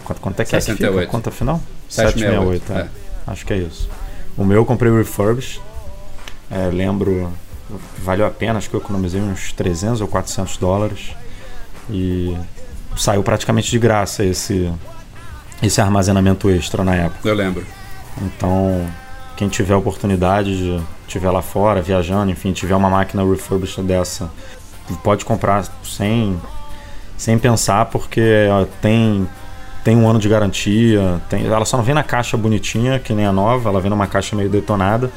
Quanto, 0.02 0.20
quanto 0.20 0.40
é 0.40 0.44
que 0.44 0.50
68. 0.50 0.84
é 0.84 0.88
que 0.88 0.98
fica? 0.98 1.12
Conta 1.12 1.30
final? 1.30 1.60
768, 1.88 2.66
768, 2.66 2.72
é. 2.72 2.80
é. 2.80 3.32
Acho 3.32 3.46
que 3.46 3.52
é 3.52 3.58
isso. 3.58 3.88
O 4.36 4.44
meu 4.44 4.56
eu 4.56 4.64
comprei 4.64 4.90
o 4.90 4.96
refurbished. 4.96 5.60
É, 6.50 6.68
lembro, 6.72 7.32
valeu 8.02 8.26
a 8.26 8.30
pena, 8.30 8.58
acho 8.58 8.68
que 8.68 8.74
eu 8.74 8.80
economizei 8.80 9.20
uns 9.20 9.52
300 9.52 10.00
ou 10.00 10.08
400 10.08 10.56
dólares. 10.56 11.14
E 11.90 12.36
saiu 12.96 13.22
praticamente 13.22 13.70
de 13.70 13.78
graça 13.78 14.24
esse, 14.24 14.72
esse 15.62 15.80
armazenamento 15.80 16.50
extra 16.50 16.82
na 16.82 16.94
época. 16.94 17.28
Eu 17.28 17.34
lembro. 17.34 17.64
Então, 18.22 18.86
quem 19.36 19.48
tiver 19.48 19.74
oportunidade 19.74 20.56
de 20.56 20.82
tiver 21.06 21.30
lá 21.30 21.42
fora, 21.42 21.80
viajando, 21.80 22.30
enfim, 22.30 22.52
tiver 22.52 22.74
uma 22.74 22.90
máquina 22.90 23.24
refurbished 23.24 23.82
dessa, 23.86 24.30
pode 25.02 25.24
comprar 25.24 25.64
sem, 25.84 26.40
sem 27.16 27.38
pensar, 27.38 27.86
porque 27.86 28.48
tem, 28.80 29.28
tem 29.84 29.96
um 29.96 30.08
ano 30.08 30.18
de 30.18 30.28
garantia. 30.28 31.20
Tem, 31.28 31.46
ela 31.46 31.64
só 31.64 31.76
não 31.76 31.84
vem 31.84 31.94
na 31.94 32.02
caixa 32.02 32.36
bonitinha, 32.36 32.98
que 32.98 33.12
nem 33.12 33.26
a 33.26 33.32
nova, 33.32 33.68
ela 33.68 33.80
vem 33.80 33.90
numa 33.90 34.06
caixa 34.06 34.34
meio 34.34 34.48
detonada, 34.48 35.10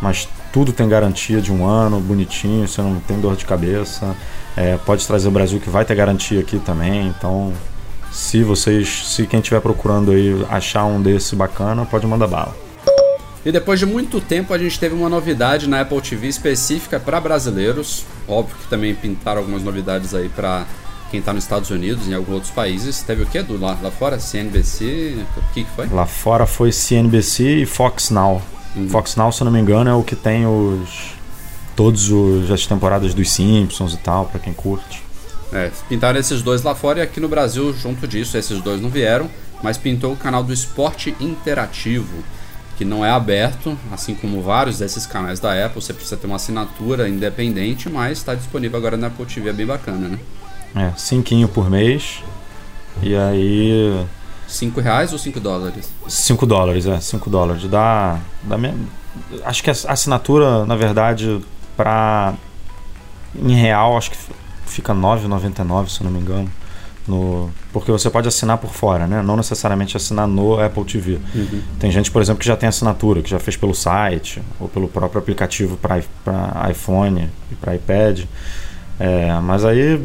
mas 0.00 0.28
tudo 0.52 0.72
tem 0.72 0.88
garantia 0.88 1.40
de 1.40 1.52
um 1.52 1.66
ano, 1.66 2.00
bonitinho, 2.00 2.66
você 2.66 2.80
não 2.82 2.98
tem 3.00 3.20
dor 3.20 3.36
de 3.36 3.44
cabeça. 3.44 4.16
É, 4.56 4.78
pode 4.78 5.06
trazer 5.06 5.28
o 5.28 5.30
Brasil 5.30 5.60
que 5.60 5.68
vai 5.68 5.84
ter 5.84 5.94
garantia 5.94 6.40
aqui 6.40 6.58
também, 6.58 7.08
então 7.08 7.52
se 8.10 8.42
vocês, 8.42 9.06
se 9.08 9.26
quem 9.26 9.40
estiver 9.40 9.60
procurando 9.60 10.10
aí 10.10 10.44
achar 10.48 10.86
um 10.86 11.02
desse 11.02 11.36
bacana, 11.36 11.84
pode 11.84 12.06
mandar 12.06 12.26
bala. 12.26 12.56
E 13.44 13.52
depois 13.52 13.78
de 13.78 13.86
muito 13.86 14.20
tempo 14.20 14.52
a 14.54 14.58
gente 14.58 14.80
teve 14.80 14.94
uma 14.94 15.08
novidade 15.08 15.68
na 15.68 15.82
Apple 15.82 16.00
TV 16.00 16.26
específica 16.26 16.98
para 16.98 17.20
brasileiros. 17.20 18.04
Óbvio 18.26 18.56
que 18.56 18.66
também 18.66 18.94
pintaram 18.94 19.40
algumas 19.42 19.62
novidades 19.62 20.14
aí 20.14 20.28
para 20.28 20.66
quem 21.10 21.20
está 21.20 21.32
nos 21.32 21.44
Estados 21.44 21.70
Unidos 21.70 22.06
e 22.06 22.10
em 22.10 22.14
alguns 22.14 22.34
outros 22.34 22.50
países. 22.50 23.02
Teve 23.02 23.22
o 23.22 23.26
que 23.26 23.40
do 23.42 23.60
lá, 23.60 23.78
lá 23.80 23.90
fora? 23.90 24.18
CNBC? 24.18 25.18
O 25.36 25.54
que, 25.54 25.62
que 25.62 25.70
foi? 25.70 25.86
Lá 25.88 26.06
fora 26.06 26.44
foi 26.46 26.72
CNBC 26.72 27.62
e 27.62 27.66
Fox 27.66 28.10
Now. 28.10 28.42
Uhum. 28.74 28.88
Fox 28.88 29.14
Now, 29.14 29.30
se 29.30 29.42
eu 29.42 29.44
não 29.44 29.52
me 29.52 29.60
engano, 29.60 29.90
é 29.90 29.94
o 29.94 30.02
que 30.02 30.16
tem 30.16 30.44
os 30.44 31.15
todos 31.76 32.10
os, 32.10 32.50
as 32.50 32.66
temporadas 32.66 33.14
dos 33.14 33.30
Simpsons 33.30 33.92
e 33.92 33.98
tal, 33.98 34.26
para 34.26 34.40
quem 34.40 34.52
curte. 34.52 35.02
É, 35.52 35.70
pintaram 35.88 36.18
esses 36.18 36.42
dois 36.42 36.62
lá 36.62 36.74
fora 36.74 36.98
e 36.98 37.02
aqui 37.02 37.20
no 37.20 37.28
Brasil, 37.28 37.72
junto 37.74 38.08
disso, 38.08 38.36
esses 38.36 38.60
dois 38.60 38.80
não 38.80 38.88
vieram, 38.88 39.30
mas 39.62 39.78
pintou 39.78 40.12
o 40.12 40.16
canal 40.16 40.42
do 40.42 40.52
Esporte 40.52 41.14
Interativo, 41.20 42.24
que 42.76 42.84
não 42.84 43.04
é 43.04 43.10
aberto, 43.10 43.78
assim 43.92 44.14
como 44.14 44.42
vários 44.42 44.78
desses 44.78 45.06
canais 45.06 45.38
da 45.38 45.52
Apple, 45.64 45.80
você 45.80 45.94
precisa 45.94 46.16
ter 46.16 46.26
uma 46.26 46.36
assinatura 46.36 47.08
independente, 47.08 47.88
mas 47.88 48.18
está 48.18 48.34
disponível 48.34 48.76
agora 48.78 48.96
na 48.96 49.06
Apple 49.06 49.24
TV, 49.24 49.50
é 49.50 49.52
bem 49.52 49.66
bacana, 49.66 50.08
né? 50.08 50.18
É, 50.74 50.92
cinquinho 50.96 51.48
por 51.48 51.70
mês. 51.70 52.22
E 53.02 53.14
aí 53.14 54.06
5 54.46 54.80
reais 54.80 55.12
ou 55.12 55.18
5 55.18 55.40
dólares? 55.40 55.90
5 56.08 56.46
dólares, 56.46 56.86
é, 56.86 57.00
5 57.00 57.28
dólares. 57.28 57.64
Dá, 57.64 58.18
dá. 58.42 58.56
Acho 59.44 59.62
que 59.62 59.70
a 59.70 59.74
assinatura, 59.88 60.64
na 60.64 60.76
verdade, 60.76 61.40
para 61.76 62.34
em 63.34 63.54
real, 63.54 63.96
acho 63.96 64.10
que 64.10 64.18
fica 64.66 64.94
9,99, 64.94 65.88
se 65.88 66.00
eu 66.00 66.04
não 66.04 66.10
me 66.10 66.20
engano. 66.20 66.50
No... 67.06 67.50
Porque 67.72 67.90
você 67.92 68.10
pode 68.10 68.26
assinar 68.26 68.58
por 68.58 68.70
fora, 68.70 69.06
né? 69.06 69.22
Não 69.22 69.36
necessariamente 69.36 69.96
assinar 69.96 70.26
no 70.26 70.60
Apple 70.60 70.84
TV. 70.84 71.18
Uhum. 71.34 71.62
Tem 71.78 71.90
gente, 71.90 72.10
por 72.10 72.20
exemplo, 72.20 72.40
que 72.40 72.46
já 72.46 72.56
tem 72.56 72.68
assinatura, 72.68 73.22
que 73.22 73.30
já 73.30 73.38
fez 73.38 73.56
pelo 73.56 73.74
site 73.74 74.42
ou 74.58 74.68
pelo 74.68 74.88
próprio 74.88 75.20
aplicativo 75.20 75.76
para 75.76 76.70
iPhone 76.70 77.28
e 77.50 77.54
para 77.54 77.76
iPad. 77.76 78.24
É, 78.98 79.38
mas 79.40 79.64
aí, 79.64 80.00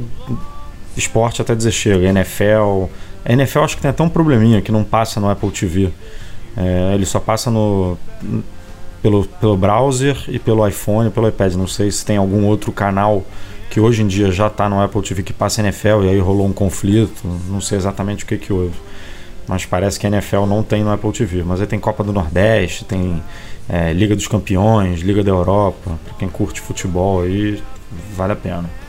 esporte 0.96 1.42
até 1.42 1.56
dizer 1.56 1.72
chega. 1.72 2.08
NFL. 2.08 2.86
A 3.26 3.34
NFL 3.34 3.60
acho 3.60 3.76
que 3.78 3.82
tem 3.82 3.90
até 3.90 4.04
um 4.04 4.10
probleminha 4.10 4.62
que 4.62 4.72
não 4.72 4.84
passa 4.84 5.20
no 5.20 5.30
Apple 5.30 5.50
TV. 5.52 5.92
É, 6.56 6.92
ele 6.94 7.06
só 7.06 7.20
passa 7.20 7.50
no 7.50 7.98
pelo, 9.02 9.26
pelo 9.26 9.58
browser 9.58 10.18
e 10.28 10.40
pelo 10.40 10.68
iPhone 10.68 11.10
pelo 11.10 11.28
iPad. 11.28 11.54
Não 11.54 11.68
sei 11.68 11.92
se 11.92 12.06
tem 12.06 12.18
algum 12.18 12.46
outro 12.46 12.72
canal 12.72 13.24
que 13.70 13.80
hoje 13.80 14.02
em 14.02 14.08
dia 14.08 14.32
já 14.32 14.48
está 14.48 14.68
no 14.68 14.82
Apple 14.82 15.02
TV 15.02 15.24
que 15.24 15.34
passa 15.34 15.62
NFL 15.62 16.04
e 16.04 16.10
aí 16.10 16.20
rolou 16.20 16.46
um 16.46 16.54
conflito. 16.54 17.22
Não 17.50 17.62
sei 17.62 17.78
exatamente 17.78 18.24
o 18.24 18.28
que, 18.28 18.38
que 18.38 18.52
houve. 18.52 18.76
Mas 19.48 19.66
parece 19.66 20.00
que 20.00 20.06
a 20.06 20.10
NFL 20.10 20.46
não 20.46 20.62
tem 20.62 20.84
no 20.84 20.92
Apple 20.92 21.12
TV. 21.12 21.44
Mas 21.44 21.62
aí 21.62 21.68
tem 21.68 21.80
Copa 21.80 22.04
do 22.04 22.14
Nordeste, 22.14 22.86
tem 22.86 23.22
é, 23.68 23.94
Liga 23.94 24.16
dos 24.16 24.28
Campeões, 24.28 25.00
Liga 25.00 25.24
da 25.24 25.32
Europa. 25.32 25.98
Para 26.06 26.14
quem 26.16 26.30
curte 26.30 26.60
futebol 26.60 27.22
aí, 27.22 27.62
vale 28.16 28.34
a 28.34 28.36
pena. 28.36 28.82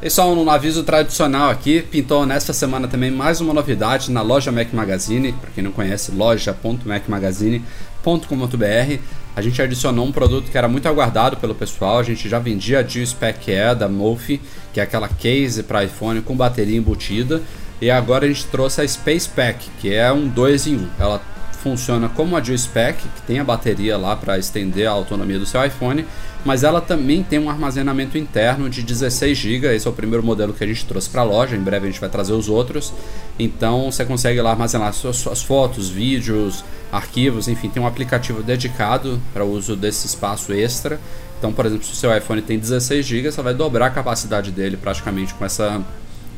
E 0.00 0.08
só 0.08 0.32
um 0.32 0.48
aviso 0.48 0.84
tradicional 0.84 1.50
aqui, 1.50 1.82
pintou 1.82 2.24
nesta 2.24 2.52
semana 2.52 2.86
também 2.86 3.10
mais 3.10 3.40
uma 3.40 3.52
novidade 3.52 4.12
na 4.12 4.22
loja 4.22 4.52
Mac 4.52 4.72
Magazine, 4.72 5.32
para 5.32 5.50
quem 5.50 5.64
não 5.64 5.72
conhece, 5.72 6.12
loja.macmagazine.com.br. 6.12 8.98
A 9.38 9.40
gente 9.40 9.62
adicionou 9.62 10.04
um 10.04 10.10
produto 10.10 10.50
que 10.50 10.58
era 10.58 10.66
muito 10.66 10.88
aguardado 10.88 11.36
pelo 11.36 11.54
pessoal, 11.54 12.00
a 12.00 12.02
gente 12.02 12.28
já 12.28 12.40
vendia 12.40 12.80
a 12.80 12.82
G-Spec 12.82 13.48
Air 13.48 13.76
da 13.76 13.88
Mophie, 13.88 14.40
que 14.74 14.80
é 14.80 14.82
aquela 14.82 15.06
case 15.06 15.62
para 15.62 15.84
iPhone 15.84 16.20
com 16.22 16.36
bateria 16.36 16.76
embutida, 16.76 17.40
e 17.80 17.88
agora 17.88 18.24
a 18.24 18.28
gente 18.28 18.46
trouxe 18.46 18.80
a 18.80 18.88
Space 18.88 19.28
Pack, 19.28 19.70
que 19.80 19.94
é 19.94 20.12
um 20.12 20.26
2 20.26 20.66
em 20.66 20.76
1. 20.78 20.88
Ela 20.98 21.22
funciona 21.62 22.08
como 22.08 22.36
a 22.36 22.42
G-Spec, 22.42 22.96
que 22.96 23.22
tem 23.22 23.38
a 23.38 23.44
bateria 23.44 23.96
lá 23.96 24.16
para 24.16 24.38
estender 24.38 24.86
a 24.86 24.90
autonomia 24.90 25.38
do 25.38 25.46
seu 25.46 25.64
iPhone, 25.64 26.04
mas 26.44 26.62
ela 26.62 26.80
também 26.80 27.22
tem 27.22 27.38
um 27.38 27.50
armazenamento 27.50 28.16
interno 28.16 28.70
de 28.70 28.82
16 28.82 29.36
GB. 29.36 29.74
Esse 29.74 29.86
é 29.86 29.90
o 29.90 29.92
primeiro 29.92 30.24
modelo 30.24 30.52
que 30.52 30.62
a 30.62 30.66
gente 30.66 30.86
trouxe 30.86 31.10
para 31.10 31.22
a 31.22 31.24
loja. 31.24 31.56
Em 31.56 31.60
breve 31.60 31.86
a 31.86 31.90
gente 31.90 32.00
vai 32.00 32.08
trazer 32.08 32.32
os 32.32 32.48
outros. 32.48 32.92
Então 33.38 33.90
você 33.90 34.04
consegue 34.04 34.40
lá 34.40 34.50
armazenar 34.50 34.92
suas, 34.92 35.16
suas 35.16 35.42
fotos, 35.42 35.88
vídeos, 35.88 36.64
arquivos, 36.92 37.48
enfim, 37.48 37.68
tem 37.68 37.82
um 37.82 37.86
aplicativo 37.86 38.42
dedicado 38.42 39.20
para 39.32 39.44
o 39.44 39.50
uso 39.50 39.76
desse 39.76 40.06
espaço 40.06 40.52
extra. 40.52 40.98
Então, 41.38 41.52
por 41.52 41.66
exemplo, 41.66 41.84
se 41.84 41.92
o 41.92 41.96
seu 41.96 42.16
iPhone 42.16 42.42
tem 42.42 42.58
16 42.58 43.04
GB, 43.04 43.30
você 43.30 43.42
vai 43.42 43.54
dobrar 43.54 43.86
a 43.86 43.90
capacidade 43.90 44.50
dele 44.50 44.76
praticamente 44.76 45.34
com 45.34 45.44
essa 45.44 45.84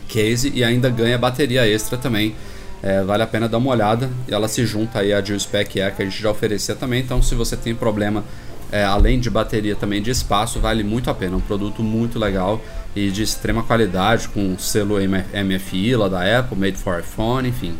case 0.08 0.50
e 0.54 0.62
ainda 0.62 0.90
ganha 0.90 1.16
bateria 1.16 1.66
extra 1.66 1.96
também. 1.96 2.34
É, 2.82 3.02
vale 3.02 3.22
a 3.22 3.26
pena 3.26 3.48
dar 3.48 3.58
uma 3.58 3.70
olhada. 3.70 4.08
E 4.28 4.34
ela 4.34 4.48
se 4.48 4.64
junta 4.64 5.00
aí 5.00 5.12
à 5.12 5.22
Spec 5.38 5.80
Air 5.80 5.94
que 5.94 6.02
a 6.02 6.04
gente 6.04 6.20
já 6.20 6.30
oferecia 6.30 6.74
também. 6.74 7.00
Então, 7.00 7.22
se 7.22 7.34
você 7.34 7.56
tem 7.56 7.74
problema 7.74 8.24
é, 8.72 8.84
além 8.84 9.18
de 9.18 9.28
bateria 9.28 9.74
também 9.74 10.00
de 10.00 10.10
espaço, 10.10 10.60
vale 10.60 10.82
muito 10.82 11.10
a 11.10 11.14
pena. 11.14 11.36
Um 11.36 11.40
produto 11.40 11.82
muito 11.82 12.18
legal 12.18 12.60
e 12.94 13.10
de 13.10 13.22
extrema 13.22 13.62
qualidade, 13.62 14.28
com 14.28 14.56
selo 14.58 14.96
MFI 14.98 15.96
lá 15.96 16.08
da 16.08 16.38
Apple, 16.38 16.56
made 16.56 16.76
for 16.76 17.00
iPhone, 17.00 17.48
enfim. 17.48 17.74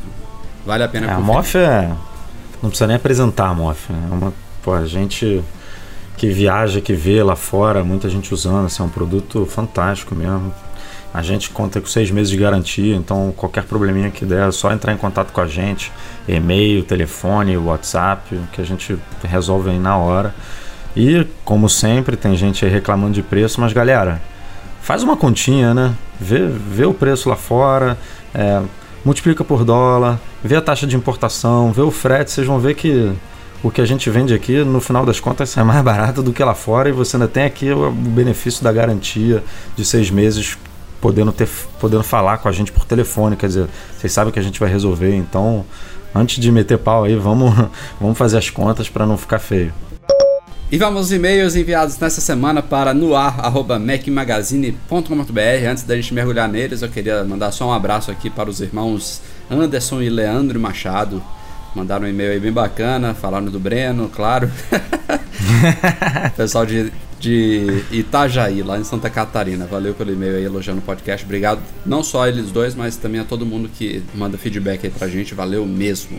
Vale 0.65 0.85
a 0.85 0.89
pena 0.89 1.07
é, 1.07 1.11
A 1.13 1.21
Moff 1.21 1.57
é. 1.57 1.89
Não 2.63 2.69
precisa 2.69 2.87
nem 2.87 2.97
apresentar 2.97 3.49
a 3.49 3.55
Moff. 3.55 3.93
Né? 3.93 4.09
É 4.11 4.15
uma, 4.15 4.33
pô, 4.63 4.73
a 4.75 4.85
gente 4.85 5.43
que 6.17 6.29
viaja, 6.29 6.81
que 6.81 6.93
vê 6.93 7.23
lá 7.23 7.35
fora, 7.35 7.83
muita 7.83 8.09
gente 8.09 8.35
usando. 8.35 8.67
Assim, 8.67 8.83
é 8.83 8.87
um 8.87 8.91
produto 8.91 9.47
fantástico 9.47 10.15
mesmo. 10.15 10.53
A 11.13 11.23
gente 11.23 11.51
conta 11.51 11.81
com 11.81 11.87
seis 11.89 12.11
meses 12.11 12.31
de 12.31 12.37
garantia, 12.37 12.95
então 12.95 13.35
qualquer 13.37 13.65
probleminha 13.65 14.11
que 14.11 14.25
der, 14.25 14.49
é 14.49 14.53
só 14.53 14.73
entrar 14.73 14.93
em 14.93 14.97
contato 14.97 15.33
com 15.33 15.41
a 15.41 15.47
gente. 15.47 15.91
E-mail, 16.29 16.85
telefone, 16.85 17.57
WhatsApp, 17.57 18.39
que 18.53 18.61
a 18.61 18.65
gente 18.65 18.97
resolve 19.25 19.71
aí 19.71 19.79
na 19.79 19.97
hora. 19.97 20.33
E, 20.97 21.27
como 21.45 21.69
sempre, 21.69 22.17
tem 22.17 22.37
gente 22.37 22.65
aí 22.65 22.71
reclamando 22.71 23.15
de 23.15 23.23
preço, 23.23 23.61
mas 23.61 23.73
galera, 23.73 24.21
faz 24.81 25.03
uma 25.03 25.17
continha, 25.17 25.75
né? 25.75 25.95
Vê, 26.21 26.47
vê 26.47 26.85
o 26.85 26.95
preço 26.95 27.29
lá 27.29 27.37
fora, 27.37 27.99
é, 28.33 28.63
multiplica 29.05 29.43
por 29.43 29.65
dólar, 29.65 30.19
vê 30.45 30.57
a 30.57 30.61
taxa 30.61 30.87
de 30.87 30.97
importação, 30.97 31.73
vê 31.73 31.83
o 31.83 31.91
frete, 31.91 32.31
vocês 32.31 32.47
vão 32.47 32.59
ver 32.59 32.75
que 32.75 33.13
o 33.63 33.71
que 33.71 33.81
a 33.81 33.85
gente 33.85 34.09
vende 34.11 34.33
aqui, 34.33 34.65
no 34.65 34.81
final 34.81 35.05
das 35.05 35.21
contas, 35.21 35.55
é 35.59 35.63
mais 35.63 35.83
barato 35.83 36.23
do 36.23 36.33
que 36.33 36.43
lá 36.43 36.55
fora 36.55 36.89
e 36.89 36.93
você 36.93 37.17
ainda 37.17 37.29
tem 37.29 37.45
aqui 37.45 37.73
o 37.73 37.91
benefício 37.91 38.63
da 38.63 38.73
garantia 38.73 39.43
de 39.77 39.85
seis 39.85 40.11
meses 40.11 40.57
podendo, 41.01 41.33
ter, 41.33 41.49
podendo 41.79 42.03
falar 42.03 42.39
com 42.39 42.49
a 42.49 42.53
gente 42.53 42.73
por 42.73 42.85
telefone, 42.85 43.37
quer 43.37 43.47
dizer, 43.47 43.69
vocês 43.97 44.13
sabem 44.13 44.33
que 44.33 44.39
a 44.39 44.43
gente 44.43 44.61
vai 44.61 44.71
resolver, 44.71 45.15
então 45.15 45.65
antes 46.15 46.39
de 46.39 46.53
meter 46.53 46.79
pau 46.79 47.05
aí, 47.05 47.17
vamos, 47.17 47.55
vamos 48.01 48.19
fazer 48.19 48.39
as 48.39 48.51
contas 48.51 48.89
para 48.89 49.07
não 49.07 49.17
ficar 49.17 49.39
feio. 49.39 49.73
E 50.73 50.79
vamos 50.79 50.99
aos 50.99 51.11
e-mails 51.11 51.57
enviados 51.57 51.99
nessa 51.99 52.21
semana 52.21 52.63
para 52.63 52.95
noar.mecmagazine.com.br. 52.95 55.69
Antes 55.69 55.83
da 55.83 55.97
gente 55.97 56.15
mergulhar 56.15 56.49
neles, 56.49 56.83
eu 56.83 56.89
queria 56.89 57.25
mandar 57.25 57.51
só 57.51 57.67
um 57.67 57.73
abraço 57.73 58.09
aqui 58.09 58.31
para 58.31 58.49
os 58.49 58.61
irmãos 58.61 59.21
Anderson 59.51 60.01
e 60.01 60.09
Leandro 60.09 60.61
Machado. 60.61 61.21
Mandaram 61.75 62.07
um 62.07 62.09
e-mail 62.09 62.31
aí 62.31 62.39
bem 62.39 62.53
bacana, 62.53 63.15
falando 63.15 63.51
do 63.51 63.59
Breno, 63.59 64.09
claro. 64.09 64.49
Pessoal 66.37 66.65
de, 66.65 66.93
de 67.21 67.85
Itajaí, 67.93 68.63
lá 68.63 68.79
em 68.79 68.85
Santa 68.85 69.11
Catarina. 69.11 69.67
Valeu 69.67 69.93
pelo 69.93 70.11
e-mail 70.11 70.37
aí 70.37 70.45
elogiando 70.45 70.81
o 70.81 70.83
podcast. 70.83 71.25
Obrigado 71.25 71.61
não 71.85 72.03
só 72.03 72.23
a 72.23 72.29
eles 72.29 72.51
dois, 72.51 72.75
mas 72.75 72.97
também 72.97 73.21
a 73.21 73.25
todo 73.25 73.45
mundo 73.45 73.69
que 73.69 74.03
manda 74.15 74.39
feedback 74.39 74.87
aí 74.87 74.91
pra 74.91 75.07
gente. 75.07 75.35
Valeu 75.35 75.67
mesmo. 75.67 76.19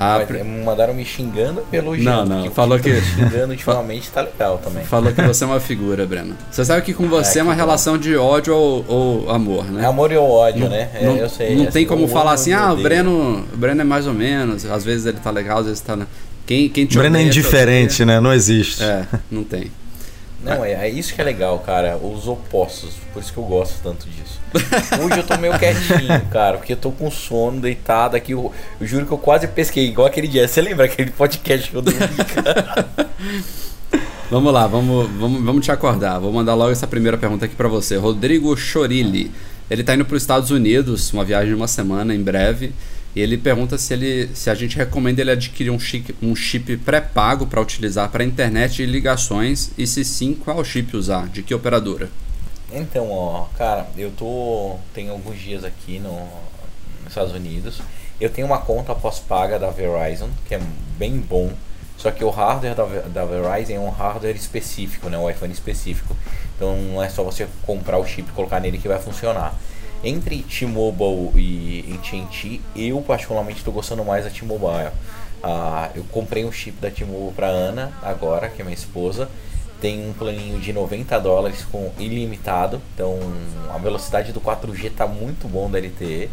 Ah, 0.00 0.20
mandaram 0.64 0.94
me 0.94 1.04
xingando 1.04 1.60
pelo 1.62 1.96
Não, 1.96 2.24
não, 2.24 2.48
falou 2.52 2.78
que. 2.78 3.00
xingando 3.00 3.50
ultimamente 3.50 4.08
tá 4.10 4.20
legal 4.20 4.58
também. 4.58 4.84
Falou 4.84 5.12
que 5.12 5.20
você 5.22 5.42
é 5.42 5.46
uma 5.48 5.58
figura, 5.58 6.06
Breno. 6.06 6.36
Você 6.52 6.64
sabe 6.64 6.82
que 6.82 6.94
com 6.94 7.08
você 7.08 7.38
é, 7.38 7.40
é 7.40 7.42
uma 7.42 7.52
relação 7.52 7.98
de 7.98 8.14
ódio 8.16 8.54
ou, 8.54 8.84
ou, 8.86 9.30
amor, 9.30 9.64
né? 9.64 9.82
É 9.82 9.86
amor 9.86 10.12
e 10.12 10.16
ódio, 10.16 10.60
não, 10.60 10.68
né? 10.68 10.88
É, 10.94 11.04
não, 11.04 11.16
eu 11.16 11.28
sei. 11.28 11.56
Não 11.56 11.66
tem 11.66 11.84
como 11.84 12.06
falar 12.06 12.34
assim, 12.34 12.52
ah, 12.52 12.72
o 12.72 12.76
Breno, 12.76 13.44
o 13.52 13.56
Breno 13.56 13.80
é 13.80 13.84
mais 13.84 14.06
ou 14.06 14.14
menos. 14.14 14.64
Às 14.66 14.84
vezes 14.84 15.04
ele 15.04 15.18
tá 15.18 15.32
legal, 15.32 15.58
às 15.58 15.66
vezes 15.66 15.80
tá. 15.80 15.98
Quem, 16.46 16.68
quem 16.68 16.86
te 16.86 16.96
Breno 16.96 17.16
é 17.16 17.22
indiferente, 17.22 18.04
né? 18.04 18.20
Não 18.20 18.32
existe. 18.32 18.84
É, 18.84 19.04
não 19.28 19.42
tem. 19.42 19.68
Não, 20.42 20.64
é, 20.64 20.72
é 20.72 20.88
isso 20.88 21.12
que 21.12 21.20
é 21.20 21.24
legal, 21.24 21.58
cara. 21.58 21.96
Os 21.96 22.28
opostos. 22.28 22.94
Por 23.12 23.20
isso 23.20 23.32
que 23.32 23.38
eu 23.38 23.44
gosto 23.44 23.82
tanto 23.82 24.06
disso. 24.08 24.38
Hoje 25.02 25.18
eu 25.18 25.26
tô 25.26 25.36
meio 25.36 25.58
quietinho, 25.58 26.26
cara, 26.30 26.58
porque 26.58 26.72
eu 26.72 26.76
tô 26.76 26.92
com 26.92 27.10
sono, 27.10 27.60
deitado 27.60 28.16
aqui. 28.16 28.32
Eu, 28.32 28.52
eu 28.80 28.86
juro 28.86 29.04
que 29.04 29.12
eu 29.12 29.18
quase 29.18 29.48
pesquei, 29.48 29.88
igual 29.88 30.06
aquele 30.06 30.28
dia. 30.28 30.46
Você 30.46 30.60
lembra 30.60 30.86
aquele 30.86 31.10
podcast 31.10 31.70
que 31.70 31.76
eu 31.76 31.82
dormi, 31.82 32.24
cara? 32.34 32.88
Vamos 34.30 34.52
lá, 34.52 34.66
vamos, 34.66 35.08
vamos, 35.18 35.42
vamos 35.42 35.64
te 35.64 35.72
acordar. 35.72 36.18
Vou 36.18 36.30
mandar 36.30 36.54
logo 36.54 36.70
essa 36.70 36.86
primeira 36.86 37.16
pergunta 37.16 37.46
aqui 37.46 37.54
para 37.54 37.66
você. 37.66 37.96
Rodrigo 37.96 38.54
Chorilli. 38.58 39.32
Ele 39.70 39.82
tá 39.82 39.94
indo 39.94 40.04
para 40.04 40.16
os 40.16 40.22
Estados 40.22 40.50
Unidos, 40.50 41.10
uma 41.14 41.24
viagem 41.24 41.48
de 41.48 41.54
uma 41.54 41.66
semana 41.66 42.14
em 42.14 42.22
breve. 42.22 42.74
E 43.14 43.20
ele 43.20 43.36
pergunta 43.38 43.76
se, 43.78 43.92
ele, 43.92 44.28
se 44.34 44.50
a 44.50 44.54
gente 44.54 44.76
recomenda 44.76 45.20
ele 45.20 45.30
adquirir 45.30 45.70
um 45.70 45.78
chip, 45.78 46.14
um 46.22 46.36
chip 46.36 46.76
pré-pago 46.78 47.46
para 47.46 47.60
utilizar 47.60 48.10
para 48.10 48.22
internet 48.22 48.82
e 48.82 48.86
ligações 48.86 49.70
e 49.76 49.86
se 49.86 50.04
sim, 50.04 50.34
qual 50.34 50.62
chip 50.64 50.96
usar, 50.96 51.28
de 51.28 51.42
que 51.42 51.54
operadora? 51.54 52.10
Então, 52.70 53.10
ó, 53.10 53.46
cara, 53.56 53.86
eu 53.96 54.10
tô 54.10 54.76
tenho 54.94 55.12
alguns 55.12 55.38
dias 55.38 55.64
aqui 55.64 55.98
no, 55.98 56.28
nos 57.02 57.08
Estados 57.08 57.32
Unidos. 57.32 57.80
Eu 58.20 58.28
tenho 58.28 58.46
uma 58.46 58.58
conta 58.58 58.94
pós-paga 58.94 59.58
da 59.58 59.70
Verizon, 59.70 60.28
que 60.46 60.54
é 60.54 60.60
bem 60.98 61.18
bom. 61.18 61.52
Só 61.96 62.10
que 62.10 62.22
o 62.22 62.30
hardware 62.30 62.74
da, 62.74 62.84
da 62.84 63.24
Verizon 63.24 63.72
é 63.72 63.80
um 63.80 63.90
hardware 63.90 64.36
específico, 64.36 65.08
né, 65.08 65.18
um 65.18 65.28
iPhone 65.28 65.52
específico. 65.52 66.16
Então 66.54 66.76
não 66.76 67.02
é 67.02 67.08
só 67.08 67.22
você 67.24 67.48
comprar 67.62 67.98
o 67.98 68.06
chip 68.06 68.28
e 68.28 68.32
colocar 68.32 68.60
nele 68.60 68.78
que 68.78 68.86
vai 68.86 69.00
funcionar. 69.00 69.54
Entre 70.02 70.42
T-Mobile 70.42 71.32
e 71.34 71.94
AT&T, 71.94 72.60
eu 72.76 73.00
particularmente 73.02 73.58
estou 73.58 73.72
gostando 73.72 74.04
mais 74.04 74.24
da 74.24 74.30
T-Mobile. 74.30 74.92
Ah, 75.42 75.90
eu 75.94 76.04
comprei 76.04 76.44
um 76.44 76.52
chip 76.52 76.80
da 76.80 76.90
T-Mobile 76.90 77.32
para 77.32 77.46
Ana 77.48 77.92
agora, 78.02 78.48
que 78.48 78.60
é 78.62 78.64
minha 78.64 78.74
esposa. 78.74 79.28
Tem 79.80 80.08
um 80.08 80.12
planinho 80.12 80.60
de 80.60 80.72
90 80.72 81.18
dólares 81.20 81.64
com 81.70 81.92
ilimitado. 81.98 82.80
Então 82.94 83.18
a 83.72 83.78
velocidade 83.78 84.32
do 84.32 84.40
4G 84.40 84.84
está 84.84 85.06
muito 85.06 85.48
bom 85.48 85.70
da 85.70 85.78
LTE 85.78 86.28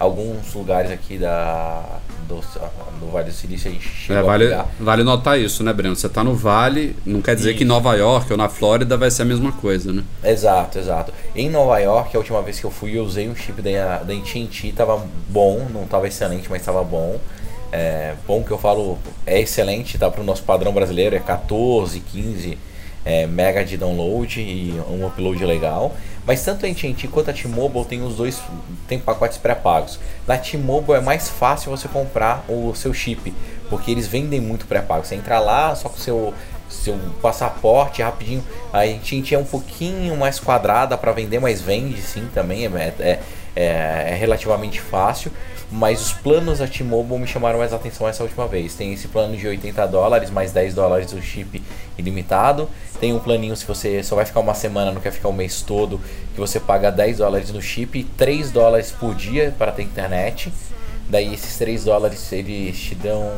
alguns 0.00 0.54
lugares 0.54 0.90
aqui 0.90 1.18
da, 1.18 2.00
do, 2.36 3.06
Vale 3.10 3.26
do 3.26 3.32
Silício 3.32 3.70
a 3.70 3.72
gente 3.72 3.88
chega 3.88 4.20
é, 4.20 4.22
vale, 4.22 4.46
vale 4.78 5.02
notar 5.02 5.38
isso, 5.38 5.62
né, 5.64 5.72
Breno? 5.72 5.96
Você 5.96 6.06
está 6.06 6.22
no 6.22 6.34
Vale, 6.34 6.96
não 7.04 7.20
quer 7.20 7.34
dizer 7.34 7.50
isso. 7.50 7.58
que 7.58 7.64
em 7.64 7.66
Nova 7.66 7.94
York 7.94 8.30
ou 8.30 8.36
na 8.36 8.48
Flórida 8.48 8.96
vai 8.96 9.10
ser 9.10 9.22
a 9.22 9.24
mesma 9.24 9.52
coisa, 9.52 9.92
né? 9.92 10.04
Exato, 10.22 10.78
exato. 10.78 11.12
Em 11.34 11.50
Nova 11.50 11.78
York, 11.78 12.14
a 12.16 12.18
última 12.18 12.40
vez 12.42 12.60
que 12.60 12.66
eu 12.66 12.70
fui, 12.70 12.96
eu 12.96 13.04
usei 13.04 13.28
um 13.28 13.34
chip 13.34 13.60
da, 13.60 13.98
da 13.98 14.14
AT&T, 14.14 14.72
tava 14.76 15.04
bom, 15.28 15.66
não 15.72 15.86
tava 15.86 16.06
excelente, 16.08 16.48
mas 16.50 16.64
tava 16.64 16.82
bom. 16.84 17.18
É, 17.72 18.14
bom 18.26 18.42
que 18.42 18.50
eu 18.50 18.58
falo, 18.58 18.98
é 19.26 19.40
excelente, 19.40 19.96
tá 19.96 20.10
para 20.10 20.20
o 20.20 20.24
nosso 20.24 20.42
padrão 20.42 20.72
brasileiro, 20.72 21.14
é 21.14 21.20
14, 21.20 22.00
15 22.00 22.58
é, 23.04 23.26
mega 23.26 23.64
de 23.64 23.76
download 23.76 24.40
e 24.40 24.72
um 24.88 25.06
upload 25.06 25.44
legal. 25.44 25.94
Mas 26.26 26.44
tanto 26.44 26.66
a 26.66 26.68
AT&T 26.68 27.08
quanto 27.08 27.30
a 27.30 27.32
T-Mobile 27.32 27.84
tem 27.84 28.02
os 28.02 28.16
dois 28.16 28.40
tem 28.86 28.98
pacotes 28.98 29.38
pré-pagos. 29.38 29.98
Na 30.26 30.36
T-Mobile 30.36 30.98
é 30.98 31.00
mais 31.00 31.28
fácil 31.28 31.70
você 31.70 31.88
comprar 31.88 32.44
o 32.48 32.74
seu 32.74 32.92
chip, 32.92 33.34
porque 33.68 33.90
eles 33.90 34.06
vendem 34.06 34.40
muito 34.40 34.66
pré-pago. 34.66 35.04
Você 35.04 35.14
entra 35.14 35.38
lá 35.38 35.74
só 35.74 35.88
com 35.88 35.96
o 35.96 36.00
seu 36.00 36.34
seu 36.68 36.96
passaporte 37.20 38.00
rapidinho. 38.00 38.44
A 38.72 38.82
AT&T 38.82 39.34
é 39.34 39.38
um 39.38 39.44
pouquinho 39.44 40.16
mais 40.16 40.38
quadrada 40.38 40.96
para 40.96 41.10
vender, 41.12 41.40
mas 41.40 41.60
vende 41.60 42.00
sim 42.00 42.28
também. 42.32 42.66
É, 42.66 42.94
é, 43.00 43.20
é, 43.56 44.10
é 44.10 44.14
relativamente 44.14 44.80
fácil. 44.80 45.32
Mas 45.72 46.00
os 46.00 46.12
planos 46.12 46.58
da 46.58 46.66
T-Mobile 46.66 47.20
me 47.20 47.26
chamaram 47.28 47.58
mais 47.60 47.72
atenção 47.72 48.08
essa 48.08 48.24
última 48.24 48.48
vez. 48.48 48.74
Tem 48.74 48.92
esse 48.92 49.06
plano 49.06 49.36
de 49.36 49.46
80 49.46 49.86
dólares, 49.86 50.28
mais 50.28 50.50
10 50.50 50.74
dólares 50.74 51.12
do 51.12 51.22
chip 51.22 51.62
ilimitado. 51.96 52.68
Tem 52.98 53.12
um 53.12 53.20
planinho 53.20 53.54
se 53.54 53.64
você 53.64 54.02
só 54.02 54.16
vai 54.16 54.24
ficar 54.24 54.40
uma 54.40 54.54
semana, 54.54 54.90
não 54.90 55.00
quer 55.00 55.12
ficar 55.12 55.28
o 55.28 55.30
um 55.30 55.34
mês 55.34 55.62
todo, 55.62 56.00
que 56.34 56.40
você 56.40 56.58
paga 56.58 56.90
10 56.90 57.18
dólares 57.18 57.52
no 57.52 57.62
chip 57.62 58.00
e 58.00 58.02
3 58.02 58.50
dólares 58.50 58.90
por 58.90 59.14
dia 59.14 59.54
para 59.56 59.70
ter 59.70 59.82
internet. 59.82 60.52
Daí 61.08 61.32
esses 61.32 61.56
3 61.56 61.84
dólares 61.84 62.32
eles 62.32 62.76
te 62.76 62.96
dão, 62.96 63.32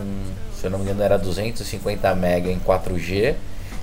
se 0.58 0.66
eu 0.66 0.70
não 0.70 0.78
me 0.78 0.84
engano, 0.84 1.02
era 1.02 1.18
250 1.18 2.14
mega 2.14 2.50
em 2.50 2.58
4G 2.58 3.34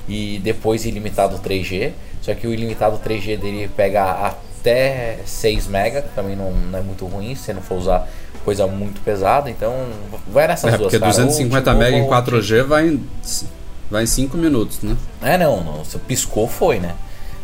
e 0.08 0.39
depois 0.43 0.86
ilimitado 0.86 1.38
3G. 1.38 1.91
Só 2.22 2.34
que 2.34 2.47
o 2.47 2.54
ilimitado 2.54 2.97
3G 2.97 3.38
dele 3.38 3.70
pega 3.76 4.12
até 4.12 5.20
6 5.24 5.68
mega, 5.68 6.02
que 6.02 6.10
também 6.16 6.36
não, 6.36 6.52
não 6.52 6.80
é 6.80 6.82
muito 6.82 7.06
ruim 7.06 7.36
se 7.36 7.43
você 7.43 7.54
não 7.54 7.62
for 7.62 7.78
usar 7.78 8.10
coisa 8.43 8.67
muito 8.67 9.01
pesada, 9.01 9.49
então 9.49 9.73
vai 10.27 10.47
nessas 10.47 10.73
é, 10.73 10.77
duas. 10.77 10.91
Porque 10.91 11.05
250 11.05 11.73
MB 11.73 11.95
em 11.95 12.07
4G 12.07 12.63
vai 12.63 12.87
em, 12.87 13.03
vai 13.89 14.03
em 14.03 14.07
5 14.07 14.37
minutos, 14.37 14.81
né? 14.81 14.95
É, 15.21 15.37
não, 15.37 15.63
não, 15.63 15.85
se 15.85 15.97
piscou 15.99 16.47
foi, 16.47 16.79
né? 16.79 16.95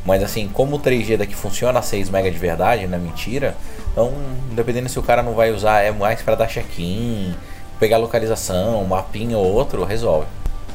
Mas 0.06 0.22
assim, 0.22 0.48
como 0.54 0.76
o 0.76 0.80
3G 0.80 1.18
daqui 1.18 1.36
funciona 1.36 1.80
a 1.80 1.82
6 1.82 2.10
MB 2.10 2.32
de 2.32 2.38
verdade, 2.38 2.88
não 2.88 2.98
é 2.98 3.02
mentira, 3.02 3.56
então 3.92 4.14
dependendo 4.52 4.88
se 4.88 5.00
o 5.00 5.04
cara 5.04 5.24
não 5.24 5.34
vai 5.34 5.52
usar, 5.52 5.82
é 5.82 5.92
mais 5.92 6.22
para 6.22 6.36
dar 6.36 6.48
check-in, 6.48 7.34
pegar 7.80 7.98
localização, 7.98 8.84
um 8.84 8.88
mapinha 8.88 9.38
ou 9.38 9.52
outro, 9.52 9.84
resolve. 9.84 10.28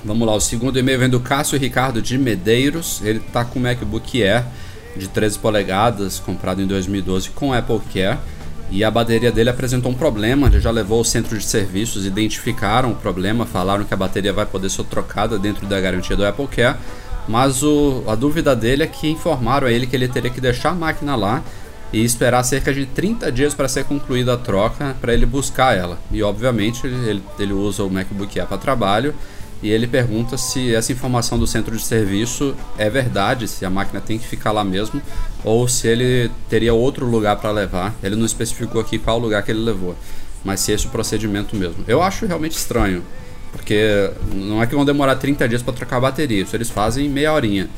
Vamos 0.04 0.26
lá, 0.26 0.34
o 0.34 0.40
segundo 0.40 0.78
e-mail 0.78 0.98
vem 0.98 1.08
do 1.08 1.20
Cássio 1.20 1.58
Ricardo 1.58 2.00
de 2.02 2.18
Medeiros, 2.18 3.00
ele 3.04 3.20
tá 3.20 3.44
com 3.44 3.58
o 3.58 3.62
MacBook 3.62 4.22
Air 4.22 4.44
de 4.96 5.08
13 5.08 5.38
polegadas, 5.38 6.18
comprado 6.18 6.60
em 6.60 6.66
2012 6.66 7.30
com 7.30 7.52
Apple 7.52 7.80
Care 7.92 8.18
e 8.70 8.84
a 8.84 8.90
bateria 8.90 9.32
dele 9.32 9.50
apresentou 9.50 9.90
um 9.90 9.94
problema. 9.94 10.46
Ele 10.46 10.60
já 10.60 10.70
levou 10.70 10.98
ao 10.98 11.04
centro 11.04 11.36
de 11.36 11.44
serviços, 11.44 12.06
identificaram 12.06 12.92
o 12.92 12.94
problema, 12.94 13.44
falaram 13.44 13.84
que 13.84 13.92
a 13.92 13.96
bateria 13.96 14.32
vai 14.32 14.46
poder 14.46 14.70
ser 14.70 14.84
trocada 14.84 15.38
dentro 15.38 15.66
da 15.66 15.80
garantia 15.80 16.16
do 16.16 16.24
Apple 16.24 16.46
Care. 16.46 16.78
Mas 17.28 17.62
o, 17.62 18.04
a 18.06 18.14
dúvida 18.14 18.54
dele 18.56 18.82
é 18.82 18.86
que 18.86 19.08
informaram 19.08 19.66
a 19.66 19.72
ele 19.72 19.86
que 19.86 19.94
ele 19.94 20.08
teria 20.08 20.30
que 20.30 20.40
deixar 20.40 20.70
a 20.70 20.74
máquina 20.74 21.14
lá 21.16 21.42
e 21.92 22.04
esperar 22.04 22.42
cerca 22.44 22.72
de 22.72 22.86
30 22.86 23.30
dias 23.32 23.52
para 23.52 23.68
ser 23.68 23.84
concluída 23.84 24.34
a 24.34 24.36
troca 24.36 24.96
para 25.00 25.12
ele 25.12 25.26
buscar 25.26 25.76
ela. 25.76 25.98
E 26.10 26.22
obviamente 26.22 26.86
ele, 26.86 27.22
ele 27.38 27.52
usa 27.52 27.82
o 27.82 27.90
MacBook 27.90 28.38
Air 28.38 28.48
para 28.48 28.58
trabalho 28.58 29.14
e 29.62 29.70
ele 29.70 29.86
pergunta 29.86 30.38
se 30.38 30.74
essa 30.74 30.90
informação 30.92 31.38
do 31.38 31.46
centro 31.46 31.76
de 31.76 31.82
serviço 31.82 32.54
é 32.78 32.88
verdade, 32.88 33.46
se 33.46 33.64
a 33.64 33.70
máquina 33.70 34.00
tem 34.00 34.18
que 34.18 34.26
ficar 34.26 34.52
lá 34.52 34.64
mesmo, 34.64 35.02
ou 35.44 35.68
se 35.68 35.86
ele 35.86 36.30
teria 36.48 36.72
outro 36.72 37.06
lugar 37.06 37.36
para 37.36 37.50
levar. 37.50 37.94
Ele 38.02 38.16
não 38.16 38.24
especificou 38.24 38.80
aqui 38.80 38.98
qual 38.98 39.18
lugar 39.18 39.42
que 39.42 39.50
ele 39.50 39.60
levou, 39.60 39.94
mas 40.42 40.60
se 40.60 40.72
esse 40.72 40.86
é 40.86 40.88
o 40.88 40.90
procedimento 40.90 41.54
mesmo. 41.54 41.84
Eu 41.86 42.02
acho 42.02 42.24
realmente 42.24 42.56
estranho, 42.56 43.02
porque 43.52 44.10
não 44.32 44.62
é 44.62 44.66
que 44.66 44.74
vão 44.74 44.84
demorar 44.84 45.16
30 45.16 45.46
dias 45.46 45.62
para 45.62 45.74
trocar 45.74 45.98
a 45.98 46.00
bateria, 46.00 46.42
isso 46.42 46.56
eles 46.56 46.70
fazem 46.70 47.06
em 47.06 47.08
meia 47.08 47.32
horinha. 47.32 47.68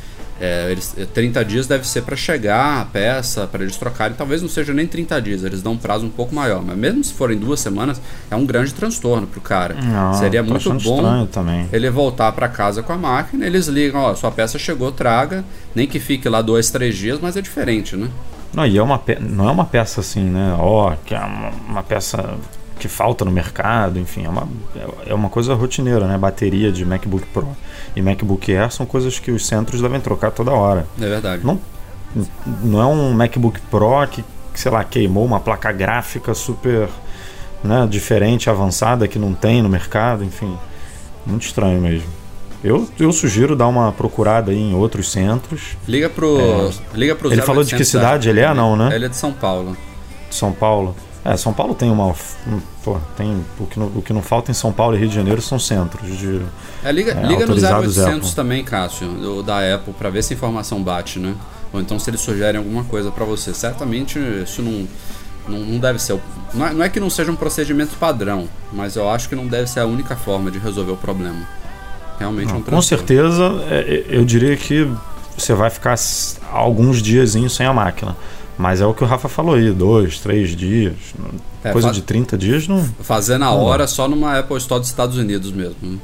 É, 0.45 0.72
eles, 0.72 0.93
30 1.14 1.40
é, 1.40 1.45
dias 1.45 1.68
deve 1.68 1.86
ser 1.86 2.03
para 2.03 2.16
chegar 2.16 2.80
a 2.80 2.84
peça, 2.84 3.47
para 3.47 3.62
eles 3.62 3.76
trocarem. 3.76 4.16
Talvez 4.16 4.43
não 4.43 4.49
seja 4.49 4.74
nem 4.74 4.88
30 4.88 5.22
dias, 5.22 5.45
eles 5.45 5.62
dão 5.62 5.74
um 5.74 5.78
prazo 5.78 6.05
um 6.05 6.11
pouco 6.11 6.34
maior. 6.34 6.61
Mas 6.61 6.76
mesmo 6.76 7.05
se 7.05 7.14
forem 7.14 7.38
duas 7.38 7.61
semanas, 7.61 8.03
é 8.28 8.34
um 8.34 8.45
grande 8.45 8.74
transtorno 8.74 9.24
pro 9.24 9.40
cara. 9.40 9.74
Não, 9.74 10.14
Seria 10.14 10.43
muito 10.43 10.68
bom 10.80 11.28
ele 11.72 11.88
voltar 11.90 12.32
para 12.32 12.49
casa 12.49 12.82
com 12.82 12.93
a 12.93 12.99
máquina. 12.99 13.47
Eles 13.47 13.68
ligam: 13.68 14.01
Ó, 14.01 14.16
sua 14.16 14.32
peça 14.32 14.59
chegou, 14.59 14.90
traga. 14.90 15.45
Nem 15.76 15.86
que 15.86 16.01
fique 16.01 16.28
lá 16.28 16.43
dois, 16.43 16.72
três 16.72 16.97
dias, 16.97 17.20
mas 17.22 17.36
é 17.36 17.40
diferente, 17.40 17.95
né? 17.95 18.09
Não, 18.53 18.66
e 18.66 18.76
é 18.76 18.82
uma 18.82 18.99
pe... 18.99 19.18
não 19.20 19.49
é 19.49 19.53
uma 19.53 19.64
peça 19.64 20.01
assim, 20.01 20.24
né? 20.24 20.57
Ó, 20.59 20.93
que 21.07 21.14
é 21.14 21.20
uma, 21.20 21.51
uma 21.68 21.82
peça 21.84 22.36
que 22.83 22.89
falta 22.89 23.24
no 23.24 23.30
mercado, 23.30 23.97
enfim, 24.01 24.24
é 24.24 24.28
uma, 24.28 24.49
é 25.07 25.14
uma 25.14 25.28
coisa 25.28 25.55
rotineira, 25.55 26.05
né? 26.05 26.18
Bateria 26.18 26.72
de 26.72 26.85
MacBook 26.85 27.24
Pro 27.28 27.57
e 27.95 28.03
MacBook 28.03 28.53
Air 28.53 28.72
são 28.72 28.85
coisas 28.85 29.20
que 29.20 29.30
os 29.30 29.47
centros 29.47 29.80
devem 29.80 30.01
trocar 30.01 30.33
toda 30.33 30.51
hora. 30.51 30.85
É 31.01 31.09
verdade. 31.09 31.47
Não, 31.47 31.61
não 32.61 32.83
é 32.83 32.87
um 32.87 33.12
MacBook 33.12 33.61
Pro 33.70 34.05
que, 34.09 34.24
sei 34.55 34.72
lá, 34.72 34.83
queimou 34.83 35.24
uma 35.24 35.39
placa 35.39 35.70
gráfica 35.70 36.35
super 36.35 36.89
né, 37.62 37.87
diferente, 37.89 38.51
avançada, 38.51 39.07
que 39.07 39.16
não 39.16 39.33
tem 39.33 39.62
no 39.62 39.68
mercado, 39.68 40.24
enfim. 40.24 40.59
Muito 41.24 41.47
estranho 41.47 41.80
mesmo. 41.80 42.09
Eu, 42.64 42.89
eu 42.99 43.12
sugiro 43.12 43.55
dar 43.55 43.68
uma 43.68 43.93
procurada 43.93 44.51
aí 44.51 44.59
em 44.59 44.74
outros 44.74 45.12
centros. 45.12 45.76
Liga 45.87 46.11
pro. 46.11 46.68
Liga 46.95 47.14
pro 47.14 47.33
Ele 47.33 47.43
falou 47.43 47.62
de 47.62 47.70
que 47.70 47.83
0800 47.83 47.89
cidade 47.89 48.28
ele 48.28 48.41
é, 48.41 48.53
não, 48.53 48.76
né? 48.76 48.93
Ele 48.93 49.05
é 49.05 49.09
de 49.09 49.16
São 49.16 49.33
Paulo. 49.33 49.76
São 50.28 50.51
Paulo. 50.51 50.97
É, 51.25 51.37
São 51.37 51.53
Paulo 51.53 51.75
tem 51.75 51.91
uma. 51.91 52.07
um, 52.09 52.61
Pô, 52.85 52.99
tem. 53.16 53.45
O 53.61 53.66
que, 53.66 53.79
não, 53.79 53.87
o 53.87 54.03
que 54.03 54.12
não 54.12 54.23
falta 54.23 54.51
em 54.51 54.55
São 54.55 54.73
Paulo 54.73 54.97
e 54.97 54.99
Rio 54.99 55.09
de 55.09 55.14
Janeiro 55.14 55.41
são 55.41 55.59
centros 55.59 56.18
de. 56.18 56.41
É, 56.83 56.91
liga 56.91 57.12
É, 57.12 57.23
liga 57.23 57.47
no 57.47 57.53
autorizados 57.53 57.97
0800 57.97 58.16
Apple. 58.16 58.35
também, 58.35 58.64
Cássio, 58.64 59.07
do- 59.09 59.43
da 59.43 59.59
Apple, 59.75 59.93
pra 59.95 60.11
ver 60.11 60.23
se 60.25 60.33
a 60.33 60.37
informação 60.37 60.83
bate, 60.83 61.18
né? 61.20 61.35
Ou 61.73 61.81
então 61.81 61.99
se 61.99 62.11
eles 62.11 62.20
sugerem 62.20 62.59
alguma 62.59 62.83
coisa 62.85 63.11
pra 63.12 63.25
você. 63.25 63.55
Certamente 63.55 64.18
isso 64.18 64.61
não, 64.62 64.87
não, 65.49 65.59
não 65.64 65.79
deve 65.79 66.01
ser. 66.01 66.18
Não 66.53 66.66
é, 66.66 66.75
não 66.75 66.85
é 66.85 66.89
que 66.89 66.99
não 66.99 67.09
seja 67.09 67.31
um 67.31 67.37
procedimento 67.37 67.97
padrão, 67.99 68.49
mas 68.73 68.97
eu 68.97 69.09
acho 69.09 69.29
que 69.29 69.37
não 69.37 69.47
deve 69.47 69.68
ser 69.70 69.79
a 69.81 69.87
única 69.87 70.16
forma 70.16 70.51
de 70.51 70.59
resolver 70.59 70.91
o 70.93 70.97
problema. 70.97 71.47
Realmente 72.18 72.51
é 72.51 72.55
um 72.55 72.62
Com 72.62 72.62
transtorno. 72.70 72.83
certeza, 72.83 73.45
é, 73.70 74.05
eu 74.09 74.25
diria 74.25 74.57
que 74.57 74.91
você 75.39 75.55
vai 75.55 75.70
ficar 75.70 75.95
alguns 76.53 77.01
diazinhos 77.01 77.55
sem 77.55 77.64
a 77.64 77.73
máquina. 77.73 78.16
Mas 78.59 78.81
é 78.81 78.87
o 78.87 78.93
que 78.93 79.03
o 79.03 79.07
Rafa 79.07 79.29
falou 79.29 79.55
aí, 79.55 79.71
dois, 79.73 80.19
três 80.19 80.55
dias. 80.55 80.95
É, 81.65 81.73
coisa 81.73 81.91
de 81.91 82.03
30 82.03 82.37
dias 82.37 82.69
não. 82.69 82.85
Fazer 83.01 83.39
na 83.39 83.51
hora 83.53 83.87
só 83.87 84.07
numa 84.07 84.39
Apple 84.39 84.57
Store 84.59 84.81
dos 84.81 84.91
Estados 84.91 85.17
Unidos 85.17 85.51
mesmo. 85.53 85.77
né? 85.83 85.99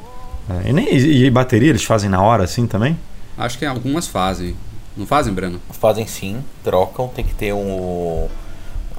é, 0.64 0.70
e, 0.70 0.72
nem, 0.72 0.94
e, 0.94 1.24
e 1.26 1.30
bateria 1.30 1.70
eles 1.70 1.84
fazem 1.84 2.08
na 2.08 2.22
hora 2.22 2.44
assim 2.44 2.66
também? 2.66 2.98
Acho 3.36 3.58
que 3.58 3.66
algumas 3.66 4.06
fazem. 4.06 4.56
Não 4.96 5.06
fazem, 5.06 5.32
Breno? 5.32 5.60
Fazem 5.70 6.06
sim, 6.06 6.42
trocam, 6.64 7.06
tem 7.08 7.24
que 7.24 7.34
ter 7.34 7.52
um 7.52 8.28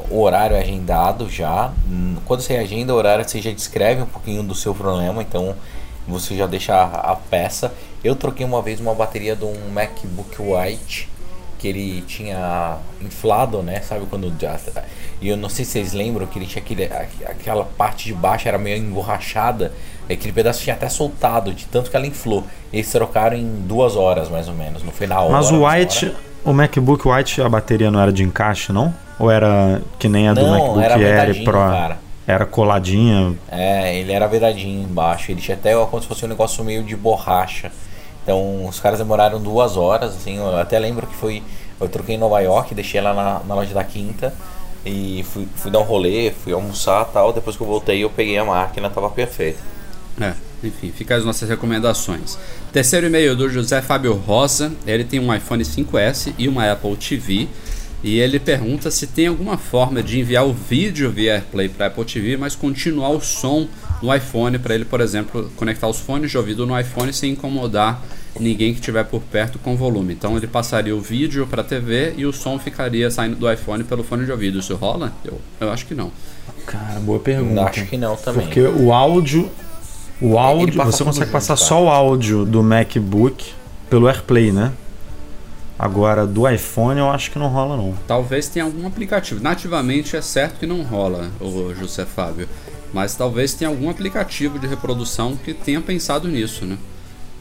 o 0.09 0.21
horário 0.21 0.55
agendado 0.55 1.29
já. 1.29 1.71
Quando 2.25 2.41
você 2.41 2.55
agenda 2.55 2.93
o 2.93 2.97
horário, 2.97 3.27
você 3.27 3.41
já 3.41 3.51
descreve 3.51 4.01
um 4.01 4.05
pouquinho 4.05 4.43
do 4.43 4.55
seu 4.55 4.73
problema, 4.73 5.21
então 5.21 5.55
você 6.07 6.35
já 6.35 6.47
deixa 6.47 6.73
a, 6.73 7.11
a 7.11 7.15
peça. 7.15 7.73
Eu 8.03 8.15
troquei 8.15 8.45
uma 8.45 8.61
vez 8.61 8.79
uma 8.79 8.93
bateria 8.93 9.35
de 9.35 9.45
um 9.45 9.69
MacBook 9.71 10.35
White 10.41 11.09
que 11.59 11.67
ele 11.67 12.01
tinha 12.07 12.77
inflado, 13.01 13.61
né? 13.61 13.81
Sabe 13.81 14.05
quando 14.09 14.33
já- 14.41 14.57
e 15.21 15.27
eu 15.29 15.37
não 15.37 15.49
sei 15.49 15.65
se 15.65 15.71
vocês 15.73 15.93
lembram 15.93 16.25
que 16.25 16.39
ele 16.39 16.45
tinha 16.47 16.63
aquele, 16.63 16.85
aquela 17.25 17.65
parte 17.65 18.05
de 18.05 18.13
baixo 18.13 18.47
era 18.47 18.57
meio 18.57 18.77
emborrachada, 18.77 19.71
aquele 20.09 20.31
pedaço 20.31 20.61
tinha 20.63 20.75
até 20.75 20.87
soltado 20.89 21.53
de 21.53 21.65
tanto 21.65 21.91
que 21.91 21.95
ela 21.97 22.07
inflou. 22.07 22.45
Eles 22.71 22.89
trocaram 22.91 23.35
em 23.37 23.45
duas 23.67 23.95
horas 23.97 24.29
mais 24.29 24.47
ou 24.47 24.53
menos, 24.55 24.81
não 24.83 24.91
foi 24.93 25.05
na 25.05 25.19
hora. 25.19 25.33
Mas 25.33 25.51
o 25.51 25.65
White, 25.67 26.05
hora. 26.07 26.15
o 26.45 26.53
MacBook 26.53 27.07
White, 27.07 27.41
a 27.41 27.49
bateria 27.49 27.91
não 27.91 27.99
era 27.99 28.11
de 28.13 28.23
encaixe, 28.23 28.71
não? 28.71 28.93
Ou 29.19 29.29
era 29.29 29.81
que 29.99 30.07
nem 30.07 30.29
a 30.29 30.33
do 30.33 30.41
Não, 30.41 30.75
MacBook 30.77 31.03
era 31.03 31.21
Air 31.23 31.43
Pro? 31.43 31.53
cara. 31.59 31.97
Era 32.25 32.45
coladinha. 32.45 33.35
É, 33.51 33.97
ele 33.97 34.11
era 34.13 34.27
vedadinho 34.27 34.83
embaixo. 34.83 35.31
Ele 35.31 35.41
tinha 35.41 35.57
até 35.57 35.73
como 35.87 35.99
se 36.01 36.07
fosse 36.07 36.23
um 36.23 36.27
negócio 36.27 36.63
meio 36.63 36.83
de 36.83 36.95
borracha. 36.95 37.71
Então 38.29 38.67
os 38.67 38.79
caras 38.79 38.99
demoraram 38.99 39.41
duas 39.41 39.75
horas, 39.75 40.15
assim. 40.15 40.37
Eu 40.37 40.55
até 40.55 40.77
lembro 40.77 41.07
que 41.07 41.15
foi. 41.15 41.41
Eu 41.81 41.89
troquei 41.89 42.13
em 42.13 42.17
Nova 42.19 42.39
York, 42.39 42.75
deixei 42.75 42.99
ela 42.99 43.11
na, 43.11 43.41
na 43.43 43.55
loja 43.55 43.73
da 43.73 43.83
quinta. 43.83 44.31
E 44.85 45.25
fui, 45.33 45.47
fui 45.55 45.71
dar 45.71 45.79
um 45.79 45.83
rolê, 45.83 46.31
fui 46.43 46.53
almoçar 46.53 47.05
tal. 47.05 47.33
Depois 47.33 47.57
que 47.57 47.63
eu 47.63 47.65
voltei, 47.65 48.03
eu 48.03 48.09
peguei 48.11 48.37
a 48.37 48.45
máquina, 48.45 48.87
tava 48.87 49.09
perfeita. 49.09 49.57
É, 50.21 50.33
enfim, 50.63 50.91
fica 50.95 51.15
as 51.15 51.25
nossas 51.25 51.49
recomendações. 51.49 52.37
Terceiro 52.71 53.07
e-mail 53.07 53.35
do 53.35 53.49
José 53.49 53.81
Fábio 53.81 54.13
Rosa. 54.13 54.71
Ele 54.85 55.03
tem 55.03 55.19
um 55.19 55.33
iPhone 55.33 55.63
5S 55.63 56.35
e 56.37 56.47
uma 56.47 56.71
Apple 56.71 56.95
TV. 56.97 57.47
E 58.03 58.19
ele 58.19 58.39
pergunta 58.39 58.91
se 58.91 59.07
tem 59.07 59.25
alguma 59.25 59.57
forma 59.57 60.03
de 60.03 60.19
enviar 60.19 60.45
o 60.45 60.53
vídeo 60.53 61.09
via 61.09 61.33
AirPlay 61.33 61.67
para 61.67 61.87
Apple 61.87 62.05
TV, 62.05 62.37
mas 62.37 62.55
continuar 62.55 63.09
o 63.09 63.21
som 63.21 63.67
no 64.01 64.13
iPhone 64.13 64.57
para 64.59 64.75
ele, 64.75 64.85
por 64.85 65.01
exemplo, 65.01 65.51
conectar 65.55 65.87
os 65.87 65.99
fones 65.99 66.31
de 66.31 66.37
ouvido 66.37 66.65
no 66.65 66.79
iPhone 66.79 67.11
sem 67.13 67.31
incomodar 67.31 68.01
ninguém 68.39 68.73
que 68.73 68.79
estiver 68.79 69.03
por 69.03 69.21
perto 69.21 69.59
com 69.59 69.75
volume. 69.75 70.13
Então 70.13 70.37
ele 70.37 70.47
passaria 70.47 70.95
o 70.95 71.01
vídeo 71.01 71.47
para 71.47 71.61
a 71.61 71.65
TV 71.65 72.13
e 72.17 72.25
o 72.25 72.33
som 72.33 72.57
ficaria 72.57 73.09
saindo 73.11 73.35
do 73.35 73.51
iPhone 73.51 73.83
pelo 73.83 74.03
fone 74.03 74.25
de 74.25 74.31
ouvido. 74.31 74.59
Isso 74.59 74.75
rola? 74.75 75.13
Eu, 75.23 75.39
eu 75.59 75.71
acho 75.71 75.85
que 75.85 75.95
não. 75.95 76.11
Cara, 76.65 76.99
boa 76.99 77.19
pergunta. 77.19 77.63
Acho 77.63 77.85
que 77.85 77.97
não 77.97 78.15
também. 78.15 78.45
Porque 78.45 78.61
o 78.61 78.93
áudio. 78.93 79.49
O 80.21 80.37
áudio. 80.37 80.83
Você 80.83 81.03
consegue 81.03 81.25
junto, 81.25 81.31
passar 81.31 81.55
cara. 81.55 81.67
só 81.67 81.83
o 81.83 81.89
áudio 81.89 82.45
do 82.45 82.61
MacBook 82.61 83.53
pelo 83.89 84.07
AirPlay, 84.07 84.51
né? 84.51 84.71
Agora, 85.77 86.27
do 86.27 86.47
iPhone 86.47 86.99
eu 86.99 87.09
acho 87.09 87.31
que 87.31 87.39
não 87.39 87.47
rola, 87.47 87.77
não. 87.77 87.95
Talvez 88.05 88.49
tenha 88.49 88.65
algum 88.65 88.85
aplicativo. 88.85 89.41
Nativamente 89.41 90.17
é 90.17 90.21
certo 90.21 90.59
que 90.59 90.65
não 90.65 90.81
rola, 90.83 91.29
o 91.39 91.73
José 91.73 92.05
Fábio. 92.05 92.49
Mas 92.93 93.15
talvez 93.15 93.53
tenha 93.53 93.69
algum 93.69 93.89
aplicativo 93.89 94.57
de 94.57 94.67
reprodução 94.67 95.35
que 95.35 95.53
tenha 95.53 95.81
pensado 95.81 96.27
nisso, 96.27 96.65
né? 96.65 96.77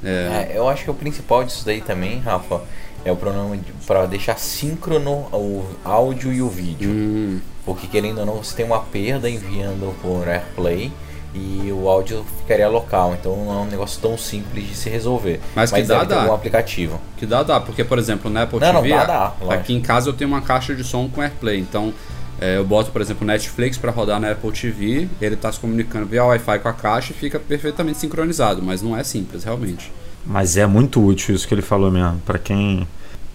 É, 0.04 0.52
eu 0.54 0.68
acho 0.68 0.84
que 0.84 0.90
o 0.90 0.94
principal 0.94 1.42
disso 1.42 1.64
daí 1.64 1.80
também, 1.80 2.20
Rafa, 2.20 2.60
é 3.04 3.10
o 3.10 3.16
problema 3.16 3.56
de, 3.56 3.72
pra 3.86 4.06
deixar 4.06 4.38
síncrono 4.38 5.26
o 5.32 5.64
áudio 5.84 6.32
e 6.32 6.42
o 6.42 6.48
vídeo. 6.48 6.90
Hum, 6.90 7.40
Porque 7.64 7.86
querendo 7.86 8.18
ou 8.18 8.26
não, 8.26 8.36
você 8.36 8.54
tem 8.56 8.66
uma 8.66 8.80
perda 8.80 9.28
enviando 9.28 9.94
por 10.00 10.28
AirPlay 10.28 10.92
e 11.34 11.70
o 11.72 11.88
áudio 11.88 12.24
ficaria 12.38 12.68
local. 12.68 13.14
Então 13.18 13.36
não 13.36 13.52
é 13.52 13.56
um 13.62 13.66
negócio 13.66 14.00
tão 14.00 14.16
simples 14.16 14.68
de 14.68 14.74
se 14.74 14.88
resolver. 14.88 15.40
Mas 15.54 15.70
que 15.70 15.82
dá, 15.82 16.04
dá. 16.04 16.22
algum 16.22 16.34
aplicativo. 16.34 17.00
que 17.16 17.26
dá, 17.26 17.42
dá. 17.42 17.60
Porque, 17.60 17.84
por 17.84 17.98
exemplo, 17.98 18.30
na 18.30 18.42
Apple 18.42 18.60
Não, 18.60 18.72
não, 18.72 18.82
TV, 18.82 18.94
dá, 18.94 19.04
dá, 19.04 19.54
aqui 19.54 19.74
em 19.74 19.80
casa 19.80 20.08
eu 20.08 20.12
tenho 20.12 20.30
uma 20.30 20.42
caixa 20.42 20.74
de 20.74 20.84
som 20.84 21.08
com 21.08 21.20
AirPlay. 21.20 21.58
Então, 21.58 21.92
é, 22.40 22.56
eu 22.56 22.64
boto, 22.64 22.90
por 22.90 23.00
exemplo, 23.00 23.26
Netflix 23.26 23.76
para 23.76 23.90
rodar 23.90 24.20
na 24.20 24.30
Apple 24.32 24.52
TV. 24.52 25.08
Ele 25.20 25.34
está 25.34 25.50
se 25.52 25.58
comunicando 25.58 26.06
via 26.06 26.24
Wi-Fi 26.24 26.58
com 26.60 26.68
a 26.68 26.72
caixa 26.72 27.12
e 27.12 27.14
fica 27.16 27.38
perfeitamente 27.38 27.98
sincronizado. 27.98 28.62
Mas 28.62 28.80
não 28.82 28.96
é 28.96 29.02
simples, 29.02 29.44
realmente. 29.44 29.90
Mas 30.24 30.56
é 30.56 30.66
muito 30.66 31.04
útil 31.04 31.34
isso 31.34 31.46
que 31.48 31.54
ele 31.54 31.62
falou 31.62 31.90
mesmo. 31.90 32.20
Pra 32.24 32.38
quem. 32.38 32.86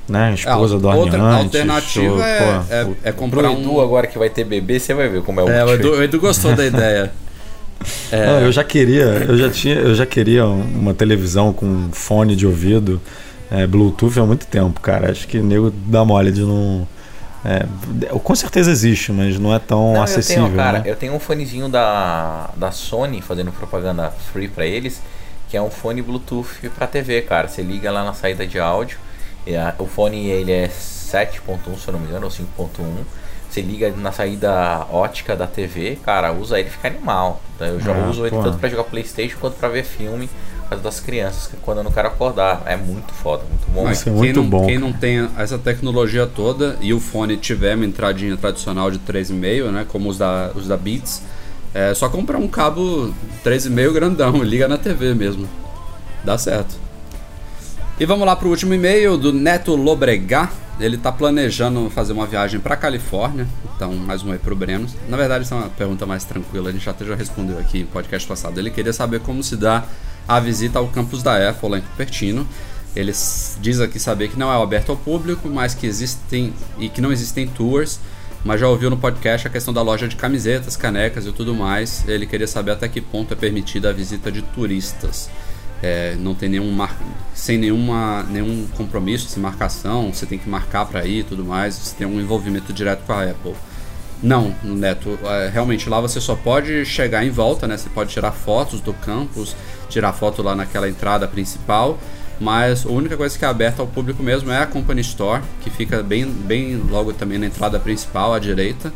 Né, 0.08 0.34
esposa 0.34 0.76
É, 0.76 0.80
dorme 0.80 1.00
outra 1.00 1.22
antes. 1.22 1.44
alternativa 1.46 2.14
ou, 2.14 2.22
é, 2.22 2.40
pô, 2.40 2.74
é, 2.74 2.84
o- 2.86 2.98
é 3.06 3.12
comprar 3.14 3.50
um... 3.50 3.62
Edu, 3.62 3.80
agora 3.80 4.06
que 4.06 4.20
vai 4.20 4.30
ter 4.30 4.44
bebê, 4.44 4.78
você 4.78 4.94
vai 4.94 5.08
ver 5.08 5.22
como 5.24 5.40
é, 5.40 5.44
É, 5.60 5.64
o. 5.64 5.74
Edu, 5.76 5.92
o 5.92 6.04
Edu 6.04 6.20
gostou 6.20 6.54
da 6.56 6.66
ideia. 6.66 7.12
É. 8.12 8.26
Não, 8.28 8.40
eu 8.42 8.52
já 8.52 8.64
queria, 8.64 9.04
eu 9.28 9.38
já 9.38 9.50
tinha, 9.50 9.76
eu 9.76 9.94
já 9.94 10.06
queria 10.06 10.46
uma 10.46 10.94
televisão 10.94 11.52
com 11.52 11.90
fone 11.92 12.34
de 12.34 12.48
ouvido, 12.48 13.02
é, 13.52 13.68
Bluetooth 13.68 14.18
há 14.20 14.26
muito 14.26 14.46
tempo, 14.48 14.80
cara. 14.80 15.12
Acho 15.12 15.28
que 15.28 15.38
o 15.38 15.44
nego 15.44 15.70
dá 15.88 16.06
mole 16.06 16.32
de 16.32 16.42
não. 16.42 16.88
É, 17.46 18.08
com 18.20 18.36
certeza 18.36 18.72
existe, 18.72 19.12
mas 19.12 19.38
não 19.38 19.54
é 19.54 19.60
tão 19.60 19.94
Não, 19.94 20.04
acessível. 20.04 20.44
eu 20.44 20.50
tenho, 20.50 20.58
cara, 20.58 20.80
né? 20.80 20.84
eu 20.88 20.96
tenho 20.96 21.14
um 21.14 21.20
fonezinho 21.20 21.68
da, 21.70 22.50
da 22.56 22.72
Sony 22.72 23.22
fazendo 23.22 23.52
propaganda 23.52 24.10
free 24.32 24.48
pra 24.48 24.66
eles, 24.66 25.02
que 25.50 25.58
é 25.58 25.62
um 25.62 25.70
fone 25.70 26.02
Bluetooth 26.02 26.70
pra 26.76 26.88
TV, 26.88 27.22
cara. 27.22 27.48
Você 27.48 27.62
liga 27.62 27.92
lá 27.92 28.04
na 28.04 28.14
saída 28.14 28.48
de 28.48 28.60
áudio, 28.60 28.98
a- 29.48 29.74
o 29.78 29.86
fone 29.86 30.26
ele 30.28 30.52
é 30.52 30.68
7.1, 30.68 31.78
se 31.78 31.88
eu 31.88 31.92
não 31.94 32.00
me 32.00 32.08
engano, 32.08 32.26
ou 32.26 32.32
5.1. 32.32 33.04
Você 33.50 33.62
liga 33.62 33.92
na 33.96 34.12
saída 34.12 34.88
ótica 34.92 35.36
da 35.36 35.46
TV, 35.46 36.00
cara, 36.04 36.32
usa 36.34 36.60
ele 36.60 36.72
fica 36.72 36.88
animal. 36.88 37.40
Eu 37.60 37.80
já 37.80 37.94
Ah, 37.94 38.10
uso 38.10 38.24
ele 38.26 38.36
pô. 38.36 38.42
tanto 38.42 38.58
pra 38.58 38.68
jogar 38.68 38.86
Playstation 38.86 39.38
quanto 39.40 39.56
pra 39.58 39.70
ver 39.70 39.84
filme 39.84 40.28
causa 40.74 40.84
das 40.84 41.00
crianças, 41.00 41.48
que 41.48 41.58
quando 41.58 41.80
eu 41.80 41.84
não 41.84 41.92
quero 41.92 42.08
acordar. 42.08 42.64
É 42.66 42.76
muito 42.76 43.14
foda, 43.14 43.44
muito 43.44 43.72
bom. 43.72 43.84
Mas 43.84 44.02
é 44.02 44.04
quem, 44.06 44.14
muito 44.14 44.42
não, 44.42 44.50
bom, 44.50 44.66
quem 44.66 44.80
cara. 44.80 44.92
não 44.92 44.94
tem 44.94 45.30
essa 45.38 45.58
tecnologia 45.58 46.26
toda 46.26 46.78
e 46.82 46.94
o 46.94 47.00
fone 47.00 47.38
tiver 47.38 47.76
uma 47.76 47.86
entradinha 47.86 48.36
tradicional 48.38 48.90
de 48.90 49.00
3,5, 49.00 49.72
né, 49.72 49.86
como 49.88 50.10
os 50.10 50.18
da, 50.18 50.52
os 50.56 50.68
da 50.68 50.78
Beats, 50.78 51.22
é 51.74 51.94
só 51.94 52.10
comprar 52.10 52.38
um 52.38 52.48
cabo 52.48 53.14
3,5 53.44 53.94
grandão 53.94 54.44
liga 54.44 54.68
na 54.68 54.78
TV 54.78 55.14
mesmo. 55.14 55.48
Dá 56.24 56.38
certo. 56.38 56.76
E 58.00 58.06
vamos 58.06 58.26
lá 58.26 58.36
pro 58.36 58.50
último 58.50 58.74
e-mail 58.74 59.18
do 59.18 59.32
Neto 59.32 59.76
Lobregat. 59.76 60.52
Ele 60.80 60.98
tá 60.98 61.12
planejando 61.12 61.90
fazer 61.92 62.14
uma 62.14 62.26
viagem 62.26 62.60
pra 62.60 62.76
Califórnia. 62.76 63.48
Então, 63.76 63.94
mais 63.94 64.24
um 64.24 64.32
aí 64.32 64.40
pro 64.40 64.56
Breno. 64.56 64.88
Na 65.08 65.16
verdade, 65.16 65.46
isso 65.46 65.54
é 65.54 65.58
uma 65.58 65.70
pergunta 65.70 66.06
mais 66.06 66.24
tranquila. 66.24 66.70
A 66.70 66.72
gente 66.72 66.90
até 66.90 67.06
já 67.06 67.14
respondeu 67.14 67.60
aqui 67.60 67.82
no 67.82 67.88
podcast 67.88 68.28
passado. 68.28 68.60
Ele 68.60 68.72
queria 68.72 68.92
saber 68.92 69.20
como 69.20 69.44
se 69.44 69.56
dá 69.56 69.84
a 70.28 70.40
visita 70.40 70.80
ao 70.80 70.88
campus 70.88 71.22
da 71.22 71.50
Apple 71.50 71.70
lá 71.70 71.78
em 71.78 71.82
Cupertino. 71.82 72.48
Ele 72.96 73.12
diz 73.60 73.80
aqui 73.80 74.00
saber 74.00 74.30
que 74.30 74.38
não 74.38 74.52
é 74.52 74.62
aberto 74.62 74.92
ao 74.92 74.98
público, 74.98 75.50
mas 75.50 75.74
que 75.74 75.88
existem 75.88 76.54
e 76.78 76.90
que 76.90 77.02
não 77.02 77.12
existem 77.12 77.48
tours. 77.48 78.00
Mas 78.46 78.60
já 78.60 78.68
ouviu 78.68 78.90
no 78.90 78.98
podcast 78.98 79.48
a 79.48 79.50
questão 79.50 79.74
da 79.74 79.82
loja 79.82 80.08
de 80.08 80.16
camisetas, 80.16 80.76
canecas 80.76 81.26
e 81.26 81.32
tudo 81.32 81.56
mais. 81.56 82.04
Ele 82.08 82.26
queria 82.26 82.48
saber 82.48 82.72
até 82.72 82.88
que 82.88 83.00
ponto 83.00 83.34
é 83.34 83.38
permitida 83.38 83.90
a 83.90 83.94
visita 83.94 84.32
de 84.32 84.42
turistas. 84.42 85.30
É, 85.82 86.16
não 86.20 86.34
tem 86.34 86.48
nenhum 86.48 86.72
mar... 86.72 86.98
sem 87.34 87.58
nenhuma 87.58 88.24
nenhum 88.30 88.68
compromisso, 88.78 89.28
sem 89.28 89.42
marcação, 89.44 90.14
você 90.14 90.26
tem 90.26 90.40
que 90.40 90.48
marcar 90.48 90.86
para 90.86 91.06
ir 91.06 91.20
e 91.20 91.24
tudo 91.24 91.44
mais, 91.44 91.76
você 91.76 91.96
tem 91.98 92.08
um 92.08 92.22
envolvimento 92.22 92.72
direto 92.72 93.04
com 93.06 93.12
a 93.12 93.24
Apple. 93.24 93.54
Não, 94.22 94.56
Neto, 94.64 95.20
é, 95.22 95.50
realmente 95.50 95.90
lá 95.90 96.00
você 96.00 96.22
só 96.22 96.36
pode 96.36 96.86
chegar 96.86 97.26
em 97.26 97.30
volta, 97.30 97.68
né? 97.68 97.76
Você 97.76 97.90
pode 97.90 98.12
tirar 98.12 98.32
fotos 98.32 98.80
do 98.80 98.94
campus, 98.94 99.54
tirar 99.94 100.12
foto 100.14 100.42
lá 100.42 100.56
naquela 100.56 100.90
entrada 100.90 101.28
principal, 101.28 101.98
mas 102.40 102.86
a 102.86 102.90
única 102.90 103.16
coisa 103.16 103.38
que 103.38 103.46
é 103.46 103.48
aberta 103.48 103.82
ao 103.82 103.88
público 103.88 104.22
mesmo 104.22 104.52
é 104.52 104.62
a 104.62 104.66
Company 104.66 105.02
Store, 105.02 105.42
que 105.62 105.70
fica 105.70 106.02
bem, 106.02 106.26
bem 106.26 106.76
logo 106.78 107.14
também 107.14 107.38
na 107.38 107.46
entrada 107.46 107.80
principal 107.80 108.34
à 108.34 108.40
direita. 108.40 108.92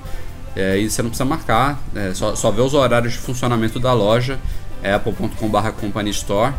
É, 0.55 0.77
e 0.79 0.89
você 0.89 1.03
não 1.03 1.09
precisa 1.09 1.25
marcar, 1.25 1.79
é, 1.95 2.13
só, 2.15 2.35
só 2.35 2.49
vê 2.49 2.61
os 2.61 2.73
horários 2.73 3.13
de 3.13 3.19
funcionamento 3.19 3.79
da 3.79 3.93
loja, 3.93 4.39
é 4.81 4.91
apple.com.br 4.91 5.69
Company 5.79 6.09
Store. 6.09 6.53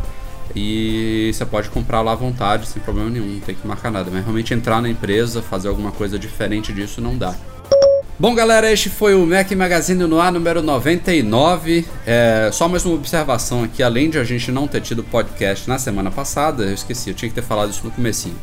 E 0.55 1.30
você 1.34 1.45
pode 1.45 1.68
comprar 1.68 2.01
lá 2.01 2.12
à 2.12 2.14
vontade, 2.14 2.66
sem 2.66 2.80
problema 2.80 3.11
nenhum, 3.11 3.34
não 3.34 3.41
tem 3.41 3.55
que 3.55 3.66
marcar 3.66 3.91
nada. 3.91 4.11
Mas 4.11 4.22
realmente 4.22 4.55
entrar 4.55 4.80
na 4.80 4.89
empresa, 4.89 5.43
fazer 5.43 5.68
alguma 5.68 5.93
coisa 5.93 6.18
diferente 6.18 6.72
disso, 6.72 7.01
não 7.01 7.18
dá. 7.18 7.34
Bom, 8.21 8.35
galera, 8.35 8.69
este 8.73 8.91
foi 8.91 9.14
o 9.14 9.25
Mac 9.25 9.49
Magazine 9.53 10.05
no 10.05 10.21
ar 10.21 10.33
número 10.33 10.61
99. 10.61 11.87
É, 12.05 12.51
só 12.53 12.66
mais 12.66 12.85
uma 12.85 12.97
observação 12.97 13.62
aqui, 13.62 13.81
além 13.81 14.11
de 14.11 14.19
a 14.19 14.25
gente 14.25 14.51
não 14.51 14.66
ter 14.66 14.81
tido 14.81 15.05
podcast 15.05 15.69
na 15.69 15.79
semana 15.79 16.11
passada, 16.11 16.64
eu 16.64 16.75
esqueci, 16.75 17.11
eu 17.11 17.14
tinha 17.14 17.29
que 17.29 17.35
ter 17.37 17.45
falado 17.45 17.71
isso 17.71 17.85
no 17.85 17.93
comecinho. 17.93 18.35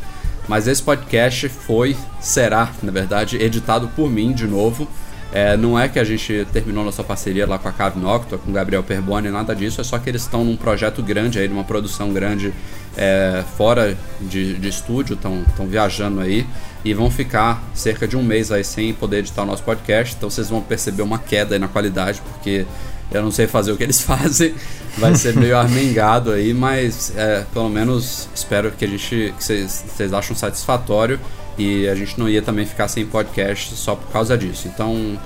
Mas 0.47 0.65
esse 0.65 0.81
podcast 0.81 1.49
foi, 1.49 1.97
será, 2.21 2.71
na 2.81 2.89
verdade, 2.89 3.35
editado 3.35 3.89
por 3.89 4.09
mim 4.09 4.31
de 4.31 4.47
novo. 4.47 4.87
É, 5.33 5.57
não 5.57 5.77
é 5.77 5.89
que 5.89 5.99
a 5.99 6.05
gente 6.05 6.47
terminou 6.53 6.85
nossa 6.85 7.03
parceria 7.03 7.45
lá 7.45 7.59
com 7.59 7.67
a 7.67 7.73
Cave 7.73 7.99
Noctua, 7.99 8.37
com 8.37 8.51
o 8.51 8.53
Gabriel 8.53 8.81
Perboni, 8.81 9.29
nada 9.29 9.53
disso, 9.53 9.81
é 9.81 9.83
só 9.83 9.99
que 9.99 10.09
eles 10.09 10.21
estão 10.21 10.45
num 10.45 10.55
projeto 10.55 11.03
grande 11.03 11.37
aí, 11.37 11.49
numa 11.49 11.65
produção 11.65 12.13
grande 12.13 12.53
é, 12.95 13.43
fora 13.57 13.97
de, 14.21 14.53
de 14.53 14.69
estúdio, 14.69 15.15
estão 15.15 15.67
viajando 15.67 16.21
aí 16.21 16.47
e 16.85 16.93
vão 16.93 17.09
ficar 17.09 17.63
cerca 17.73 18.07
de 18.07 18.15
um 18.15 18.23
mês 18.23 18.51
aí 18.51 18.63
sem 18.63 18.93
poder 18.93 19.17
editar 19.17 19.41
o 19.41 19.45
nosso 19.45 19.63
podcast, 19.63 20.15
então 20.15 20.29
vocês 20.29 20.49
vão 20.49 20.61
perceber 20.61 21.01
uma 21.01 21.17
queda 21.17 21.55
aí 21.55 21.59
na 21.59 21.67
qualidade, 21.67 22.21
porque 22.31 22.65
eu 23.11 23.23
não 23.23 23.31
sei 23.31 23.47
fazer 23.47 23.71
o 23.71 23.77
que 23.77 23.83
eles 23.83 23.99
fazem, 24.05 24.53
vai 24.97 25.15
ser 25.15 25.35
meio 25.35 25.57
armengado 25.57 26.31
aí, 26.31 26.53
mas 26.53 27.11
é, 27.17 27.43
pelo 27.51 27.69
menos 27.69 28.29
espero 28.35 28.71
que 28.71 28.85
a 28.85 28.87
gente 28.87 29.33
que 29.35 29.43
vocês, 29.43 30.13
acham 30.13 30.35
satisfatório. 30.35 31.19
E 31.57 31.87
a 31.87 31.95
gente 31.95 32.19
não 32.19 32.27
ia 32.27 32.41
também 32.41 32.65
ficar 32.65 32.89
sem 32.89 33.05
podcast 33.05 33.77
só 33.77 33.95
por 33.95 34.11
causa 34.11 34.37
disso. 34.37 34.67
Então, 34.67 35.17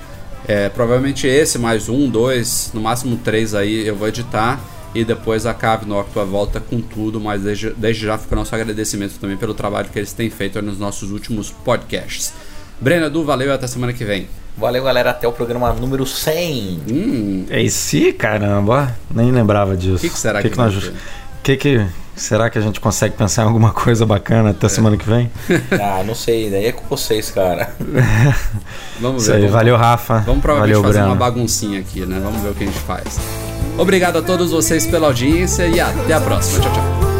é, 0.46 0.68
provavelmente 0.68 1.26
esse, 1.26 1.58
mais 1.58 1.88
um, 1.88 2.08
dois, 2.08 2.70
no 2.72 2.80
máximo 2.80 3.16
três 3.16 3.52
aí 3.52 3.84
eu 3.84 3.96
vou 3.96 4.06
editar 4.06 4.60
e 4.94 5.04
depois 5.04 5.46
a 5.46 5.54
Cave 5.54 5.86
Noctua 5.86 6.24
volta 6.24 6.60
com 6.60 6.80
tudo, 6.80 7.20
mas 7.20 7.42
desde, 7.42 7.70
desde 7.70 8.06
já 8.06 8.18
fica 8.18 8.34
o 8.34 8.38
nosso 8.38 8.54
agradecimento 8.54 9.18
também 9.18 9.36
pelo 9.36 9.54
trabalho 9.54 9.88
que 9.88 9.98
eles 9.98 10.12
têm 10.12 10.30
feito 10.30 10.60
nos 10.60 10.78
nossos 10.78 11.10
últimos 11.10 11.50
podcasts. 11.50 12.32
Breno 12.80 13.06
Edu, 13.06 13.24
valeu 13.24 13.48
e 13.48 13.52
até 13.52 13.66
semana 13.66 13.92
que 13.92 14.04
vem. 14.04 14.26
Valeu, 14.56 14.82
galera. 14.82 15.10
Até 15.10 15.28
o 15.28 15.32
programa 15.32 15.72
número 15.72 16.04
100. 16.04 16.82
Hum. 16.90 17.46
É 17.48 17.62
esse, 17.62 18.12
caramba. 18.12 18.96
Nem 19.14 19.30
lembrava 19.30 19.76
disso. 19.76 19.96
O 19.96 20.00
que, 20.00 20.10
que, 20.10 20.18
será 20.18 20.42
que, 20.42 20.48
que, 20.48 20.54
que 20.54 20.60
nós... 20.60 20.92
que, 21.42 21.56
que 21.56 21.86
Será 22.20 22.50
que 22.50 22.58
a 22.58 22.60
gente 22.60 22.78
consegue 22.80 23.16
pensar 23.16 23.44
em 23.44 23.46
alguma 23.46 23.72
coisa 23.72 24.04
bacana 24.04 24.50
até 24.50 24.66
é. 24.66 24.68
semana 24.68 24.96
que 24.96 25.08
vem? 25.08 25.30
Ah, 25.80 26.02
não 26.04 26.14
sei, 26.14 26.50
daí 26.50 26.66
é 26.66 26.72
com 26.72 26.86
vocês, 26.86 27.30
cara. 27.30 27.74
vamos 29.00 29.26
ver. 29.26 29.34
Aí, 29.34 29.40
vamos, 29.40 29.54
valeu, 29.54 29.76
Rafa. 29.76 30.18
Vamos 30.18 30.42
provavelmente 30.42 30.74
valeu, 30.74 30.82
fazer 30.82 30.98
Brano. 30.98 31.12
uma 31.12 31.16
baguncinha 31.16 31.80
aqui, 31.80 32.04
né? 32.04 32.20
Vamos 32.22 32.42
ver 32.42 32.50
o 32.50 32.54
que 32.54 32.64
a 32.64 32.66
gente 32.66 32.78
faz. 32.80 33.18
Obrigado 33.80 34.18
a 34.18 34.22
todos 34.22 34.50
vocês 34.50 34.86
pela 34.86 35.06
audiência 35.06 35.66
e 35.66 35.80
até 35.80 36.12
a 36.12 36.20
próxima. 36.20 36.60
Tchau, 36.60 36.72
tchau. 36.72 37.10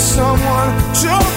someone. 0.00 0.94
Show 0.94 1.29